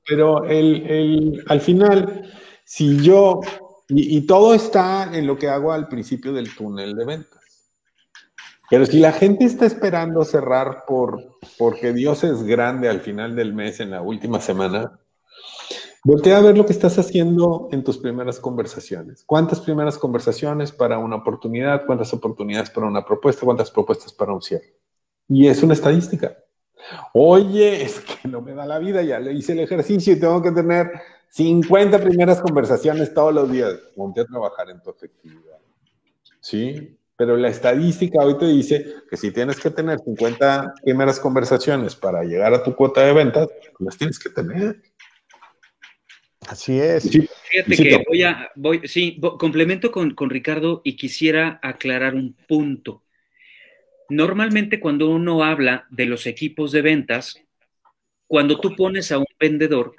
Pero, 0.05 0.45
el, 0.45 1.43
al 1.47 1.61
final, 1.61 2.29
si 2.67 3.01
yo, 3.01 3.39
y, 3.87 4.27
todo 4.27 4.53
está 4.53 5.15
en 5.17 5.25
lo 5.25 5.37
que 5.37 5.47
hago 5.47 5.71
al 5.71 5.87
principio 5.87 6.33
del 6.33 6.53
túnel 6.53 6.95
de 6.95 7.05
ventas. 7.05 7.71
Pero 8.69 8.85
si 8.85 8.99
la 8.99 9.13
gente 9.13 9.45
está 9.45 9.65
esperando 9.65 10.25
cerrar 10.25 10.83
por, 10.85 11.39
porque 11.57 11.93
Dios 11.93 12.25
es 12.25 12.43
grande 12.43 12.89
al 12.89 12.99
final 12.99 13.37
del 13.37 13.53
mes, 13.53 13.79
en 13.79 13.91
la 13.91 14.01
última 14.01 14.41
semana, 14.41 14.99
Voltea 16.03 16.37
a 16.37 16.41
ver 16.41 16.57
lo 16.57 16.65
que 16.65 16.71
estás 16.71 16.97
haciendo 16.99 17.67
en 17.73 17.83
tus 17.83 17.97
primeras 17.97 18.39
conversaciones. 18.39 19.25
¿Cuántas 19.25 19.59
primeras 19.59 19.97
conversaciones 19.97 20.71
para 20.71 20.99
una 20.99 21.17
oportunidad? 21.17 21.85
¿Cuántas 21.85 22.13
oportunidades 22.13 22.69
para 22.69 22.87
una 22.87 23.03
propuesta? 23.03 23.43
¿Cuántas 23.43 23.71
propuestas 23.71 24.13
para 24.13 24.31
un 24.31 24.41
cierre? 24.41 24.73
Y 25.27 25.47
es 25.47 25.61
una 25.63 25.73
estadística. 25.73 26.37
Oye, 27.13 27.83
es 27.83 27.99
que 27.99 28.29
no 28.29 28.39
me 28.39 28.53
da 28.53 28.65
la 28.65 28.79
vida, 28.79 29.01
ya 29.01 29.19
le 29.19 29.33
hice 29.33 29.51
el 29.51 29.59
ejercicio 29.59 30.13
y 30.13 30.19
tengo 30.19 30.41
que 30.41 30.51
tener 30.51 30.89
50 31.29 31.99
primeras 31.99 32.41
conversaciones 32.41 33.13
todos 33.13 33.33
los 33.33 33.51
días. 33.51 33.73
Ponte 33.95 34.21
a 34.21 34.25
trabajar 34.25 34.69
en 34.69 34.81
tu 34.81 34.89
efectividad. 34.89 35.59
¿Sí? 36.39 36.97
Pero 37.15 37.35
la 37.35 37.49
estadística 37.49 38.19
hoy 38.23 38.37
te 38.37 38.45
dice 38.45 38.85
que 39.09 39.17
si 39.17 39.31
tienes 39.31 39.59
que 39.59 39.71
tener 39.71 39.99
50 39.99 40.75
primeras 40.83 41.19
conversaciones 41.19 41.95
para 41.95 42.23
llegar 42.23 42.53
a 42.53 42.63
tu 42.63 42.75
cuota 42.75 43.01
de 43.01 43.13
ventas, 43.13 43.47
las 43.79 43.97
tienes 43.97 44.19
que 44.19 44.29
tener. 44.29 44.81
Así 46.47 46.79
es. 46.79 47.09
Fíjate 47.09 47.75
que 47.75 48.03
voy 48.07 48.23
a, 48.23 48.51
voy, 48.55 48.87
sí, 48.87 49.19
complemento 49.39 49.91
con, 49.91 50.13
con 50.13 50.29
Ricardo 50.29 50.81
y 50.83 50.95
quisiera 50.95 51.59
aclarar 51.63 52.13
un 52.13 52.35
punto. 52.47 53.03
Normalmente 54.09 54.79
cuando 54.79 55.09
uno 55.09 55.43
habla 55.43 55.87
de 55.89 56.05
los 56.05 56.27
equipos 56.27 56.71
de 56.71 56.81
ventas, 56.81 57.35
cuando 58.27 58.59
tú 58.59 58.75
pones 58.75 59.11
a 59.11 59.17
un 59.17 59.25
vendedor, 59.39 59.93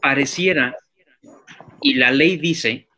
pareciera, 0.00 0.76
y 1.80 1.94
la 1.94 2.10
ley 2.10 2.36
dice, 2.36 2.88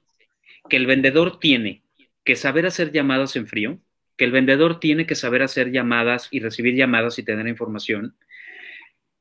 que 0.69 0.77
el 0.77 0.87
vendedor 0.87 1.39
tiene 1.39 1.83
que 2.25 2.37
saber 2.37 2.67
hacer 2.67 2.93
llamadas 2.93 3.37
en 3.37 3.47
frío, 3.47 3.79
que 4.17 4.25
el 4.25 4.33
vendedor 4.33 4.81
tiene 4.81 5.07
que 5.07 5.15
saber 5.15 5.43
hacer 5.43 5.71
llamadas 5.71 6.29
y 6.31 6.41
recibir 6.41 6.75
llamadas 6.75 7.19
y 7.19 7.25
tener 7.25 7.47
información, 7.47 8.15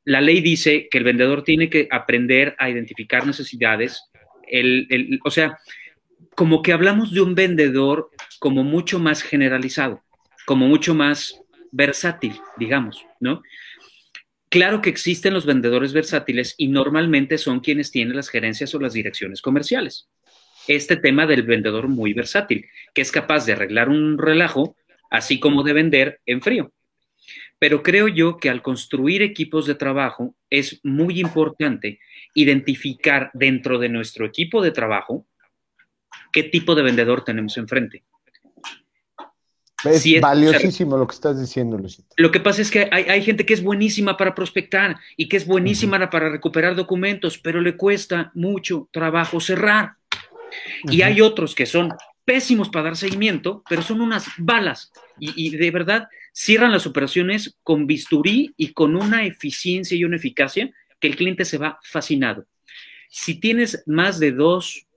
la 0.03 0.21
ley 0.21 0.41
dice 0.41 0.87
que 0.89 0.97
el 0.97 1.03
vendedor 1.03 1.43
tiene 1.43 1.69
que 1.69 1.87
aprender 1.91 2.55
a 2.57 2.69
identificar 2.69 3.25
necesidades. 3.25 4.03
El, 4.47 5.19
o 5.23 5.29
sea, 5.29 5.57
como 6.35 6.61
que 6.61 6.73
hablamos 6.73 7.13
de 7.13 7.21
un 7.21 7.35
vendedor 7.35 8.09
como 8.39 8.63
mucho 8.63 8.99
más 8.99 9.21
generalizado, 9.21 10.03
como 10.45 10.67
mucho 10.67 10.95
más 10.95 11.41
versátil, 11.71 12.33
digamos, 12.57 13.05
¿no? 13.19 13.41
Claro 14.51 14.81
que 14.81 14.89
existen 14.89 15.33
los 15.33 15.45
vendedores 15.45 15.93
versátiles 15.93 16.55
y 16.57 16.67
normalmente 16.67 17.37
son 17.37 17.61
quienes 17.61 17.89
tienen 17.89 18.17
las 18.17 18.27
gerencias 18.27 18.75
o 18.75 18.79
las 18.79 18.91
direcciones 18.91 19.41
comerciales. 19.41 20.09
Este 20.67 20.97
tema 20.97 21.25
del 21.25 21.43
vendedor 21.43 21.87
muy 21.87 22.11
versátil, 22.11 22.65
que 22.93 23.01
es 23.01 23.13
capaz 23.13 23.45
de 23.45 23.53
arreglar 23.53 23.87
un 23.87 24.17
relajo, 24.17 24.75
así 25.09 25.39
como 25.39 25.63
de 25.63 25.71
vender 25.71 26.19
en 26.25 26.41
frío. 26.41 26.73
Pero 27.59 27.81
creo 27.81 28.09
yo 28.09 28.39
que 28.39 28.49
al 28.49 28.61
construir 28.61 29.21
equipos 29.21 29.67
de 29.67 29.75
trabajo 29.75 30.35
es 30.49 30.81
muy 30.83 31.21
importante 31.21 32.01
identificar 32.33 33.31
dentro 33.33 33.79
de 33.79 33.87
nuestro 33.87 34.25
equipo 34.25 34.61
de 34.61 34.71
trabajo 34.71 35.27
qué 36.33 36.43
tipo 36.43 36.75
de 36.75 36.83
vendedor 36.83 37.23
tenemos 37.23 37.55
enfrente. 37.55 38.03
Es, 39.83 40.21
valiosísimo 40.21 40.97
lo 40.97 41.07
que 41.07 41.15
estás 41.15 41.39
diciendo, 41.39 41.77
Luisito. 41.77 42.13
Lo 42.17 42.31
que 42.31 42.39
pasa 42.39 42.61
es 42.61 42.69
que 42.69 42.89
hay, 42.91 43.21
gente 43.23 43.45
que 43.45 43.53
es 43.53 43.63
buenísima 43.63 44.17
para 44.17 44.35
prospectar 44.35 44.97
y 45.17 45.27
que 45.27 45.37
es 45.37 45.45
buenísima 45.45 46.09
para 46.09 46.29
recuperar 46.29 46.75
documentos, 46.75 47.37
pero 47.37 47.61
le 47.61 47.75
cuesta 47.77 48.31
mucho 48.33 48.89
trabajo 48.91 49.39
cerrar. 49.39 49.95
Y 50.83 51.01
hay 51.01 51.21
otros 51.21 51.55
que 51.55 51.65
son 51.65 51.93
pésimos 52.25 52.69
para 52.69 52.85
dar 52.85 52.97
seguimiento, 52.97 53.63
pero 53.69 53.81
son 53.81 54.01
unas 54.01 54.25
balas. 54.37 54.91
y 55.19 55.49
de 55.55 55.71
verdad, 55.71 56.07
cierran 56.31 56.71
las 56.71 56.87
operaciones 56.87 57.57
con 57.63 57.87
bisturí 57.87 58.53
y 58.57 58.73
con 58.73 58.95
una 58.95 59.25
eficiencia 59.25 59.97
y 59.97 60.03
una 60.03 60.15
eficacia 60.15 60.71
que 60.99 61.07
el 61.07 61.15
cliente 61.15 61.45
se 61.45 61.57
va 61.57 61.79
fascinado. 61.83 62.45
Si 63.09 63.39
tienes 63.39 63.83
más 63.85 64.19
de 64.19 64.31
dos 64.31 64.87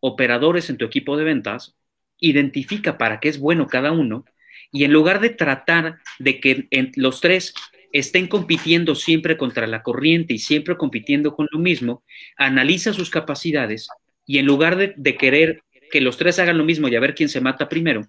operadores 0.00 0.70
en 0.70 0.78
tu 0.78 0.84
equipo 0.84 1.16
de 1.16 1.24
ventas, 1.24 1.74
identifica 2.22 2.96
para 2.96 3.20
qué 3.20 3.28
es 3.28 3.38
bueno 3.38 3.66
cada 3.66 3.92
uno 3.92 4.24
y 4.70 4.84
en 4.84 4.92
lugar 4.92 5.20
de 5.20 5.28
tratar 5.28 5.98
de 6.18 6.40
que 6.40 6.68
los 6.96 7.20
tres 7.20 7.52
estén 7.92 8.26
compitiendo 8.26 8.94
siempre 8.94 9.36
contra 9.36 9.66
la 9.66 9.82
corriente 9.82 10.32
y 10.32 10.38
siempre 10.38 10.78
compitiendo 10.78 11.34
con 11.34 11.46
lo 11.52 11.58
mismo, 11.58 12.02
analiza 12.38 12.94
sus 12.94 13.10
capacidades 13.10 13.88
y 14.24 14.38
en 14.38 14.46
lugar 14.46 14.76
de, 14.76 15.16
querer 15.16 15.62
que 15.90 16.00
los 16.00 16.16
tres 16.16 16.38
hagan 16.38 16.56
lo 16.56 16.64
mismo 16.64 16.88
y 16.88 16.96
a 16.96 17.00
ver 17.00 17.14
quién 17.14 17.28
se 17.28 17.42
mata 17.42 17.68
primero, 17.68 18.06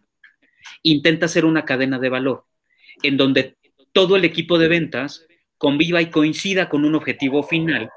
intenta 0.83 1.25
hacer 1.25 1.43
una 1.43 1.65
cadena 1.65 1.99
de 1.99 2.09
valor 2.09 2.45
en 3.01 3.17
donde 3.17 3.57
todo 3.91 4.15
el 4.15 4.23
equipo 4.23 4.57
de 4.57 4.69
ventas 4.69 5.25
conviva 5.57 6.01
y 6.01 6.11
coincida 6.11 6.69
con 6.69 6.85
un 6.85 6.95
objetivo 6.95 7.43
final, 7.43 7.89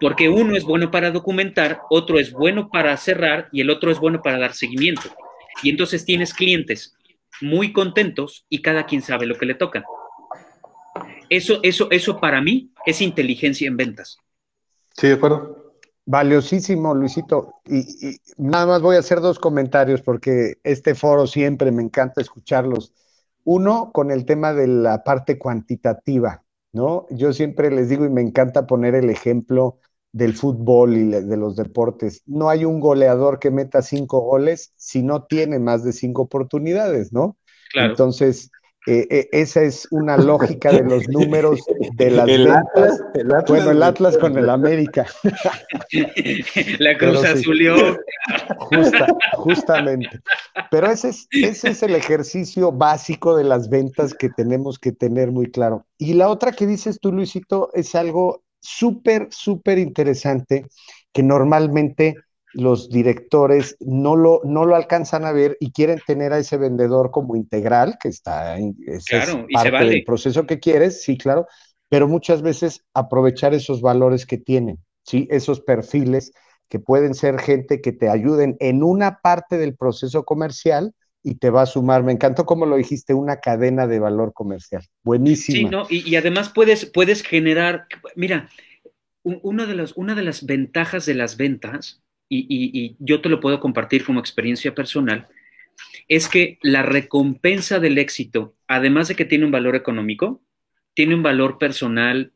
porque 0.00 0.28
uno 0.28 0.56
es 0.56 0.64
bueno 0.64 0.90
para 0.90 1.10
documentar, 1.10 1.80
otro 1.90 2.18
es 2.18 2.32
bueno 2.32 2.70
para 2.70 2.96
cerrar 2.96 3.48
y 3.52 3.60
el 3.60 3.70
otro 3.70 3.90
es 3.92 3.98
bueno 3.98 4.22
para 4.22 4.38
dar 4.38 4.54
seguimiento. 4.54 5.14
Y 5.62 5.70
entonces 5.70 6.04
tienes 6.04 6.34
clientes 6.34 6.94
muy 7.40 7.72
contentos 7.72 8.46
y 8.48 8.62
cada 8.62 8.86
quien 8.86 9.02
sabe 9.02 9.26
lo 9.26 9.36
que 9.36 9.46
le 9.46 9.54
toca. 9.54 9.84
Eso, 11.28 11.60
eso, 11.62 11.90
eso 11.90 12.20
para 12.20 12.40
mí 12.40 12.72
es 12.86 13.00
inteligencia 13.00 13.66
en 13.66 13.76
ventas. 13.76 14.18
Sí, 14.96 15.08
de 15.08 15.14
acuerdo. 15.14 15.64
Valiosísimo, 16.06 16.94
Luisito. 16.94 17.54
Y, 17.64 18.16
nada 18.36 18.66
más 18.66 18.82
voy 18.82 18.96
a 18.96 19.00
hacer 19.00 19.20
dos 19.20 19.38
comentarios 19.38 20.02
porque 20.02 20.54
este 20.62 20.94
foro 20.94 21.26
siempre 21.26 21.72
me 21.72 21.82
encanta 21.82 22.20
escucharlos. 22.20 22.92
Uno, 23.44 23.90
con 23.92 24.10
el 24.10 24.24
tema 24.24 24.52
de 24.52 24.66
la 24.66 25.02
parte 25.02 25.38
cuantitativa, 25.38 26.44
¿no? 26.72 27.06
Yo 27.10 27.32
siempre 27.32 27.70
les 27.70 27.88
digo 27.88 28.04
y 28.04 28.10
me 28.10 28.22
encanta 28.22 28.66
poner 28.66 28.94
el 28.94 29.10
ejemplo 29.10 29.78
del 30.14 30.34
fútbol 30.34 30.96
y 30.96 31.08
de 31.08 31.36
los 31.36 31.56
deportes. 31.56 32.22
No 32.24 32.48
hay 32.48 32.64
un 32.64 32.78
goleador 32.78 33.40
que 33.40 33.50
meta 33.50 33.82
cinco 33.82 34.20
goles 34.20 34.72
si 34.76 35.02
no 35.02 35.24
tiene 35.24 35.58
más 35.58 35.82
de 35.82 35.92
cinco 35.92 36.22
oportunidades, 36.22 37.12
¿no? 37.12 37.36
Claro. 37.72 37.90
Entonces, 37.90 38.52
eh, 38.86 39.08
eh, 39.10 39.28
esa 39.32 39.62
es 39.62 39.88
una 39.90 40.16
lógica 40.16 40.70
de 40.70 40.84
los 40.84 41.08
números 41.08 41.58
de 41.96 42.10
las 42.10 42.26
ventas. 42.26 43.00
bueno, 43.48 43.72
el 43.72 43.82
Atlas 43.82 44.16
con 44.16 44.38
el 44.38 44.48
América. 44.48 45.04
La 46.78 46.96
Cruz 46.96 47.24
Azulió. 47.24 47.74
justamente. 49.32 50.20
Pero 50.70 50.86
ese 50.86 51.08
es, 51.08 51.26
ese 51.32 51.70
es 51.70 51.82
el 51.82 51.96
ejercicio 51.96 52.70
básico 52.70 53.36
de 53.36 53.42
las 53.42 53.68
ventas 53.68 54.14
que 54.14 54.28
tenemos 54.28 54.78
que 54.78 54.92
tener 54.92 55.32
muy 55.32 55.50
claro. 55.50 55.86
Y 55.98 56.14
la 56.14 56.28
otra 56.28 56.52
que 56.52 56.68
dices 56.68 57.00
tú, 57.00 57.10
Luisito, 57.10 57.70
es 57.74 57.96
algo 57.96 58.43
súper, 58.64 59.28
súper 59.30 59.78
interesante 59.78 60.66
que 61.12 61.22
normalmente 61.22 62.16
los 62.52 62.88
directores 62.88 63.76
no 63.80 64.16
lo, 64.16 64.40
no 64.44 64.64
lo 64.64 64.76
alcanzan 64.76 65.24
a 65.24 65.32
ver 65.32 65.56
y 65.60 65.72
quieren 65.72 66.00
tener 66.06 66.32
a 66.32 66.38
ese 66.38 66.56
vendedor 66.56 67.10
como 67.10 67.36
integral, 67.36 67.98
que 68.00 68.08
está 68.08 68.56
en 68.56 68.76
parte 69.52 69.84
del 69.84 70.04
proceso 70.04 70.46
que 70.46 70.60
quieres, 70.60 71.02
sí, 71.02 71.18
claro, 71.18 71.46
pero 71.88 72.08
muchas 72.08 72.42
veces 72.42 72.84
aprovechar 72.94 73.54
esos 73.54 73.80
valores 73.80 74.24
que 74.24 74.38
tienen, 74.38 74.78
sí, 75.02 75.26
esos 75.30 75.60
perfiles 75.60 76.32
que 76.68 76.78
pueden 76.78 77.14
ser 77.14 77.38
gente 77.40 77.80
que 77.80 77.92
te 77.92 78.08
ayuden 78.08 78.56
en 78.60 78.82
una 78.82 79.20
parte 79.20 79.58
del 79.58 79.76
proceso 79.76 80.24
comercial 80.24 80.94
y 81.24 81.36
te 81.36 81.50
va 81.50 81.62
a 81.62 81.66
sumar. 81.66 82.04
Me 82.04 82.12
encantó 82.12 82.46
como 82.46 82.66
lo 82.66 82.76
dijiste, 82.76 83.14
una 83.14 83.40
cadena 83.40 83.88
de 83.88 83.98
valor 83.98 84.32
comercial. 84.32 84.84
Buenísimo. 85.02 85.56
Sí, 85.56 85.64
¿no? 85.64 85.86
y, 85.88 86.14
además 86.14 86.50
puedes, 86.50 86.86
puedes 86.86 87.22
generar, 87.22 87.86
mira, 88.14 88.48
de, 89.24 89.40
una 89.96 90.14
de 90.14 90.22
las 90.22 90.46
ventajas 90.46 91.06
de 91.06 91.14
las 91.14 91.36
ventas 91.36 92.02
y, 92.28 92.96
yo 92.98 93.20
te 93.20 93.28
lo 93.28 93.40
puedo 93.40 93.60
compartir 93.60 94.04
como 94.04 94.20
experiencia 94.20 94.74
personal, 94.74 95.28
es 96.08 96.28
que 96.28 96.58
la 96.62 96.82
recompensa 96.82 97.78
del 97.78 97.98
éxito, 97.98 98.54
además 98.66 99.08
de 99.08 99.14
que 99.14 99.24
tiene 99.24 99.44
un 99.44 99.50
valor 99.50 99.76
económico, 99.76 100.42
tiene 100.94 101.14
un 101.14 101.22
valor 101.22 101.58
personal 101.58 102.32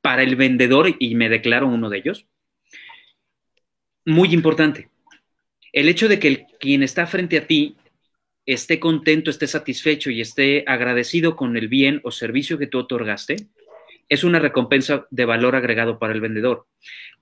para 0.00 0.22
el 0.22 0.36
vendedor, 0.36 0.94
y 0.98 1.14
me 1.14 1.28
declaro 1.28 1.68
uno 1.68 1.90
de 1.90 1.98
ellos, 1.98 2.26
muy 4.04 4.32
importante. 4.32 4.88
El 5.78 5.88
hecho 5.88 6.08
de 6.08 6.18
que 6.18 6.26
el, 6.26 6.46
quien 6.58 6.82
está 6.82 7.06
frente 7.06 7.38
a 7.38 7.46
ti 7.46 7.76
esté 8.44 8.80
contento, 8.80 9.30
esté 9.30 9.46
satisfecho 9.46 10.10
y 10.10 10.20
esté 10.20 10.64
agradecido 10.66 11.36
con 11.36 11.56
el 11.56 11.68
bien 11.68 12.00
o 12.02 12.10
servicio 12.10 12.58
que 12.58 12.66
tú 12.66 12.80
otorgaste, 12.80 13.36
es 14.08 14.24
una 14.24 14.40
recompensa 14.40 15.06
de 15.10 15.24
valor 15.24 15.54
agregado 15.54 16.00
para 16.00 16.12
el 16.12 16.20
vendedor. 16.20 16.66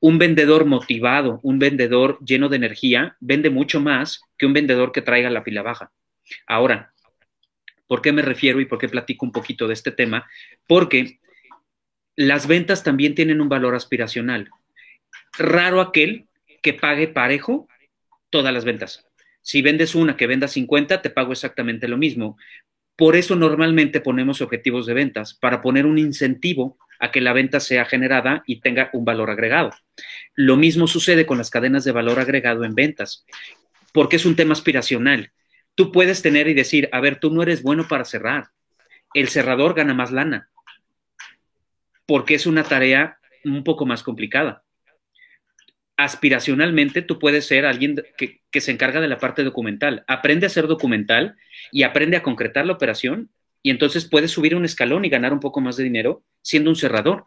Un 0.01 0.17
vendedor 0.17 0.65
motivado, 0.65 1.39
un 1.43 1.59
vendedor 1.59 2.19
lleno 2.25 2.49
de 2.49 2.57
energía, 2.57 3.19
vende 3.21 3.51
mucho 3.51 3.79
más 3.79 4.23
que 4.39 4.47
un 4.47 4.55
vendedor 4.55 4.91
que 4.91 5.03
traiga 5.03 5.29
la 5.29 5.45
pila 5.45 5.61
baja. 5.61 5.93
Ahora, 6.47 6.95
¿por 7.87 8.01
qué 8.01 8.11
me 8.11 8.23
refiero 8.23 8.59
y 8.59 8.65
por 8.65 8.79
qué 8.79 8.89
platico 8.89 9.27
un 9.27 9.33
poquito 9.33 9.69
de 9.69 9.75
este 9.75 9.91
tema? 9.91 10.27
Porque 10.67 11.21
las 12.15 12.47
ventas 12.47 12.83
también 12.83 13.15
tienen 13.15 13.43
un 13.43 13.51
valor 13.51 13.75
aspiracional. 13.75 14.49
Raro 15.37 15.83
aquel 15.83 16.25
que 16.63 16.73
pague 16.73 17.07
parejo 17.07 17.69
todas 18.37 18.53
las 18.53 18.67
ventas. 18.67 19.03
Si 19.41 19.63
vendes 19.63 19.95
una 19.95 20.15
que 20.15 20.27
venda 20.27 20.47
50, 20.47 21.01
te 21.01 21.09
pago 21.09 21.33
exactamente 21.33 21.89
lo 21.89 21.97
mismo. 21.97 22.37
Por 22.95 23.17
eso 23.17 23.35
normalmente 23.35 24.03
ponemos 24.03 24.43
objetivos 24.43 24.85
de 24.85 24.93
ventas, 24.93 25.33
para 25.33 25.63
poner 25.63 25.87
un 25.87 25.97
incentivo 25.97 26.77
a 27.01 27.11
que 27.11 27.23
la 27.23 27.33
venta 27.33 27.61
sea 27.61 27.87
generada 27.87 28.43
y 28.47 28.61
tenga 28.61 28.91
un 28.93 29.07
valor 29.07 29.31
agregado. 29.31 29.71
Lo 30.35 30.59
mismo 30.59 30.87
sucede 30.87 31.25
con 31.25 31.39
las 31.39 31.49
cadenas 31.49 31.85
de 31.85 31.93
valor 31.93 32.21
agregado 32.21 32.65
en 32.65 32.75
ventas, 32.75 33.25
porque 33.95 34.17
es 34.17 34.27
un 34.27 34.37
tema 34.37 34.53
aspiracional. 34.53 35.33
Tú 35.75 35.93
puedes 35.93 36.21
tener 36.21 36.49
y 36.49 36.53
decir, 36.53 36.91
a 36.93 37.01
ver, 37.01 37.21
tú 37.21 37.31
no 37.31 37.43
eres 37.43 37.63
bueno 37.63 37.89
para 37.89 38.05
cerrar. 38.05 38.49
El 39.15 39.29
cerrador 39.29 39.73
gana 39.73 39.95
más 39.95 40.13
lana, 40.13 40.51
porque 42.05 42.35
es 42.35 42.45
una 42.45 42.65
tarea 42.65 43.19
un 43.47 43.65
poco 43.65 43.87
más 43.87 44.03
complicada 44.03 44.66
aspiracionalmente 45.97 47.03
tú 47.03 47.19
puedes 47.19 47.47
ser 47.47 47.65
alguien 47.65 48.03
que, 48.17 48.41
se 48.61 48.73
encarga 48.73 49.03
de 49.03 49.09
la 49.09 49.19
parte 49.19 49.45
documental. 49.45 50.05
Aprende 50.07 50.47
a 50.47 50.51
ser 50.51 50.67
documental 50.67 51.37
y 51.73 51.83
aprende 51.83 52.17
a 52.17 52.23
concretar 52.23 52.65
la 52.65 52.73
operación 52.73 53.29
y 53.63 53.71
entonces 53.71 54.09
puedes 54.09 54.31
subir 54.31 54.55
un 54.55 54.65
escalón 54.65 55.05
y 55.05 55.11
ganar 55.11 55.35
un 55.35 55.41
poco 55.41 55.61
más 55.61 55.77
de 55.77 55.85
dinero 55.85 56.23
siendo 56.41 56.71
un 56.71 56.77
cerrador. 56.77 57.27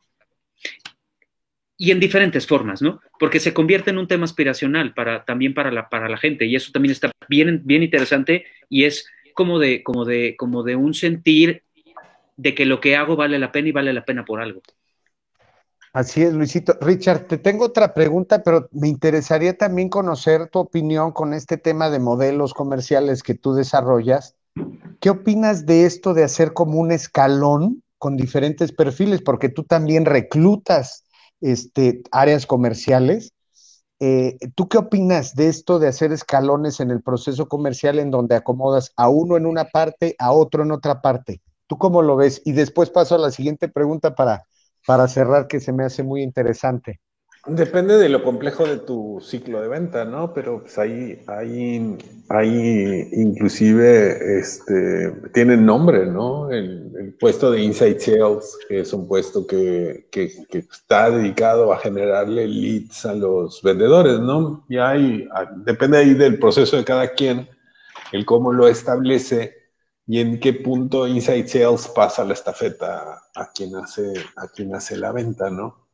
Y 1.77 1.91
en 1.91 1.99
diferentes 1.99 2.47
formas, 2.47 2.81
¿no? 2.81 2.99
Porque 3.19 3.39
se 3.39 3.53
convierte 3.53 3.91
en 3.91 3.99
un 3.99 4.07
tema 4.07 4.25
aspiracional 4.25 4.93
para, 4.95 5.23
también 5.23 5.53
para 5.53 5.71
la, 5.71 5.87
para 5.87 6.09
la 6.09 6.17
gente 6.17 6.45
y 6.45 6.55
eso 6.55 6.71
también 6.71 6.91
está 6.91 7.11
bien, 7.27 7.61
bien 7.63 7.83
interesante 7.83 8.45
y 8.67 8.85
es 8.85 9.07
como 9.35 9.59
de, 9.59 9.83
como, 9.83 10.05
de, 10.05 10.35
como 10.35 10.63
de 10.63 10.75
un 10.75 10.95
sentir 10.95 11.63
de 12.37 12.55
que 12.55 12.65
lo 12.65 12.81
que 12.81 12.95
hago 12.95 13.15
vale 13.15 13.37
la 13.37 13.51
pena 13.51 13.69
y 13.69 13.71
vale 13.71 13.93
la 13.93 14.03
pena 14.03 14.25
por 14.25 14.41
algo. 14.41 14.61
Así 15.91 16.21
es, 16.21 16.33
Luisito. 16.33 16.77
Richard, 16.81 17.27
te 17.27 17.37
tengo 17.37 17.65
otra 17.65 17.93
pregunta, 17.93 18.43
pero 18.43 18.69
me 18.71 18.87
interesaría 18.87 19.57
también 19.57 19.89
conocer 19.89 20.47
tu 20.49 20.59
opinión 20.59 21.11
con 21.11 21.33
este 21.33 21.57
tema 21.57 21.89
de 21.89 21.99
modelos 21.99 22.53
comerciales 22.53 23.23
que 23.23 23.33
tú 23.33 23.53
desarrollas. 23.53 24.35
¿Qué 24.99 25.09
opinas 25.09 25.65
de 25.65 25.85
esto 25.85 26.13
de 26.13 26.23
hacer 26.23 26.53
como 26.53 26.79
un 26.79 26.91
escalón 26.91 27.83
con 27.97 28.17
diferentes 28.17 28.71
perfiles? 28.71 29.21
Porque 29.21 29.49
tú 29.49 29.63
también 29.63 30.05
reclutas 30.05 31.05
este, 31.41 32.03
áreas 32.11 32.45
comerciales. 32.45 33.33
Eh, 33.99 34.37
¿Tú 34.55 34.69
qué 34.69 34.77
opinas 34.77 35.33
de 35.33 35.47
esto 35.47 35.79
de 35.79 35.87
hacer 35.87 36.11
escalones 36.11 36.79
en 36.79 36.91
el 36.91 37.01
proceso 37.01 37.47
comercial 37.47 37.97
en 37.97 38.11
donde 38.11 38.35
acomodas 38.35 38.93
a 38.95 39.09
uno 39.09 39.37
en 39.37 39.45
una 39.45 39.65
parte, 39.65 40.15
a 40.19 40.31
otro 40.31 40.63
en 40.63 40.71
otra 40.71 41.01
parte? 41.01 41.41
¿Tú 41.65 41.77
cómo 41.77 42.01
lo 42.03 42.15
ves? 42.15 42.41
Y 42.45 42.51
después 42.51 42.91
paso 42.91 43.15
a 43.15 43.19
la 43.19 43.31
siguiente 43.31 43.67
pregunta 43.67 44.15
para 44.15 44.45
para 44.89 45.07
cerrar 45.07 45.47
que 45.47 45.59
se 45.59 45.71
me 45.71 45.83
hace 45.83 46.01
muy 46.01 46.23
interesante. 46.23 46.99
Depende 47.45 47.99
de 47.99 48.09
lo 48.09 48.23
complejo 48.23 48.65
de 48.65 48.77
tu 48.77 49.19
ciclo 49.21 49.61
de 49.61 49.67
venta, 49.67 50.03
¿no? 50.03 50.33
Pero 50.33 50.61
pues 50.61 50.79
ahí, 50.79 51.21
ahí, 51.27 51.95
ahí 52.27 53.07
inclusive 53.11 54.39
este, 54.39 55.11
tienen 55.31 55.63
nombre, 55.63 56.07
¿no? 56.07 56.49
El, 56.49 57.15
puesto 57.19 57.51
de 57.51 57.61
Inside 57.61 57.99
Sales, 57.99 58.57
que 58.67 58.79
es 58.79 58.91
un 58.91 59.07
puesto 59.07 59.45
que, 59.45 60.07
que, 60.09 60.31
que, 60.49 60.57
está 60.57 61.11
dedicado 61.11 61.71
a 61.71 61.77
generarle 61.77 62.47
leads 62.47 63.05
a 63.05 63.13
los 63.13 63.61
vendedores, 63.61 64.19
¿no? 64.19 64.65
Y 64.69 64.79
hay, 64.79 65.29
depende 65.57 65.99
ahí 65.99 66.15
del 66.15 66.39
proceso 66.39 66.77
de 66.77 66.83
cada 66.83 67.09
quien, 67.09 67.47
el 68.11 68.25
cómo 68.25 68.51
lo 68.51 68.67
establece 68.67 69.58
y 70.11 70.21
en 70.21 70.39
qué 70.39 70.53
punto 70.53 71.05
Inside 71.05 71.47
Sales 71.47 71.87
pasa 71.89 72.25
la 72.25 72.33
estafeta 72.33 73.21
a 73.35 73.51
quien 73.53 73.75
hace, 73.75 74.11
a 74.37 74.47
quien 74.47 74.73
hace 74.73 74.97
la 74.97 75.11
venta, 75.11 75.51
¿no? 75.51 75.85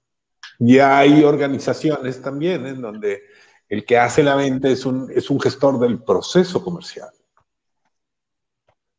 Y 0.57 0.79
hay 0.79 1.21
organizaciones 1.25 2.21
también 2.21 2.65
en 2.65 2.79
donde 2.79 3.23
el 3.67 3.83
que 3.83 3.97
hace 3.97 4.23
la 4.23 4.35
venta 4.35 4.69
es 4.69 4.85
un, 4.85 5.11
es 5.13 5.29
un 5.29 5.41
gestor 5.41 5.79
del 5.79 6.01
proceso 6.01 6.63
comercial. 6.63 7.09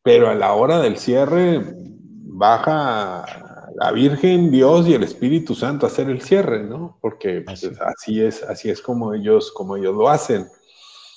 Pero 0.02 0.28
a 0.28 0.34
la 0.34 0.52
hora 0.52 0.80
del 0.80 0.98
cierre 0.98 1.62
baja 1.64 3.72
la 3.74 3.92
Virgen, 3.92 4.50
Dios 4.50 4.86
y 4.86 4.92
el 4.92 5.02
Espíritu 5.02 5.54
Santo 5.54 5.86
hacer 5.86 6.10
el 6.10 6.20
cierre, 6.20 6.62
¿no? 6.62 6.98
Porque 7.00 7.40
pues, 7.40 7.64
así. 7.80 8.20
es, 8.20 8.42
así 8.42 8.68
es 8.68 8.82
como 8.82 9.14
ellos, 9.14 9.50
como 9.50 9.78
ellos 9.78 9.94
lo 9.94 10.10
hacen. 10.10 10.46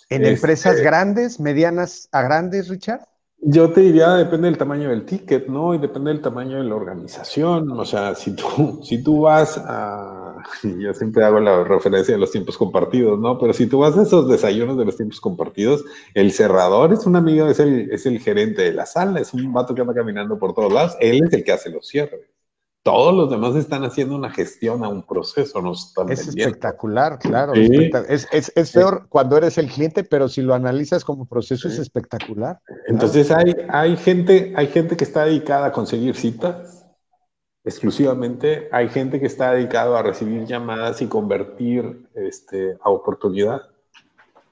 ¿En 0.08 0.22
este, 0.22 0.36
empresas 0.36 0.80
grandes, 0.80 1.38
medianas 1.38 2.08
a 2.14 2.22
grandes, 2.22 2.70
Richard? 2.70 3.10
Yo 3.42 3.72
te 3.72 3.82
diría, 3.82 4.16
depende 4.16 4.48
del 4.48 4.58
tamaño 4.58 4.90
del 4.90 5.06
ticket, 5.06 5.48
¿no? 5.48 5.74
Y 5.74 5.78
depende 5.78 6.12
del 6.12 6.22
tamaño 6.22 6.58
de 6.58 6.66
la 6.66 6.76
organización. 6.76 7.72
O 7.72 7.86
sea, 7.86 8.14
si 8.14 8.36
tú, 8.36 8.80
si 8.84 9.02
tú 9.02 9.22
vas 9.22 9.58
a, 9.58 10.36
yo 10.64 10.94
siempre 10.94 11.24
hago 11.24 11.40
la 11.40 11.64
referencia 11.64 12.14
de 12.14 12.20
los 12.20 12.32
tiempos 12.32 12.58
compartidos, 12.58 13.18
¿no? 13.20 13.38
Pero 13.40 13.54
si 13.54 13.68
tú 13.68 13.80
vas 13.80 13.98
a 13.98 14.04
esos 14.04 14.28
desayunos 14.28 14.78
de 14.78 14.86
los 14.86 14.98
tiempos 14.98 15.22
compartidos, 15.22 15.86
el 16.14 16.32
cerrador 16.34 16.92
es 16.92 17.06
un 17.06 17.16
amigo, 17.16 17.48
es 17.48 17.60
el, 17.60 17.90
es 17.92 18.06
el 18.06 18.20
gerente 18.20 18.62
de 18.64 18.74
la 18.74 18.86
sala, 18.86 19.22
es 19.22 19.34
un 19.34 19.54
vato 19.54 19.74
que 19.74 19.82
anda 19.82 19.94
caminando 19.94 20.38
por 20.38 20.54
todos 20.54 20.74
lados, 20.74 20.98
él 21.00 21.24
es 21.26 21.34
el 21.34 21.44
que 21.44 21.54
hace 21.54 21.70
los 21.70 21.88
cierres 21.88 22.39
todos 22.84 23.14
los 23.14 23.30
demás 23.30 23.56
están 23.56 23.84
haciendo 23.84 24.16
una 24.16 24.30
gestión 24.30 24.84
a 24.84 24.90
un 24.90 25.04
proceso, 25.04 25.62
no 25.62 25.74
están 25.74 26.12
Es 26.12 26.28
espectacular, 26.28 27.20
claro. 27.20 27.54
Es, 27.54 28.28
es, 28.32 28.52
es, 28.56 28.72
peor 28.72 29.08
cuando 29.10 29.38
eres 29.38 29.58
el 29.58 29.70
cliente, 29.70 30.04
pero 30.04 30.30
si 30.30 30.42
lo 30.42 30.54
analizas 30.54 31.04
como 31.04 31.26
proceso 31.26 31.68
es 31.68 31.78
espectacular. 31.78 32.60
Entonces 32.88 33.32
hay, 33.32 33.54
hay, 33.70 33.98
gente, 33.98 34.54
hay 34.56 34.68
gente 34.68 34.96
que 34.96 35.04
está 35.04 35.26
dedicada 35.26 35.68
a 35.68 35.72
conseguir 35.72 36.16
citas 36.16 36.86
exclusivamente, 37.66 38.70
hay 38.72 38.88
gente 38.90 39.20
que 39.20 39.26
está 39.26 39.52
dedicada 39.52 40.00
a 40.00 40.04
recibir 40.04 40.46
llamadas 40.46 41.02
y 41.02 41.08
convertir 41.08 42.08
este, 42.16 42.78
a 42.82 42.90
oportunidad. 42.90 43.62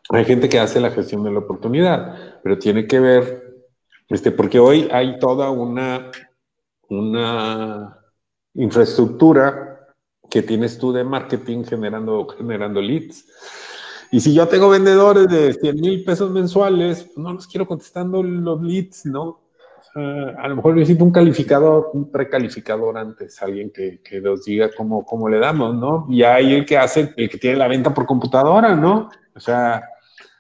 Hay 0.09 0.25
gente 0.25 0.49
que 0.49 0.59
hace 0.59 0.79
la 0.79 0.91
gestión 0.91 1.23
de 1.23 1.31
la 1.31 1.39
oportunidad, 1.39 2.39
pero 2.43 2.59
tiene 2.59 2.87
que 2.87 2.99
ver, 2.99 3.65
este, 4.09 4.31
porque 4.31 4.59
hoy 4.59 4.87
hay 4.91 5.17
toda 5.19 5.49
una, 5.49 6.11
una 6.89 7.96
infraestructura 8.57 9.87
que 10.29 10.41
tienes 10.41 10.77
tú 10.77 10.91
de 10.91 11.03
marketing 11.03 11.63
generando, 11.63 12.27
generando 12.37 12.81
leads. 12.81 13.25
Y 14.11 14.19
si 14.19 14.33
yo 14.33 14.47
tengo 14.47 14.69
vendedores 14.69 15.27
de 15.29 15.53
100 15.53 15.75
mil 15.75 16.03
pesos 16.03 16.31
mensuales, 16.31 17.03
pues 17.03 17.17
no 17.17 17.33
los 17.33 17.47
quiero 17.47 17.65
contestando 17.65 18.21
los 18.21 18.61
leads, 18.61 19.05
¿no? 19.05 19.47
a 19.95 20.47
lo 20.47 20.57
mejor 20.57 20.75
necesito 20.75 21.03
un 21.03 21.11
calificador, 21.11 21.89
un 21.93 22.11
precalificador 22.11 22.97
antes, 22.99 23.41
alguien 23.41 23.71
que, 23.71 23.99
que 24.03 24.21
nos 24.21 24.45
diga 24.45 24.69
cómo, 24.77 25.03
cómo 25.03 25.27
le 25.27 25.39
damos, 25.39 25.73
¿no? 25.75 26.05
Y 26.07 26.21
hay 26.21 26.53
el 26.53 26.65
que 26.67 26.77
hace, 26.77 27.13
el 27.17 27.27
que 27.27 27.39
tiene 27.39 27.57
la 27.57 27.67
venta 27.67 27.91
por 27.93 28.05
computadora, 28.05 28.75
¿no? 28.75 29.09
O 29.35 29.39
sea, 29.39 29.83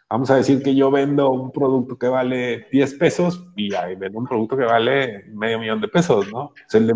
vamos 0.09 0.29
a 0.29 0.37
decir 0.37 0.63
que 0.63 0.73
yo 0.73 0.89
vendo 0.89 1.29
un 1.29 1.51
producto 1.51 1.97
que 1.97 2.07
vale 2.07 2.67
10 2.71 2.93
pesos 2.95 3.45
y 3.55 3.73
ahí 3.73 3.95
vendo 3.95 4.19
un 4.19 4.25
producto 4.25 4.55
que 4.55 4.63
vale 4.63 5.25
medio 5.33 5.59
millón 5.59 5.81
de 5.81 5.87
pesos, 5.87 6.31
¿no? 6.31 6.39
O 6.39 6.53
el 6.73 6.87
de 6.87 6.93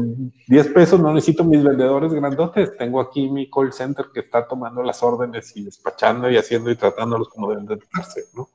10 0.48 0.68
pesos 0.70 1.00
no 1.00 1.14
necesito 1.14 1.44
mis 1.44 1.64
vendedores 1.64 2.14
grandotes, 2.14 2.76
tengo 2.78 3.02
aquí 3.02 3.30
mi 3.30 3.50
call 3.50 3.74
center 3.74 4.06
que 4.14 4.22
está 4.22 4.48
tomando 4.48 4.82
las 4.84 5.04
órdenes 5.04 5.56
y 5.56 5.64
despachando 5.64 6.30
y 6.30 6.38
haciendo 6.38 6.72
y 6.72 6.76
tratándolos 6.76 7.30
como 7.30 7.50
deben 7.50 7.66
de 7.66 7.78
tratarse, 7.78 8.24
¿no? 8.34 8.48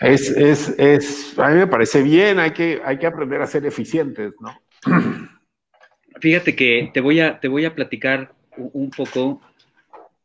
Es, 0.00 0.30
es, 0.30 0.70
es, 0.78 1.38
a 1.38 1.48
mí 1.50 1.56
me 1.56 1.66
parece 1.66 2.02
bien, 2.02 2.38
hay 2.38 2.52
que, 2.52 2.80
hay 2.84 2.98
que 2.98 3.06
aprender 3.06 3.42
a 3.42 3.46
ser 3.46 3.66
eficientes, 3.66 4.32
¿no? 4.40 4.50
Fíjate 6.20 6.56
que 6.56 6.90
te 6.92 7.00
voy 7.00 7.20
a, 7.20 7.38
te 7.38 7.48
voy 7.48 7.66
a 7.66 7.74
platicar 7.74 8.32
un 8.56 8.90
poco 8.90 9.40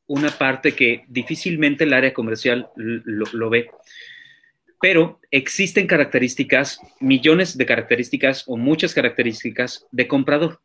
una 0.08 0.30
parte 0.30 0.74
que 0.74 1.04
difícilmente 1.08 1.84
el 1.84 1.94
área 1.94 2.14
comercial 2.14 2.70
lo, 2.76 3.50
ve. 3.50 3.70
Pero 4.80 5.20
existen 5.32 5.88
características, 5.88 6.80
millones 7.00 7.58
de 7.58 7.66
características 7.66 8.44
o 8.48 8.58
muchas 8.58 8.94
características 8.94 9.88
de 9.92 10.08
comprador. 10.08 10.62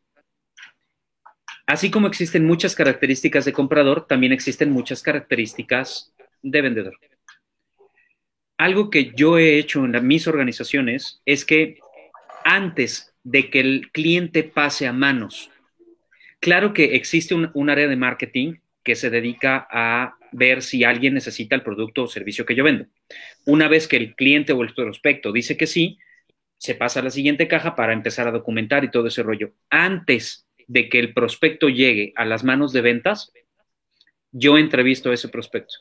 Así 1.65 1.89
como 1.89 2.07
existen 2.07 2.45
muchas 2.45 2.75
características 2.75 3.45
de 3.45 3.53
comprador, 3.53 4.05
también 4.05 4.33
existen 4.33 4.71
muchas 4.71 5.01
características 5.01 6.13
de 6.41 6.61
vendedor. 6.61 6.97
Algo 8.57 8.89
que 8.89 9.11
yo 9.15 9.39
he 9.39 9.57
hecho 9.57 9.83
en 9.85 10.07
mis 10.07 10.27
organizaciones 10.27 11.21
es 11.25 11.45
que 11.45 11.79
antes 12.43 13.15
de 13.23 13.49
que 13.49 13.59
el 13.59 13.91
cliente 13.91 14.43
pase 14.43 14.87
a 14.87 14.93
manos, 14.93 15.49
claro 16.39 16.73
que 16.73 16.95
existe 16.95 17.33
un, 17.33 17.69
área 17.69 17.87
de 17.87 17.95
marketing 17.95 18.55
que 18.83 18.95
se 18.95 19.09
dedica 19.09 19.67
a 19.69 20.15
ver 20.31 20.61
si 20.61 20.83
alguien 20.83 21.13
necesita 21.13 21.55
el 21.55 21.63
producto 21.63 22.03
o 22.03 22.07
servicio 22.07 22.45
que 22.45 22.55
yo 22.55 22.63
vendo. 22.63 22.85
Una 23.45 23.67
vez 23.67 23.87
que 23.87 23.97
el 23.97 24.15
cliente 24.15 24.53
o 24.53 24.63
el 24.63 24.73
prospecto 24.73 25.31
dice 25.31 25.57
que 25.57 25.67
sí, 25.67 25.99
se 26.57 26.75
pasa 26.75 26.99
a 26.99 27.03
la 27.03 27.09
siguiente 27.09 27.47
caja 27.47 27.75
para 27.75 27.93
empezar 27.93 28.27
a 28.27 28.31
documentar 28.31 28.83
y 28.83 28.91
todo 28.91 29.07
ese 29.07 29.23
rollo. 29.23 29.53
Antes 29.69 30.47
de 30.67 30.89
que 30.89 30.99
el 30.99 31.13
prospecto 31.13 31.69
llegue 31.69 32.13
a 32.15 32.25
las 32.25 32.43
manos 32.43 32.71
de 32.71 32.81
ventas, 32.81 33.31
yo 34.31 34.57
entrevisto 34.57 35.09
a 35.09 35.13
ese 35.13 35.27
prospecto 35.27 35.75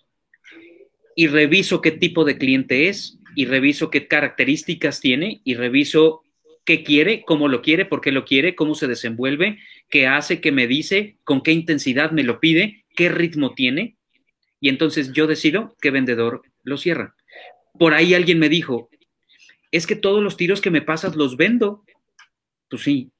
y 1.14 1.28
reviso 1.28 1.80
qué 1.80 1.90
tipo 1.90 2.24
de 2.24 2.38
cliente 2.38 2.88
es 2.88 3.18
y 3.36 3.44
reviso 3.44 3.90
qué 3.90 4.08
características 4.08 5.00
tiene 5.00 5.40
y 5.44 5.54
reviso 5.54 6.22
qué 6.64 6.82
quiere, 6.82 7.22
cómo 7.24 7.48
lo 7.48 7.62
quiere, 7.62 7.84
por 7.84 8.00
qué 8.00 8.10
lo 8.10 8.24
quiere, 8.24 8.54
cómo 8.54 8.74
se 8.74 8.86
desenvuelve, 8.86 9.58
qué 9.88 10.06
hace, 10.06 10.40
qué 10.40 10.52
me 10.52 10.66
dice, 10.66 11.16
con 11.24 11.42
qué 11.42 11.52
intensidad 11.52 12.10
me 12.10 12.22
lo 12.22 12.40
pide 12.40 12.79
qué 12.94 13.08
ritmo 13.08 13.54
tiene, 13.54 13.96
y 14.60 14.68
entonces 14.68 15.12
yo 15.12 15.26
decido 15.26 15.74
qué 15.80 15.90
vendedor 15.90 16.42
lo 16.62 16.76
cierra. 16.76 17.14
Por 17.78 17.94
ahí 17.94 18.14
alguien 18.14 18.38
me 18.38 18.48
dijo, 18.48 18.90
es 19.70 19.86
que 19.86 19.96
todos 19.96 20.22
los 20.22 20.36
tiros 20.36 20.60
que 20.60 20.70
me 20.70 20.82
pasas 20.82 21.16
los 21.16 21.36
vendo. 21.36 21.84
Pues 22.68 22.82
sí, 22.82 23.10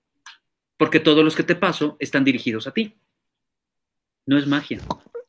porque 0.76 1.00
todos 1.00 1.24
los 1.24 1.34
que 1.34 1.42
te 1.42 1.56
paso 1.56 1.96
están 1.98 2.24
dirigidos 2.24 2.66
a 2.66 2.72
ti. 2.72 2.94
No 4.26 4.38
es 4.38 4.46
magia. 4.46 4.80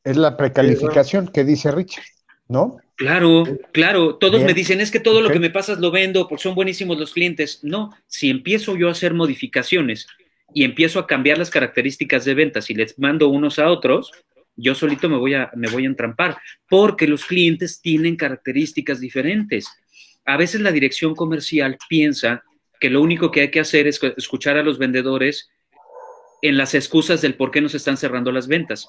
Es 0.03 0.17
la 0.17 0.35
precalificación 0.35 1.27
que 1.27 1.43
dice 1.43 1.71
Richard, 1.71 2.03
¿no? 2.47 2.77
Claro, 2.95 3.43
claro. 3.71 4.15
Todos 4.15 4.41
me 4.43 4.53
dicen, 4.53 4.81
es 4.81 4.91
que 4.91 4.99
todo 4.99 5.21
lo 5.21 5.29
que 5.29 5.39
me 5.39 5.49
pasas 5.49 5.79
lo 5.79 5.91
vendo 5.91 6.27
porque 6.27 6.43
son 6.43 6.55
buenísimos 6.55 6.99
los 6.99 7.13
clientes. 7.13 7.63
No, 7.63 7.91
si 8.07 8.29
empiezo 8.29 8.75
yo 8.75 8.89
a 8.89 8.91
hacer 8.91 9.13
modificaciones 9.13 10.07
y 10.53 10.63
empiezo 10.63 10.99
a 10.99 11.07
cambiar 11.07 11.37
las 11.37 11.49
características 11.49 12.25
de 12.25 12.33
ventas 12.33 12.69
y 12.69 12.75
les 12.75 12.99
mando 12.99 13.29
unos 13.29 13.57
a 13.59 13.69
otros, 13.69 14.11
yo 14.55 14.75
solito 14.75 15.09
me 15.09 15.17
voy, 15.17 15.33
a, 15.33 15.51
me 15.55 15.69
voy 15.69 15.83
a 15.83 15.87
entrampar, 15.87 16.37
porque 16.69 17.07
los 17.07 17.25
clientes 17.25 17.81
tienen 17.81 18.15
características 18.15 18.99
diferentes. 18.99 19.67
A 20.25 20.37
veces 20.37 20.61
la 20.61 20.71
dirección 20.71 21.15
comercial 21.15 21.77
piensa 21.89 22.43
que 22.79 22.89
lo 22.89 23.01
único 23.01 23.31
que 23.31 23.41
hay 23.41 23.51
que 23.51 23.59
hacer 23.59 23.87
es 23.87 23.99
escuchar 24.17 24.57
a 24.57 24.63
los 24.63 24.77
vendedores 24.77 25.49
en 26.41 26.57
las 26.57 26.73
excusas 26.73 27.21
del 27.21 27.35
por 27.35 27.51
qué 27.51 27.61
nos 27.61 27.75
están 27.75 27.97
cerrando 27.97 28.31
las 28.31 28.47
ventas. 28.47 28.87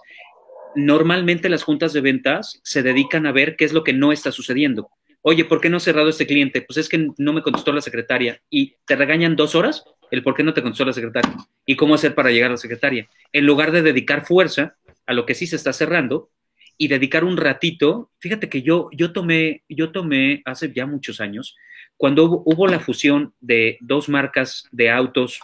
Normalmente 0.74 1.48
las 1.48 1.62
juntas 1.62 1.92
de 1.92 2.00
ventas 2.00 2.60
se 2.62 2.82
dedican 2.82 3.26
a 3.26 3.32
ver 3.32 3.56
qué 3.56 3.64
es 3.64 3.72
lo 3.72 3.84
que 3.84 3.92
no 3.92 4.10
está 4.10 4.32
sucediendo. 4.32 4.90
Oye, 5.20 5.44
¿por 5.44 5.60
qué 5.60 5.68
no 5.68 5.76
ha 5.76 5.80
cerrado 5.80 6.08
este 6.08 6.26
cliente? 6.26 6.62
Pues 6.62 6.78
es 6.78 6.88
que 6.88 7.08
no 7.16 7.32
me 7.32 7.42
contestó 7.42 7.72
la 7.72 7.80
secretaria 7.80 8.42
y 8.50 8.74
te 8.86 8.96
regañan 8.96 9.36
dos 9.36 9.54
horas 9.54 9.84
el 10.10 10.22
por 10.22 10.34
qué 10.34 10.42
no 10.42 10.52
te 10.52 10.62
contestó 10.62 10.84
la 10.84 10.92
secretaria 10.92 11.34
y 11.64 11.76
cómo 11.76 11.94
hacer 11.94 12.14
para 12.14 12.30
llegar 12.30 12.50
a 12.50 12.54
la 12.54 12.58
secretaria. 12.58 13.08
En 13.32 13.46
lugar 13.46 13.72
de 13.72 13.82
dedicar 13.82 14.26
fuerza 14.26 14.76
a 15.12 15.14
lo 15.14 15.26
que 15.26 15.34
sí 15.34 15.46
se 15.46 15.56
está 15.56 15.72
cerrando 15.72 16.30
y 16.76 16.88
dedicar 16.88 17.24
un 17.24 17.36
ratito. 17.36 18.10
Fíjate 18.18 18.48
que 18.48 18.62
yo, 18.62 18.88
yo, 18.92 19.12
tomé, 19.12 19.62
yo 19.68 19.92
tomé 19.92 20.42
hace 20.44 20.72
ya 20.72 20.86
muchos 20.86 21.20
años, 21.20 21.56
cuando 21.96 22.24
hubo, 22.44 22.66
la 22.66 22.80
fusión 22.80 23.34
de 23.40 23.78
dos 23.80 24.08
marcas 24.08 24.64
de 24.72 24.90
autos, 24.90 25.40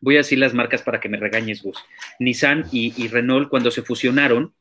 voy 0.00 0.14
a 0.14 0.18
decir 0.18 0.38
las 0.38 0.54
marcas 0.54 0.82
para 0.82 1.00
que 1.00 1.08
me 1.08 1.18
regañes, 1.18 1.62
Gus, 1.62 1.76
Nissan 2.18 2.64
y, 2.72 3.08
Renault, 3.08 3.50
cuando 3.50 3.70
se 3.70 3.82
fusionaron, 3.82 4.54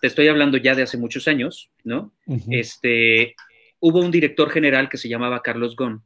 te 0.00 0.06
estoy 0.06 0.28
hablando 0.28 0.56
ya 0.56 0.74
de 0.74 0.82
hace 0.82 0.98
muchos 0.98 1.28
años, 1.28 1.70
¿no? 1.84 2.12
Este, 2.50 3.36
hubo 3.78 4.00
un 4.00 4.10
director 4.10 4.50
general 4.50 4.88
que 4.88 4.98
se 4.98 5.08
llamaba 5.08 5.42
Carlos 5.42 5.76
Gon, 5.76 6.02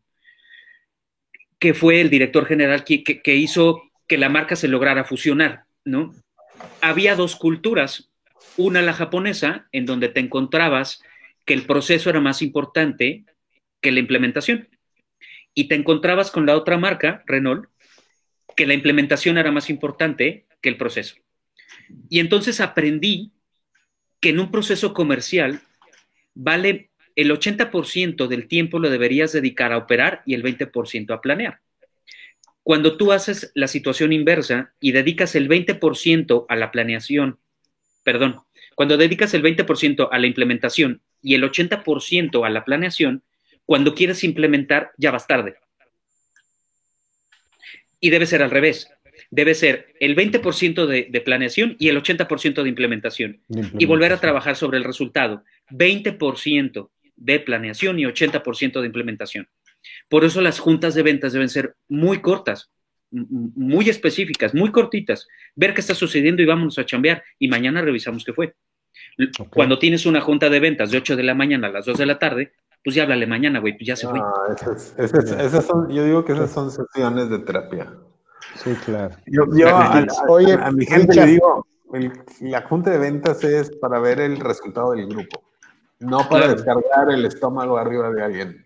que 1.59 1.73
fue 1.73 2.01
el 2.01 2.11
director 2.11 2.45
general 2.45 2.85
que, 2.85 3.03
que 3.03 3.35
hizo 3.35 3.83
que 4.07 4.19
la 4.19 4.29
marca 4.29 4.57
se 4.57 4.69
lograra 4.69 5.05
fusionar, 5.05 5.65
¿no? 5.85 6.13
Había 6.81 7.15
dos 7.17 7.37
culturas, 7.37 8.11
una 8.57 8.83
la 8.83 8.93
japonesa, 8.93 9.69
en 9.73 9.87
donde 9.87 10.09
te 10.09 10.21
encontrabas 10.21 11.03
que 11.45 11.55
el 11.55 11.67
proceso 11.67 12.11
era 12.11 12.21
más 12.21 12.43
importante 12.43 13.25
que 13.81 13.93
la 13.93 14.01
implementación, 14.01 14.69
y 15.55 15.69
te 15.69 15.75
encontrabas 15.75 16.31
con 16.31 16.47
la 16.47 16.57
otra 16.57 16.77
marca, 16.77 17.23
Renault, 17.27 17.69
que 18.57 18.67
la 18.67 18.75
implementación 18.75 19.39
era 19.39 19.53
más 19.53 19.71
importante 19.71 20.47
que 20.61 20.69
el 20.69 20.77
proceso. 20.77 21.17
Y 22.09 22.21
entonces 22.21 22.61
aprendí 22.61 23.33
que 24.21 24.31
en 24.31 24.41
un 24.41 24.51
proceso 24.51 24.93
comercial 24.93 25.61
vale 26.35 26.91
el 27.15 27.31
80% 27.31 28.27
del 28.27 28.49
tiempo 28.49 28.79
lo 28.79 28.91
deberías 28.91 29.33
dedicar 29.33 29.73
a 29.73 29.79
operar 29.79 30.23
y 30.27 30.35
el 30.35 30.43
20% 30.43 31.15
a 31.15 31.21
planear. 31.21 31.61
Cuando 32.67 32.97
tú 32.97 33.13
haces 33.13 33.53
la 33.55 33.69
situación 33.69 34.13
inversa 34.13 34.73
y 34.81 34.91
dedicas 34.91 35.37
el 35.37 35.49
20% 35.49 36.47
a 36.49 36.57
la 36.57 36.73
planeación, 36.73 37.39
perdón, 38.03 38.41
cuando 38.75 38.97
dedicas 38.97 39.35
el 39.35 39.45
20% 39.45 40.09
a 40.11 40.19
la 40.19 40.27
implementación 40.27 41.01
y 41.23 41.37
el 41.37 41.45
80% 41.45 42.45
a 42.45 42.51
la 42.51 42.65
planeación, 42.65 43.23
cuando 43.67 43.95
quieres 43.95 44.25
implementar 44.25 44.91
ya 44.99 45.13
vas 45.13 45.29
tarde. 45.29 45.55
Y 48.01 48.11
debe 48.11 48.27
ser 48.27 48.43
al 48.43 48.51
revés. 48.51 48.91
Debe 49.31 49.55
ser 49.55 49.95
el 50.01 50.17
20% 50.17 50.87
de, 50.87 51.07
de, 51.09 51.21
planeación 51.21 51.77
y 51.79 51.87
el 51.87 52.03
80% 52.03 52.65
de 52.65 52.69
implementación. 52.69 53.43
Y 53.79 53.85
volver 53.85 54.13
a 54.13 54.21
trabajar 54.21 54.57
sobre 54.57 54.79
el 54.79 54.83
resultado. 54.83 55.45
20% 55.71 56.91
de 57.15 57.39
planeación 57.39 58.01
y 58.01 58.07
80% 58.07 58.81
de 58.81 58.87
implementación. 58.87 59.49
Por 60.09 60.25
eso 60.25 60.41
las 60.41 60.59
juntas 60.59 60.95
de 60.95 61.03
ventas 61.03 61.33
deben 61.33 61.49
ser 61.49 61.77
muy 61.89 62.21
cortas, 62.21 62.71
muy 63.11 63.89
específicas, 63.89 64.55
muy 64.55 64.71
cortitas. 64.71 65.27
Ver 65.55 65.75
qué 65.75 65.81
está 65.81 65.95
sucediendo 65.95 66.43
y 66.43 66.47
vámonos 66.47 66.79
a 66.79 66.85
chambear. 66.85 67.23
Y 67.39 67.49
mañana 67.49 67.83
revisamos 67.83 68.25
qué 68.25 68.33
fue. 68.33 68.55
Cuando 69.51 69.79
tienes 69.79 70.07
una 70.07 70.21
junta 70.21 70.49
de 70.49 70.61
ventas 70.61 70.91
de 70.91 70.99
8 70.99 71.17
de 71.17 71.23
la 71.23 71.35
mañana 71.35 71.69
a 71.69 71.71
las 71.71 71.87
2 71.87 71.99
de 71.99 72.07
la 72.07 72.19
tarde, 72.19 72.53
pues 72.83 72.95
ya 72.95 73.03
háblale 73.03 73.27
mañana, 73.27 73.59
güey, 73.59 73.77
pues 73.77 73.87
ya 73.87 73.97
se 73.97 74.07
fue. 74.07 74.21
esas, 74.99 75.67
son, 75.67 75.89
yo 75.89 76.05
digo 76.05 76.25
que 76.25 76.33
esas 76.33 76.51
son 76.51 76.71
sesiones 76.71 77.29
de 77.31 77.41
terapia. 77.41 77.93
Sí, 78.55 78.75
claro. 78.85 79.17
Yo, 79.27 79.45
a, 79.69 80.07
Oye, 80.29 80.53
a, 80.53 80.71
mi 80.71 80.87
gente 80.87 81.15
le 81.17 81.27
digo, 81.27 81.67
la 82.43 82.63
junta 82.63 82.91
de 82.91 82.99
ventas 82.99 83.43
es 83.43 83.75
para 83.77 83.99
ver 83.99 84.21
el 84.21 84.39
resultado 84.39 84.93
del 84.93 85.09
grupo, 85.09 85.43
no 85.99 86.29
para 86.29 86.49
descargar 86.49 87.11
el 87.11 87.25
estómago 87.25 87.77
arriba 87.77 88.11
de 88.11 88.23
alguien. 88.23 88.65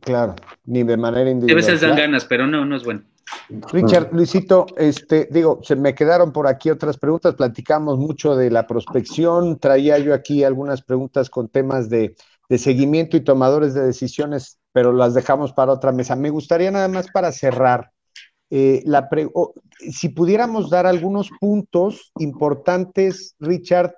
Claro, 0.00 0.34
ni 0.64 0.82
de 0.82 0.96
manera 0.96 1.30
individual. 1.30 1.62
A 1.62 1.66
veces 1.66 1.80
dan 1.80 1.96
ganas, 1.96 2.24
pero 2.24 2.46
no, 2.46 2.64
no 2.64 2.76
es 2.76 2.84
bueno. 2.84 3.02
Richard, 3.48 4.12
Luisito, 4.12 4.66
este, 4.76 5.28
digo, 5.30 5.60
se 5.62 5.76
me 5.76 5.94
quedaron 5.94 6.32
por 6.32 6.46
aquí 6.46 6.70
otras 6.70 6.96
preguntas, 6.96 7.34
platicamos 7.34 7.98
mucho 7.98 8.36
de 8.36 8.50
la 8.50 8.66
prospección, 8.66 9.58
traía 9.58 9.98
yo 9.98 10.14
aquí 10.14 10.44
algunas 10.44 10.82
preguntas 10.82 11.28
con 11.28 11.48
temas 11.48 11.88
de, 11.88 12.14
seguimiento 12.48 13.16
y 13.16 13.24
tomadores 13.24 13.74
de 13.74 13.82
decisiones, 13.82 14.58
pero 14.72 14.92
las 14.92 15.14
dejamos 15.14 15.52
para 15.52 15.72
otra 15.72 15.90
mesa. 15.90 16.14
Me 16.14 16.30
gustaría 16.30 16.70
nada 16.70 16.88
más 16.88 17.10
para 17.10 17.32
cerrar, 17.32 17.90
eh, 18.50 18.82
la 18.84 19.08
si 19.78 20.08
pudiéramos 20.08 20.70
dar 20.70 20.86
algunos 20.86 21.30
puntos 21.40 22.12
importantes, 22.18 23.34
Richard, 23.40 23.94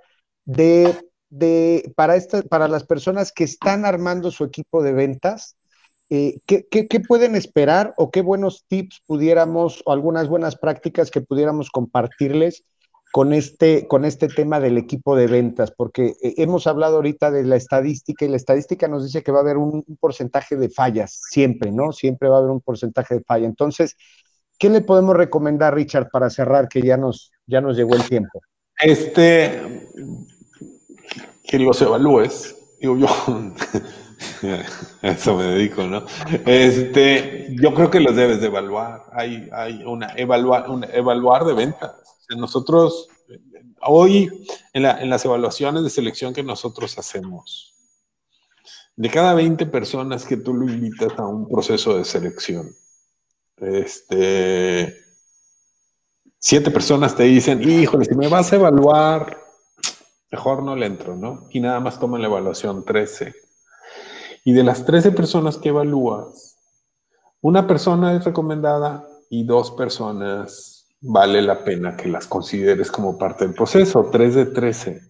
de, 0.46 0.96
de 1.28 1.92
para, 1.94 2.16
esta, 2.16 2.42
para 2.42 2.68
las 2.68 2.84
personas 2.84 3.32
que 3.32 3.44
están 3.44 3.84
armando 3.84 4.30
su 4.30 4.44
equipo 4.44 4.82
de 4.82 4.92
ventas, 4.92 5.57
eh, 6.10 6.38
¿qué, 6.46 7.00
pueden 7.06 7.34
esperar 7.34 7.92
o 7.98 8.10
qué 8.10 8.22
buenos 8.22 8.64
tips 8.66 9.02
pudiéramos 9.06 9.82
o 9.84 9.92
algunas 9.92 10.28
buenas 10.28 10.56
prácticas 10.56 11.10
que 11.10 11.20
pudiéramos 11.20 11.70
compartirles 11.70 12.64
con 13.12 13.34
este, 13.34 13.86
con 13.86 14.04
este 14.06 14.28
tema 14.28 14.58
del 14.58 14.78
equipo 14.78 15.16
de 15.16 15.26
ventas? 15.26 15.70
Porque 15.70 16.14
eh, 16.22 16.34
hemos 16.38 16.66
hablado 16.66 16.96
ahorita 16.96 17.30
de 17.30 17.44
la 17.44 17.56
estadística 17.56 18.24
y 18.24 18.28
la 18.28 18.36
estadística 18.36 18.88
nos 18.88 19.04
dice 19.04 19.22
que 19.22 19.32
va 19.32 19.38
a 19.38 19.42
haber 19.42 19.58
un, 19.58 19.84
porcentaje 20.00 20.56
de 20.56 20.70
fallas, 20.70 21.20
siempre, 21.28 21.72
¿no? 21.72 21.92
Siempre 21.92 22.30
va 22.30 22.36
a 22.36 22.38
haber 22.38 22.52
un 22.52 22.62
porcentaje 22.62 23.16
de 23.16 23.24
falla. 23.24 23.46
Entonces, 23.46 23.94
¿qué 24.58 24.70
le 24.70 24.80
podemos 24.80 25.14
recomendar, 25.14 25.74
Richard, 25.74 26.08
para 26.10 26.30
cerrar, 26.30 26.68
que 26.68 26.80
ya 26.80 26.96
nos, 26.96 27.32
ya 27.46 27.60
nos 27.60 27.76
llegó 27.76 27.94
el 27.94 28.04
tiempo? 28.08 28.40
Este, 28.80 29.90
que 31.44 31.58
los 31.58 31.82
evalúes, 31.82 32.56
digo 32.80 32.96
yo. 32.96 33.08
Eso 35.02 35.36
me 35.36 35.44
dedico, 35.44 35.84
¿no? 35.84 36.04
Este, 36.46 37.48
yo 37.60 37.74
creo 37.74 37.90
que 37.90 38.00
los 38.00 38.16
debes 38.16 38.40
de 38.40 38.46
evaluar. 38.46 39.04
Hay, 39.12 39.48
hay 39.52 39.82
una, 39.84 40.12
evaluar, 40.16 40.66
evaluar 40.92 41.44
de 41.44 41.54
ventas. 41.54 41.92
Nosotros, 42.36 43.08
hoy, 43.80 44.46
en, 44.72 44.82
las 44.82 45.24
evaluaciones 45.24 45.82
de 45.82 45.90
selección 45.90 46.34
que 46.34 46.42
nosotros 46.42 46.98
hacemos, 46.98 47.74
de 48.96 49.08
cada 49.08 49.34
20 49.34 49.66
personas 49.66 50.24
que 50.24 50.36
tú 50.36 50.52
lo 50.52 50.70
invitas 50.70 51.16
a 51.18 51.26
un 51.26 51.48
proceso 51.48 51.96
de 51.96 52.04
selección, 52.04 52.74
este, 53.56 54.94
siete 56.38 56.70
personas 56.70 57.16
te 57.16 57.24
dicen, 57.24 57.68
híjole, 57.68 58.04
si 58.04 58.14
me 58.14 58.28
vas 58.28 58.52
a 58.52 58.56
evaluar, 58.56 59.38
mejor 60.30 60.62
no 60.62 60.76
le 60.76 60.86
entro, 60.86 61.16
¿no? 61.16 61.48
Y 61.50 61.60
nada 61.60 61.80
más 61.80 61.98
toman 61.98 62.20
la 62.20 62.28
evaluación 62.28 62.84
13 62.84 63.47
y 64.48 64.52
de 64.54 64.64
las 64.64 64.86
13 64.86 65.10
personas 65.10 65.58
que 65.58 65.68
evalúas, 65.68 66.56
una 67.42 67.66
persona 67.66 68.14
es 68.14 68.24
recomendada 68.24 69.06
y 69.28 69.44
dos 69.44 69.72
personas 69.72 70.88
vale 71.02 71.42
la 71.42 71.64
pena 71.64 71.98
que 71.98 72.08
las 72.08 72.26
consideres 72.26 72.90
como 72.90 73.18
parte 73.18 73.44
del 73.44 73.52
proceso. 73.52 74.08
3 74.10 74.34
de 74.34 74.46
13. 74.46 75.02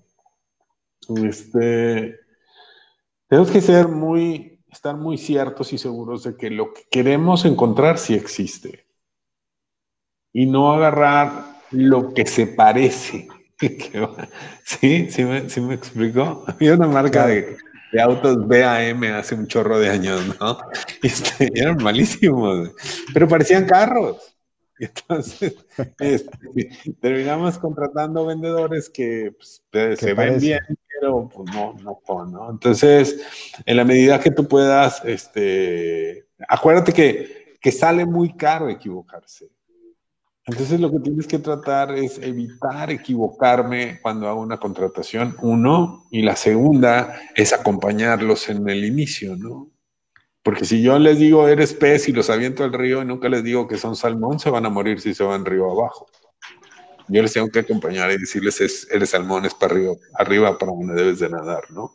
Este, 1.23 2.17
tenemos 3.29 3.53
que 3.53 3.61
ser 3.61 3.87
muy, 3.87 4.59
estar 4.73 4.97
muy 4.97 5.17
ciertos 5.17 5.73
y 5.73 5.79
seguros 5.79 6.25
de 6.25 6.37
que 6.37 6.51
lo 6.51 6.75
que 6.75 6.89
queremos 6.91 7.45
encontrar 7.45 7.99
sí 7.99 8.15
existe. 8.15 8.89
Y 10.33 10.47
no 10.47 10.73
agarrar 10.73 11.61
lo 11.71 12.13
que 12.13 12.27
se 12.27 12.49
parece. 12.49 13.29
¿Sí? 14.65 15.09
¿Sí 15.13 15.25
me, 15.25 15.49
¿Sí 15.49 15.61
me 15.61 15.75
explicó? 15.75 16.43
Había 16.49 16.75
una 16.75 16.89
marca 16.89 17.29
de, 17.29 17.57
de 17.93 18.01
autos 18.01 18.47
BAM 18.47 19.03
hace 19.15 19.35
un 19.35 19.47
chorro 19.47 19.79
de 19.79 19.91
años, 19.91 20.39
¿no? 20.41 20.59
Este, 21.03 21.51
eran 21.55 21.83
malísimos, 21.83 22.71
pero 23.13 23.29
parecían 23.29 23.67
carros. 23.67 24.35
Y 24.79 24.85
entonces 24.87 25.57
este, 25.99 26.95
terminamos 27.01 27.59
contratando 27.59 28.27
vendedores 28.27 28.89
que 28.89 29.33
pues, 29.37 29.63
se 29.99 30.15
ven 30.15 30.39
bien, 30.39 30.61
pero 31.01 31.29
pues, 31.29 31.53
no, 31.53 31.75
no, 31.83 32.27
no. 32.27 32.51
Entonces, 32.51 33.21
en 33.67 33.77
la 33.77 33.85
medida 33.85 34.21
que 34.21 34.31
tú 34.31 34.47
puedas, 34.47 35.05
este, 35.05 36.29
acuérdate 36.49 36.93
que, 36.93 37.57
que 37.61 37.73
sale 37.73 38.07
muy 38.07 38.37
caro 38.37 38.69
equivocarse. 38.69 39.51
Entonces 40.49 40.81
lo 40.81 40.91
que 40.91 41.01
tienes 41.01 41.27
que 41.27 41.39
tratar 41.39 41.95
es 41.95 42.19
evitar 42.23 42.91
equivocarme 42.91 44.01
cuando 44.01 44.29
hago 44.29 44.41
una 44.41 44.57
contratación, 44.57 45.37
uno, 45.43 46.07
y 46.11 46.23
la 46.23 46.37
segunda 46.37 47.21
es 47.35 47.53
acompañarlos 47.53 48.49
en 48.49 48.67
el 48.67 48.83
inicio, 48.83 49.37
¿no? 49.37 49.71
Porque 50.43 50.65
si 50.65 50.81
yo 50.81 50.99
les 50.99 51.19
digo 51.19 51.47
eres 51.47 51.75
pez 51.75 52.09
y 52.09 52.13
los 52.13 52.31
aviento 52.31 52.65
al 52.65 52.73
río 52.73 53.03
y 53.03 53.05
nunca 53.05 53.29
les 53.29 53.45
digo 53.45 53.69
que 53.69 53.77
son 53.77 53.95
salmón, 53.95 54.39
se 54.39 54.49
van 54.49 54.65
a 54.65 54.71
morir 54.71 55.01
si 55.01 55.13
se 55.13 55.23
van 55.23 55.45
río 55.45 55.71
abajo. 55.71 56.07
Yo 57.09 57.21
les 57.21 57.35
tengo 57.35 57.51
que 57.51 57.59
acompañar 57.59 58.11
y 58.11 58.17
decirles 58.17 58.89
eres 58.91 59.11
salmón, 59.11 59.45
es 59.45 59.53
para 59.53 59.75
arriba, 59.75 59.93
arriba 60.15 60.59
para 60.59 60.73
donde 60.73 60.95
debes 60.95 61.19
de 61.19 61.29
nadar, 61.29 61.71
¿no? 61.71 61.93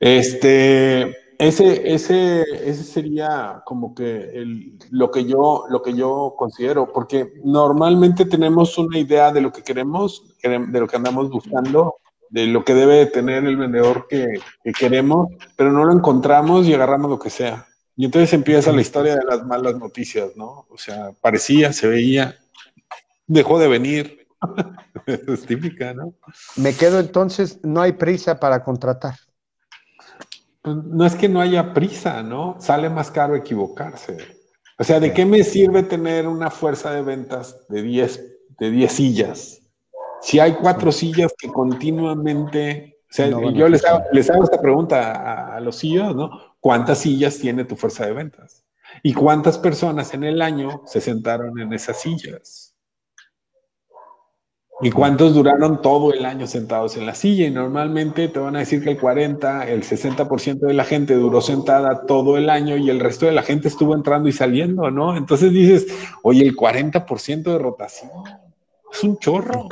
Este, 0.00 1.16
ese, 1.42 1.92
ese, 1.92 2.42
ese 2.42 2.84
sería 2.84 3.62
como 3.64 3.94
que 3.94 4.30
el, 4.32 4.78
lo, 4.90 5.10
que 5.10 5.24
yo, 5.24 5.64
lo 5.68 5.82
que 5.82 5.94
yo 5.94 6.34
considero, 6.38 6.92
porque 6.92 7.32
normalmente 7.42 8.24
tenemos 8.24 8.78
una 8.78 8.96
idea 8.96 9.32
de 9.32 9.40
lo 9.40 9.52
que 9.52 9.62
queremos, 9.62 10.36
de 10.40 10.80
lo 10.80 10.86
que 10.86 10.96
andamos 10.96 11.30
buscando, 11.30 11.96
de 12.30 12.46
lo 12.46 12.64
que 12.64 12.74
debe 12.74 13.06
tener 13.06 13.44
el 13.44 13.56
vendedor 13.56 14.06
que, 14.08 14.40
queremos, 14.78 15.28
pero 15.56 15.72
no 15.72 15.84
lo 15.84 15.92
encontramos 15.92 16.66
y 16.66 16.74
agarramos 16.74 17.10
lo 17.10 17.18
que 17.18 17.30
sea. 17.30 17.66
Y 17.96 18.04
entonces 18.04 18.32
empieza 18.32 18.70
la 18.70 18.80
historia 18.80 19.16
de 19.16 19.24
las 19.24 19.44
malas 19.44 19.76
noticias, 19.76 20.36
¿no? 20.36 20.66
O 20.70 20.78
sea, 20.78 21.10
parecía, 21.20 21.72
se 21.72 21.88
veía, 21.88 22.36
dejó 23.26 23.58
de 23.58 23.66
venir. 23.66 24.26
es 25.06 25.44
típica, 25.44 25.92
¿no? 25.92 26.14
Me 26.56 26.72
quedo 26.74 27.00
entonces, 27.00 27.58
no 27.64 27.82
hay 27.82 27.92
prisa 27.92 28.38
para 28.38 28.62
contratar. 28.62 29.14
Pues, 30.62 30.76
no 30.76 31.04
es 31.04 31.14
que 31.16 31.28
no 31.28 31.40
haya 31.40 31.74
prisa, 31.74 32.22
¿no? 32.22 32.56
Sale 32.60 32.88
más 32.88 33.10
caro 33.10 33.34
equivocarse. 33.34 34.16
O 34.78 34.84
sea, 34.84 35.00
¿de 35.00 35.12
qué 35.12 35.26
me 35.26 35.44
sirve 35.44 35.82
tener 35.82 36.26
una 36.26 36.50
fuerza 36.50 36.92
de 36.92 37.02
ventas 37.02 37.66
de 37.68 37.82
10 37.82 38.32
de 38.58 38.70
10 38.70 38.92
sillas? 38.92 39.62
Si 40.20 40.38
hay 40.38 40.52
cuatro 40.54 40.92
sillas 40.92 41.34
que 41.36 41.48
continuamente, 41.48 43.00
o 43.10 43.12
sea, 43.12 43.28
yo 43.28 43.68
les 43.68 43.84
hago, 43.84 44.44
esta 44.44 44.60
pregunta 44.60 45.56
a, 45.56 45.60
los 45.60 45.76
sillas, 45.76 46.14
¿no? 46.14 46.30
¿Cuántas 46.60 46.98
sillas 46.98 47.38
tiene 47.38 47.64
tu 47.64 47.74
fuerza 47.74 48.06
de 48.06 48.12
ventas? 48.12 48.64
¿Y 49.02 49.14
cuántas 49.14 49.58
personas 49.58 50.14
en 50.14 50.22
el 50.22 50.40
año 50.40 50.82
se 50.86 51.00
sentaron 51.00 51.58
en 51.58 51.72
esas 51.72 52.00
sillas? 52.00 52.71
¿Y 54.82 54.90
cuántos 54.90 55.32
duraron 55.32 55.80
todo 55.80 56.12
el 56.12 56.24
año 56.24 56.48
sentados 56.48 56.96
en 56.96 57.06
la 57.06 57.14
silla? 57.14 57.46
Y 57.46 57.50
normalmente 57.52 58.26
te 58.26 58.40
van 58.40 58.56
a 58.56 58.58
decir 58.58 58.82
que 58.82 58.90
el 58.90 58.98
40, 58.98 59.68
el 59.68 59.84
60% 59.84 60.58
de 60.58 60.74
la 60.74 60.84
gente 60.84 61.14
duró 61.14 61.40
sentada 61.40 62.04
todo 62.04 62.36
el 62.36 62.50
año 62.50 62.76
y 62.76 62.90
el 62.90 62.98
resto 62.98 63.26
de 63.26 63.32
la 63.32 63.42
gente 63.42 63.68
estuvo 63.68 63.94
entrando 63.94 64.28
y 64.28 64.32
saliendo, 64.32 64.90
¿no? 64.90 65.16
Entonces 65.16 65.52
dices, 65.52 65.86
oye, 66.24 66.42
el 66.42 66.56
40% 66.56 67.42
de 67.44 67.58
rotación 67.58 68.10
es 68.92 69.04
un 69.04 69.18
chorro. 69.18 69.68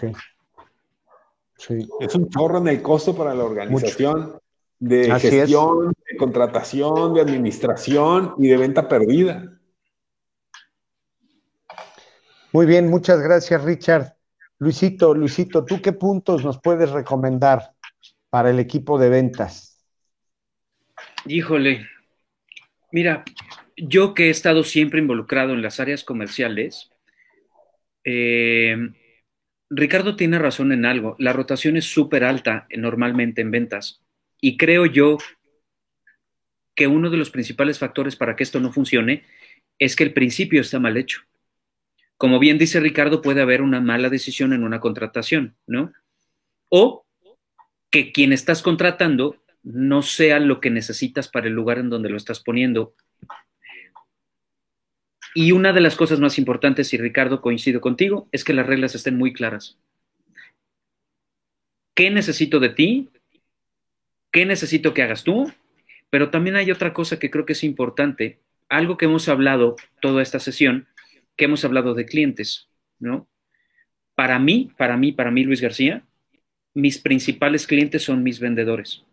Sí. 1.56 1.88
Es 1.98 2.14
un 2.14 2.30
chorro 2.30 2.58
en 2.58 2.68
el 2.68 2.80
costo 2.80 3.14
para 3.14 3.34
la 3.34 3.42
organización 3.42 4.38
de 4.78 5.10
gestión, 5.18 5.92
de 6.08 6.16
contratación, 6.16 7.14
de 7.14 7.20
administración 7.20 8.34
y 8.38 8.46
de 8.46 8.56
venta 8.56 8.88
perdida. 8.88 9.58
Muy 12.52 12.66
bien, 12.66 12.88
muchas 12.88 13.20
gracias, 13.20 13.62
Richard. 13.64 14.19
Luisito, 14.60 15.14
Luisito, 15.14 15.64
¿tú 15.64 15.80
qué 15.80 15.92
puntos 15.92 16.44
nos 16.44 16.60
puedes 16.60 16.90
recomendar 16.90 17.72
para 18.28 18.50
el 18.50 18.58
equipo 18.60 18.98
de 18.98 19.08
ventas? 19.08 19.82
Híjole, 21.24 21.88
mira, 22.92 23.24
yo 23.76 24.12
que 24.12 24.26
he 24.26 24.30
estado 24.30 24.62
siempre 24.62 25.00
involucrado 25.00 25.54
en 25.54 25.62
las 25.62 25.80
áreas 25.80 26.04
comerciales, 26.04 26.90
eh, 28.04 28.76
Ricardo 29.70 30.14
tiene 30.14 30.38
razón 30.38 30.72
en 30.72 30.84
algo. 30.84 31.16
La 31.18 31.32
rotación 31.32 31.78
es 31.78 31.86
súper 31.86 32.22
alta 32.22 32.66
normalmente 32.76 33.40
en 33.40 33.50
ventas. 33.50 34.02
Y 34.42 34.58
creo 34.58 34.84
yo 34.84 35.16
que 36.74 36.86
uno 36.86 37.08
de 37.08 37.16
los 37.16 37.30
principales 37.30 37.78
factores 37.78 38.14
para 38.14 38.36
que 38.36 38.42
esto 38.42 38.60
no 38.60 38.72
funcione 38.72 39.24
es 39.78 39.96
que 39.96 40.04
el 40.04 40.12
principio 40.12 40.60
está 40.60 40.78
mal 40.78 40.98
hecho. 40.98 41.22
Como 42.20 42.38
bien 42.38 42.58
dice 42.58 42.80
Ricardo, 42.80 43.22
puede 43.22 43.40
haber 43.40 43.62
una 43.62 43.80
mala 43.80 44.10
decisión 44.10 44.52
en 44.52 44.62
una 44.62 44.78
contratación, 44.78 45.56
¿no? 45.66 45.90
O 46.68 47.06
que 47.90 48.12
quien 48.12 48.34
estás 48.34 48.60
contratando 48.60 49.42
no 49.62 50.02
sea 50.02 50.38
lo 50.38 50.60
que 50.60 50.68
necesitas 50.68 51.28
para 51.28 51.46
el 51.46 51.54
lugar 51.54 51.78
en 51.78 51.88
donde 51.88 52.10
lo 52.10 52.18
estás 52.18 52.40
poniendo. 52.40 52.92
Y 55.34 55.52
una 55.52 55.72
de 55.72 55.80
las 55.80 55.96
cosas 55.96 56.20
más 56.20 56.36
importantes, 56.36 56.92
y 56.92 56.98
Ricardo 56.98 57.40
coincido 57.40 57.80
contigo, 57.80 58.28
es 58.32 58.44
que 58.44 58.52
las 58.52 58.66
reglas 58.66 58.94
estén 58.94 59.16
muy 59.16 59.32
claras. 59.32 59.78
¿Qué 61.94 62.10
necesito 62.10 62.60
de 62.60 62.68
ti? 62.68 63.08
¿Qué 64.30 64.44
necesito 64.44 64.92
que 64.92 65.02
hagas 65.02 65.24
tú? 65.24 65.50
Pero 66.10 66.28
también 66.28 66.56
hay 66.56 66.70
otra 66.70 66.92
cosa 66.92 67.18
que 67.18 67.30
creo 67.30 67.46
que 67.46 67.54
es 67.54 67.64
importante, 67.64 68.40
algo 68.68 68.98
que 68.98 69.06
hemos 69.06 69.26
hablado 69.30 69.76
toda 70.02 70.22
esta 70.22 70.38
sesión, 70.38 70.86
que 71.40 71.46
hemos 71.46 71.64
hablado 71.64 71.94
de 71.94 72.04
clientes, 72.04 72.68
¿no? 72.98 73.26
Para 74.14 74.38
mí, 74.38 74.70
para 74.76 74.98
mí, 74.98 75.10
para 75.10 75.30
mí, 75.30 75.42
Luis 75.42 75.62
García, 75.62 76.04
mis 76.74 76.98
principales 76.98 77.66
clientes 77.66 78.02
son 78.02 78.22
mis 78.22 78.40
vendedores. 78.40 79.06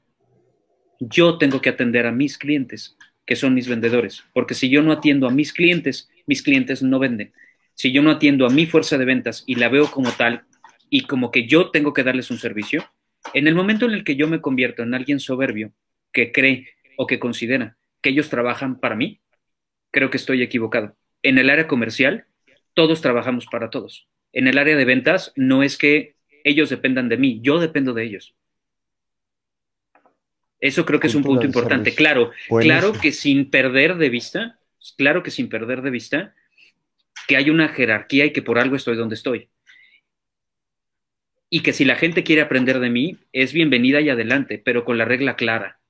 Yo 0.99 1.37
tengo 1.37 1.61
que 1.61 1.69
atender 1.69 2.05
a 2.05 2.11
mis 2.11 2.37
clientes, 2.37 2.97
que 3.25 3.37
son 3.37 3.53
mis 3.53 3.69
vendedores, 3.69 4.25
porque 4.33 4.55
si 4.55 4.67
yo 4.67 4.81
no 4.81 4.91
atiendo 4.91 5.25
a 5.25 5.31
mis 5.31 5.53
clientes, 5.53 6.09
mis 6.25 6.43
clientes 6.43 6.83
no 6.83 6.99
venden. 6.99 7.31
Si 7.75 7.93
yo 7.93 8.01
no 8.01 8.11
atiendo 8.11 8.45
a 8.45 8.49
mi 8.49 8.65
fuerza 8.65 8.97
de 8.97 9.05
ventas 9.05 9.45
y 9.47 9.55
la 9.55 9.69
veo 9.69 9.89
como 9.89 10.11
tal 10.11 10.43
y 10.89 11.03
como 11.03 11.31
que 11.31 11.47
yo 11.47 11.71
tengo 11.71 11.93
que 11.93 12.03
darles 12.03 12.29
un 12.29 12.39
servicio, 12.39 12.83
en 13.33 13.47
el 13.47 13.55
momento 13.55 13.85
en 13.85 13.93
el 13.93 14.03
que 14.03 14.17
yo 14.17 14.27
me 14.27 14.41
convierto 14.41 14.83
en 14.83 14.93
alguien 14.93 15.21
soberbio 15.21 15.71
que 16.11 16.33
cree 16.33 16.67
o 16.97 17.07
que 17.07 17.19
considera 17.19 17.77
que 18.01 18.09
ellos 18.09 18.29
trabajan 18.29 18.81
para 18.81 18.97
mí, 18.97 19.21
creo 19.91 20.09
que 20.09 20.17
estoy 20.17 20.41
equivocado. 20.41 20.97
En 21.27 21.37
el 21.37 21.49
área 21.49 21.67
comercial, 21.67 22.25
todos 22.73 23.01
trabajamos 23.01 23.47
para 23.47 23.69
todos. 23.69 24.07
En 24.31 24.47
el 24.47 24.57
área 24.57 24.77
de 24.77 24.85
ventas, 24.85 25.33
no 25.35 25.61
es 25.61 25.77
que 25.77 26.15
ellos 26.45 26.69
dependan 26.69 27.09
de 27.09 27.17
mí, 27.17 27.41
yo 27.41 27.59
dependo 27.59 27.93
de 27.93 28.05
ellos. 28.05 28.33
Eso 30.61 30.85
creo 30.85 31.01
que 31.01 31.07
es 31.07 31.15
un 31.15 31.23
punto 31.23 31.45
importante. 31.45 31.93
Claro, 31.93 32.31
claro 32.47 32.93
que 32.93 33.11
sin 33.11 33.49
perder 33.49 33.97
de 33.97 34.07
vista, 34.07 34.61
claro 34.95 35.21
que 35.21 35.31
sin 35.31 35.49
perder 35.49 35.81
de 35.81 35.89
vista 35.89 36.33
que 37.27 37.35
hay 37.35 37.49
una 37.49 37.67
jerarquía 37.67 38.23
y 38.23 38.31
que 38.31 38.41
por 38.41 38.57
algo 38.57 38.77
estoy 38.77 38.95
donde 38.95 39.15
estoy. 39.15 39.49
Y 41.49 41.59
que 41.59 41.73
si 41.73 41.83
la 41.83 41.97
gente 41.97 42.23
quiere 42.23 42.41
aprender 42.41 42.79
de 42.79 42.89
mí, 42.89 43.17
es 43.33 43.51
bienvenida 43.51 43.99
y 43.99 44.07
adelante, 44.07 44.61
pero 44.63 44.85
con 44.85 44.97
la 44.97 45.03
regla 45.03 45.35
clara. 45.35 45.81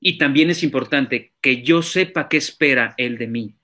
Y 0.00 0.18
también 0.18 0.50
es 0.50 0.64
importante 0.64 1.34
que 1.40 1.62
yo 1.62 1.82
sepa 1.82 2.28
qué 2.28 2.36
espera 2.36 2.94
él 2.96 3.16
de 3.16 3.28
mí, 3.28 3.54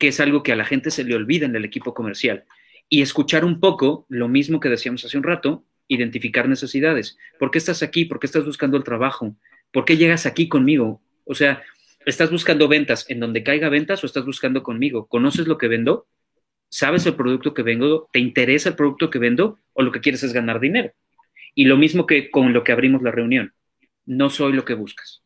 que 0.00 0.08
es 0.08 0.18
algo 0.18 0.42
que 0.42 0.50
a 0.50 0.56
la 0.56 0.64
gente 0.64 0.90
se 0.90 1.04
le 1.04 1.14
olvida 1.14 1.44
en 1.44 1.54
el 1.54 1.66
equipo 1.66 1.92
comercial. 1.92 2.44
Y 2.88 3.02
escuchar 3.02 3.44
un 3.44 3.60
poco 3.60 4.06
lo 4.08 4.28
mismo 4.28 4.58
que 4.58 4.70
decíamos 4.70 5.04
hace 5.04 5.18
un 5.18 5.22
rato, 5.22 5.62
identificar 5.88 6.48
necesidades. 6.48 7.18
¿Por 7.38 7.50
qué 7.50 7.58
estás 7.58 7.82
aquí? 7.82 8.06
¿Por 8.06 8.18
qué 8.18 8.26
estás 8.26 8.46
buscando 8.46 8.78
el 8.78 8.82
trabajo? 8.82 9.36
¿Por 9.70 9.84
qué 9.84 9.98
llegas 9.98 10.24
aquí 10.24 10.48
conmigo? 10.48 11.02
O 11.26 11.34
sea, 11.34 11.62
¿estás 12.06 12.30
buscando 12.30 12.66
ventas 12.66 13.04
en 13.10 13.20
donde 13.20 13.42
caiga 13.42 13.68
ventas 13.68 14.02
o 14.02 14.06
estás 14.06 14.24
buscando 14.24 14.62
conmigo? 14.62 15.06
¿Conoces 15.06 15.46
lo 15.46 15.58
que 15.58 15.68
vendo? 15.68 16.06
¿Sabes 16.70 17.04
el 17.04 17.14
producto 17.14 17.52
que 17.52 17.62
vendo? 17.62 18.08
¿Te 18.10 18.20
interesa 18.20 18.70
el 18.70 18.76
producto 18.76 19.10
que 19.10 19.18
vendo 19.18 19.58
o 19.74 19.82
lo 19.82 19.92
que 19.92 20.00
quieres 20.00 20.22
es 20.22 20.32
ganar 20.32 20.60
dinero? 20.60 20.92
Y 21.54 21.66
lo 21.66 21.76
mismo 21.76 22.06
que 22.06 22.30
con 22.30 22.54
lo 22.54 22.64
que 22.64 22.72
abrimos 22.72 23.02
la 23.02 23.10
reunión. 23.10 23.52
No 24.06 24.30
soy 24.30 24.54
lo 24.54 24.64
que 24.64 24.72
buscas. 24.72 25.22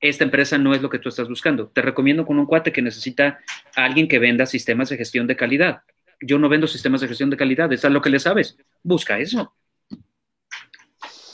Esta 0.00 0.24
empresa 0.24 0.56
no 0.56 0.74
es 0.74 0.80
lo 0.80 0.88
que 0.88 0.98
tú 0.98 1.10
estás 1.10 1.28
buscando. 1.28 1.68
Te 1.68 1.82
recomiendo 1.82 2.24
con 2.24 2.38
un 2.38 2.46
cuate 2.46 2.72
que 2.72 2.80
necesita 2.80 3.40
a 3.76 3.84
alguien 3.84 4.08
que 4.08 4.18
venda 4.18 4.46
sistemas 4.46 4.88
de 4.88 4.96
gestión 4.96 5.26
de 5.26 5.36
calidad. 5.36 5.82
Yo 6.22 6.38
no 6.38 6.48
vendo 6.48 6.66
sistemas 6.66 7.00
de 7.00 7.08
gestión 7.08 7.30
de 7.30 7.36
calidad, 7.36 7.72
es 7.72 7.84
lo 7.84 8.00
que 8.00 8.10
le 8.10 8.18
sabes. 8.18 8.56
Busca 8.82 9.18
eso. 9.18 9.54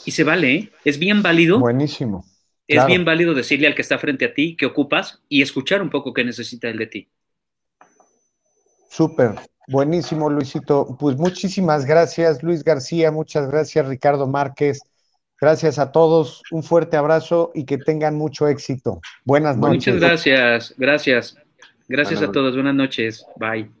Y 0.05 0.11
se 0.11 0.23
vale, 0.23 0.53
¿eh? 0.53 0.71
es 0.85 0.99
bien 0.99 1.21
válido. 1.21 1.59
Buenísimo. 1.59 2.25
Es 2.67 2.85
bien 2.85 3.05
válido 3.05 3.33
decirle 3.33 3.67
al 3.67 3.75
que 3.75 3.81
está 3.81 3.97
frente 3.97 4.25
a 4.25 4.33
ti 4.33 4.57
que 4.57 4.65
ocupas 4.65 5.21
y 5.29 5.41
escuchar 5.41 5.81
un 5.81 5.89
poco 5.89 6.13
qué 6.13 6.25
necesita 6.25 6.67
él 6.67 6.77
de 6.77 6.87
ti. 6.87 7.09
Súper, 8.89 9.35
buenísimo, 9.67 10.29
Luisito. 10.29 10.97
Pues 10.99 11.15
muchísimas 11.15 11.85
gracias, 11.85 12.43
Luis 12.43 12.63
García, 12.63 13.11
muchas 13.11 13.49
gracias, 13.49 13.87
Ricardo 13.87 14.27
Márquez. 14.27 14.81
Gracias 15.39 15.77
a 15.77 15.91
todos, 15.91 16.41
un 16.51 16.63
fuerte 16.63 16.97
abrazo 16.97 17.51
y 17.53 17.65
que 17.65 17.77
tengan 17.77 18.15
mucho 18.15 18.47
éxito. 18.47 19.01
Buenas 19.23 19.57
noches. 19.57 19.93
Muchas 19.93 19.99
gracias, 19.99 20.73
gracias. 20.77 21.37
Gracias 21.87 22.21
a 22.21 22.31
todos, 22.31 22.55
buenas 22.55 22.75
noches. 22.75 23.25
Bye. 23.37 23.76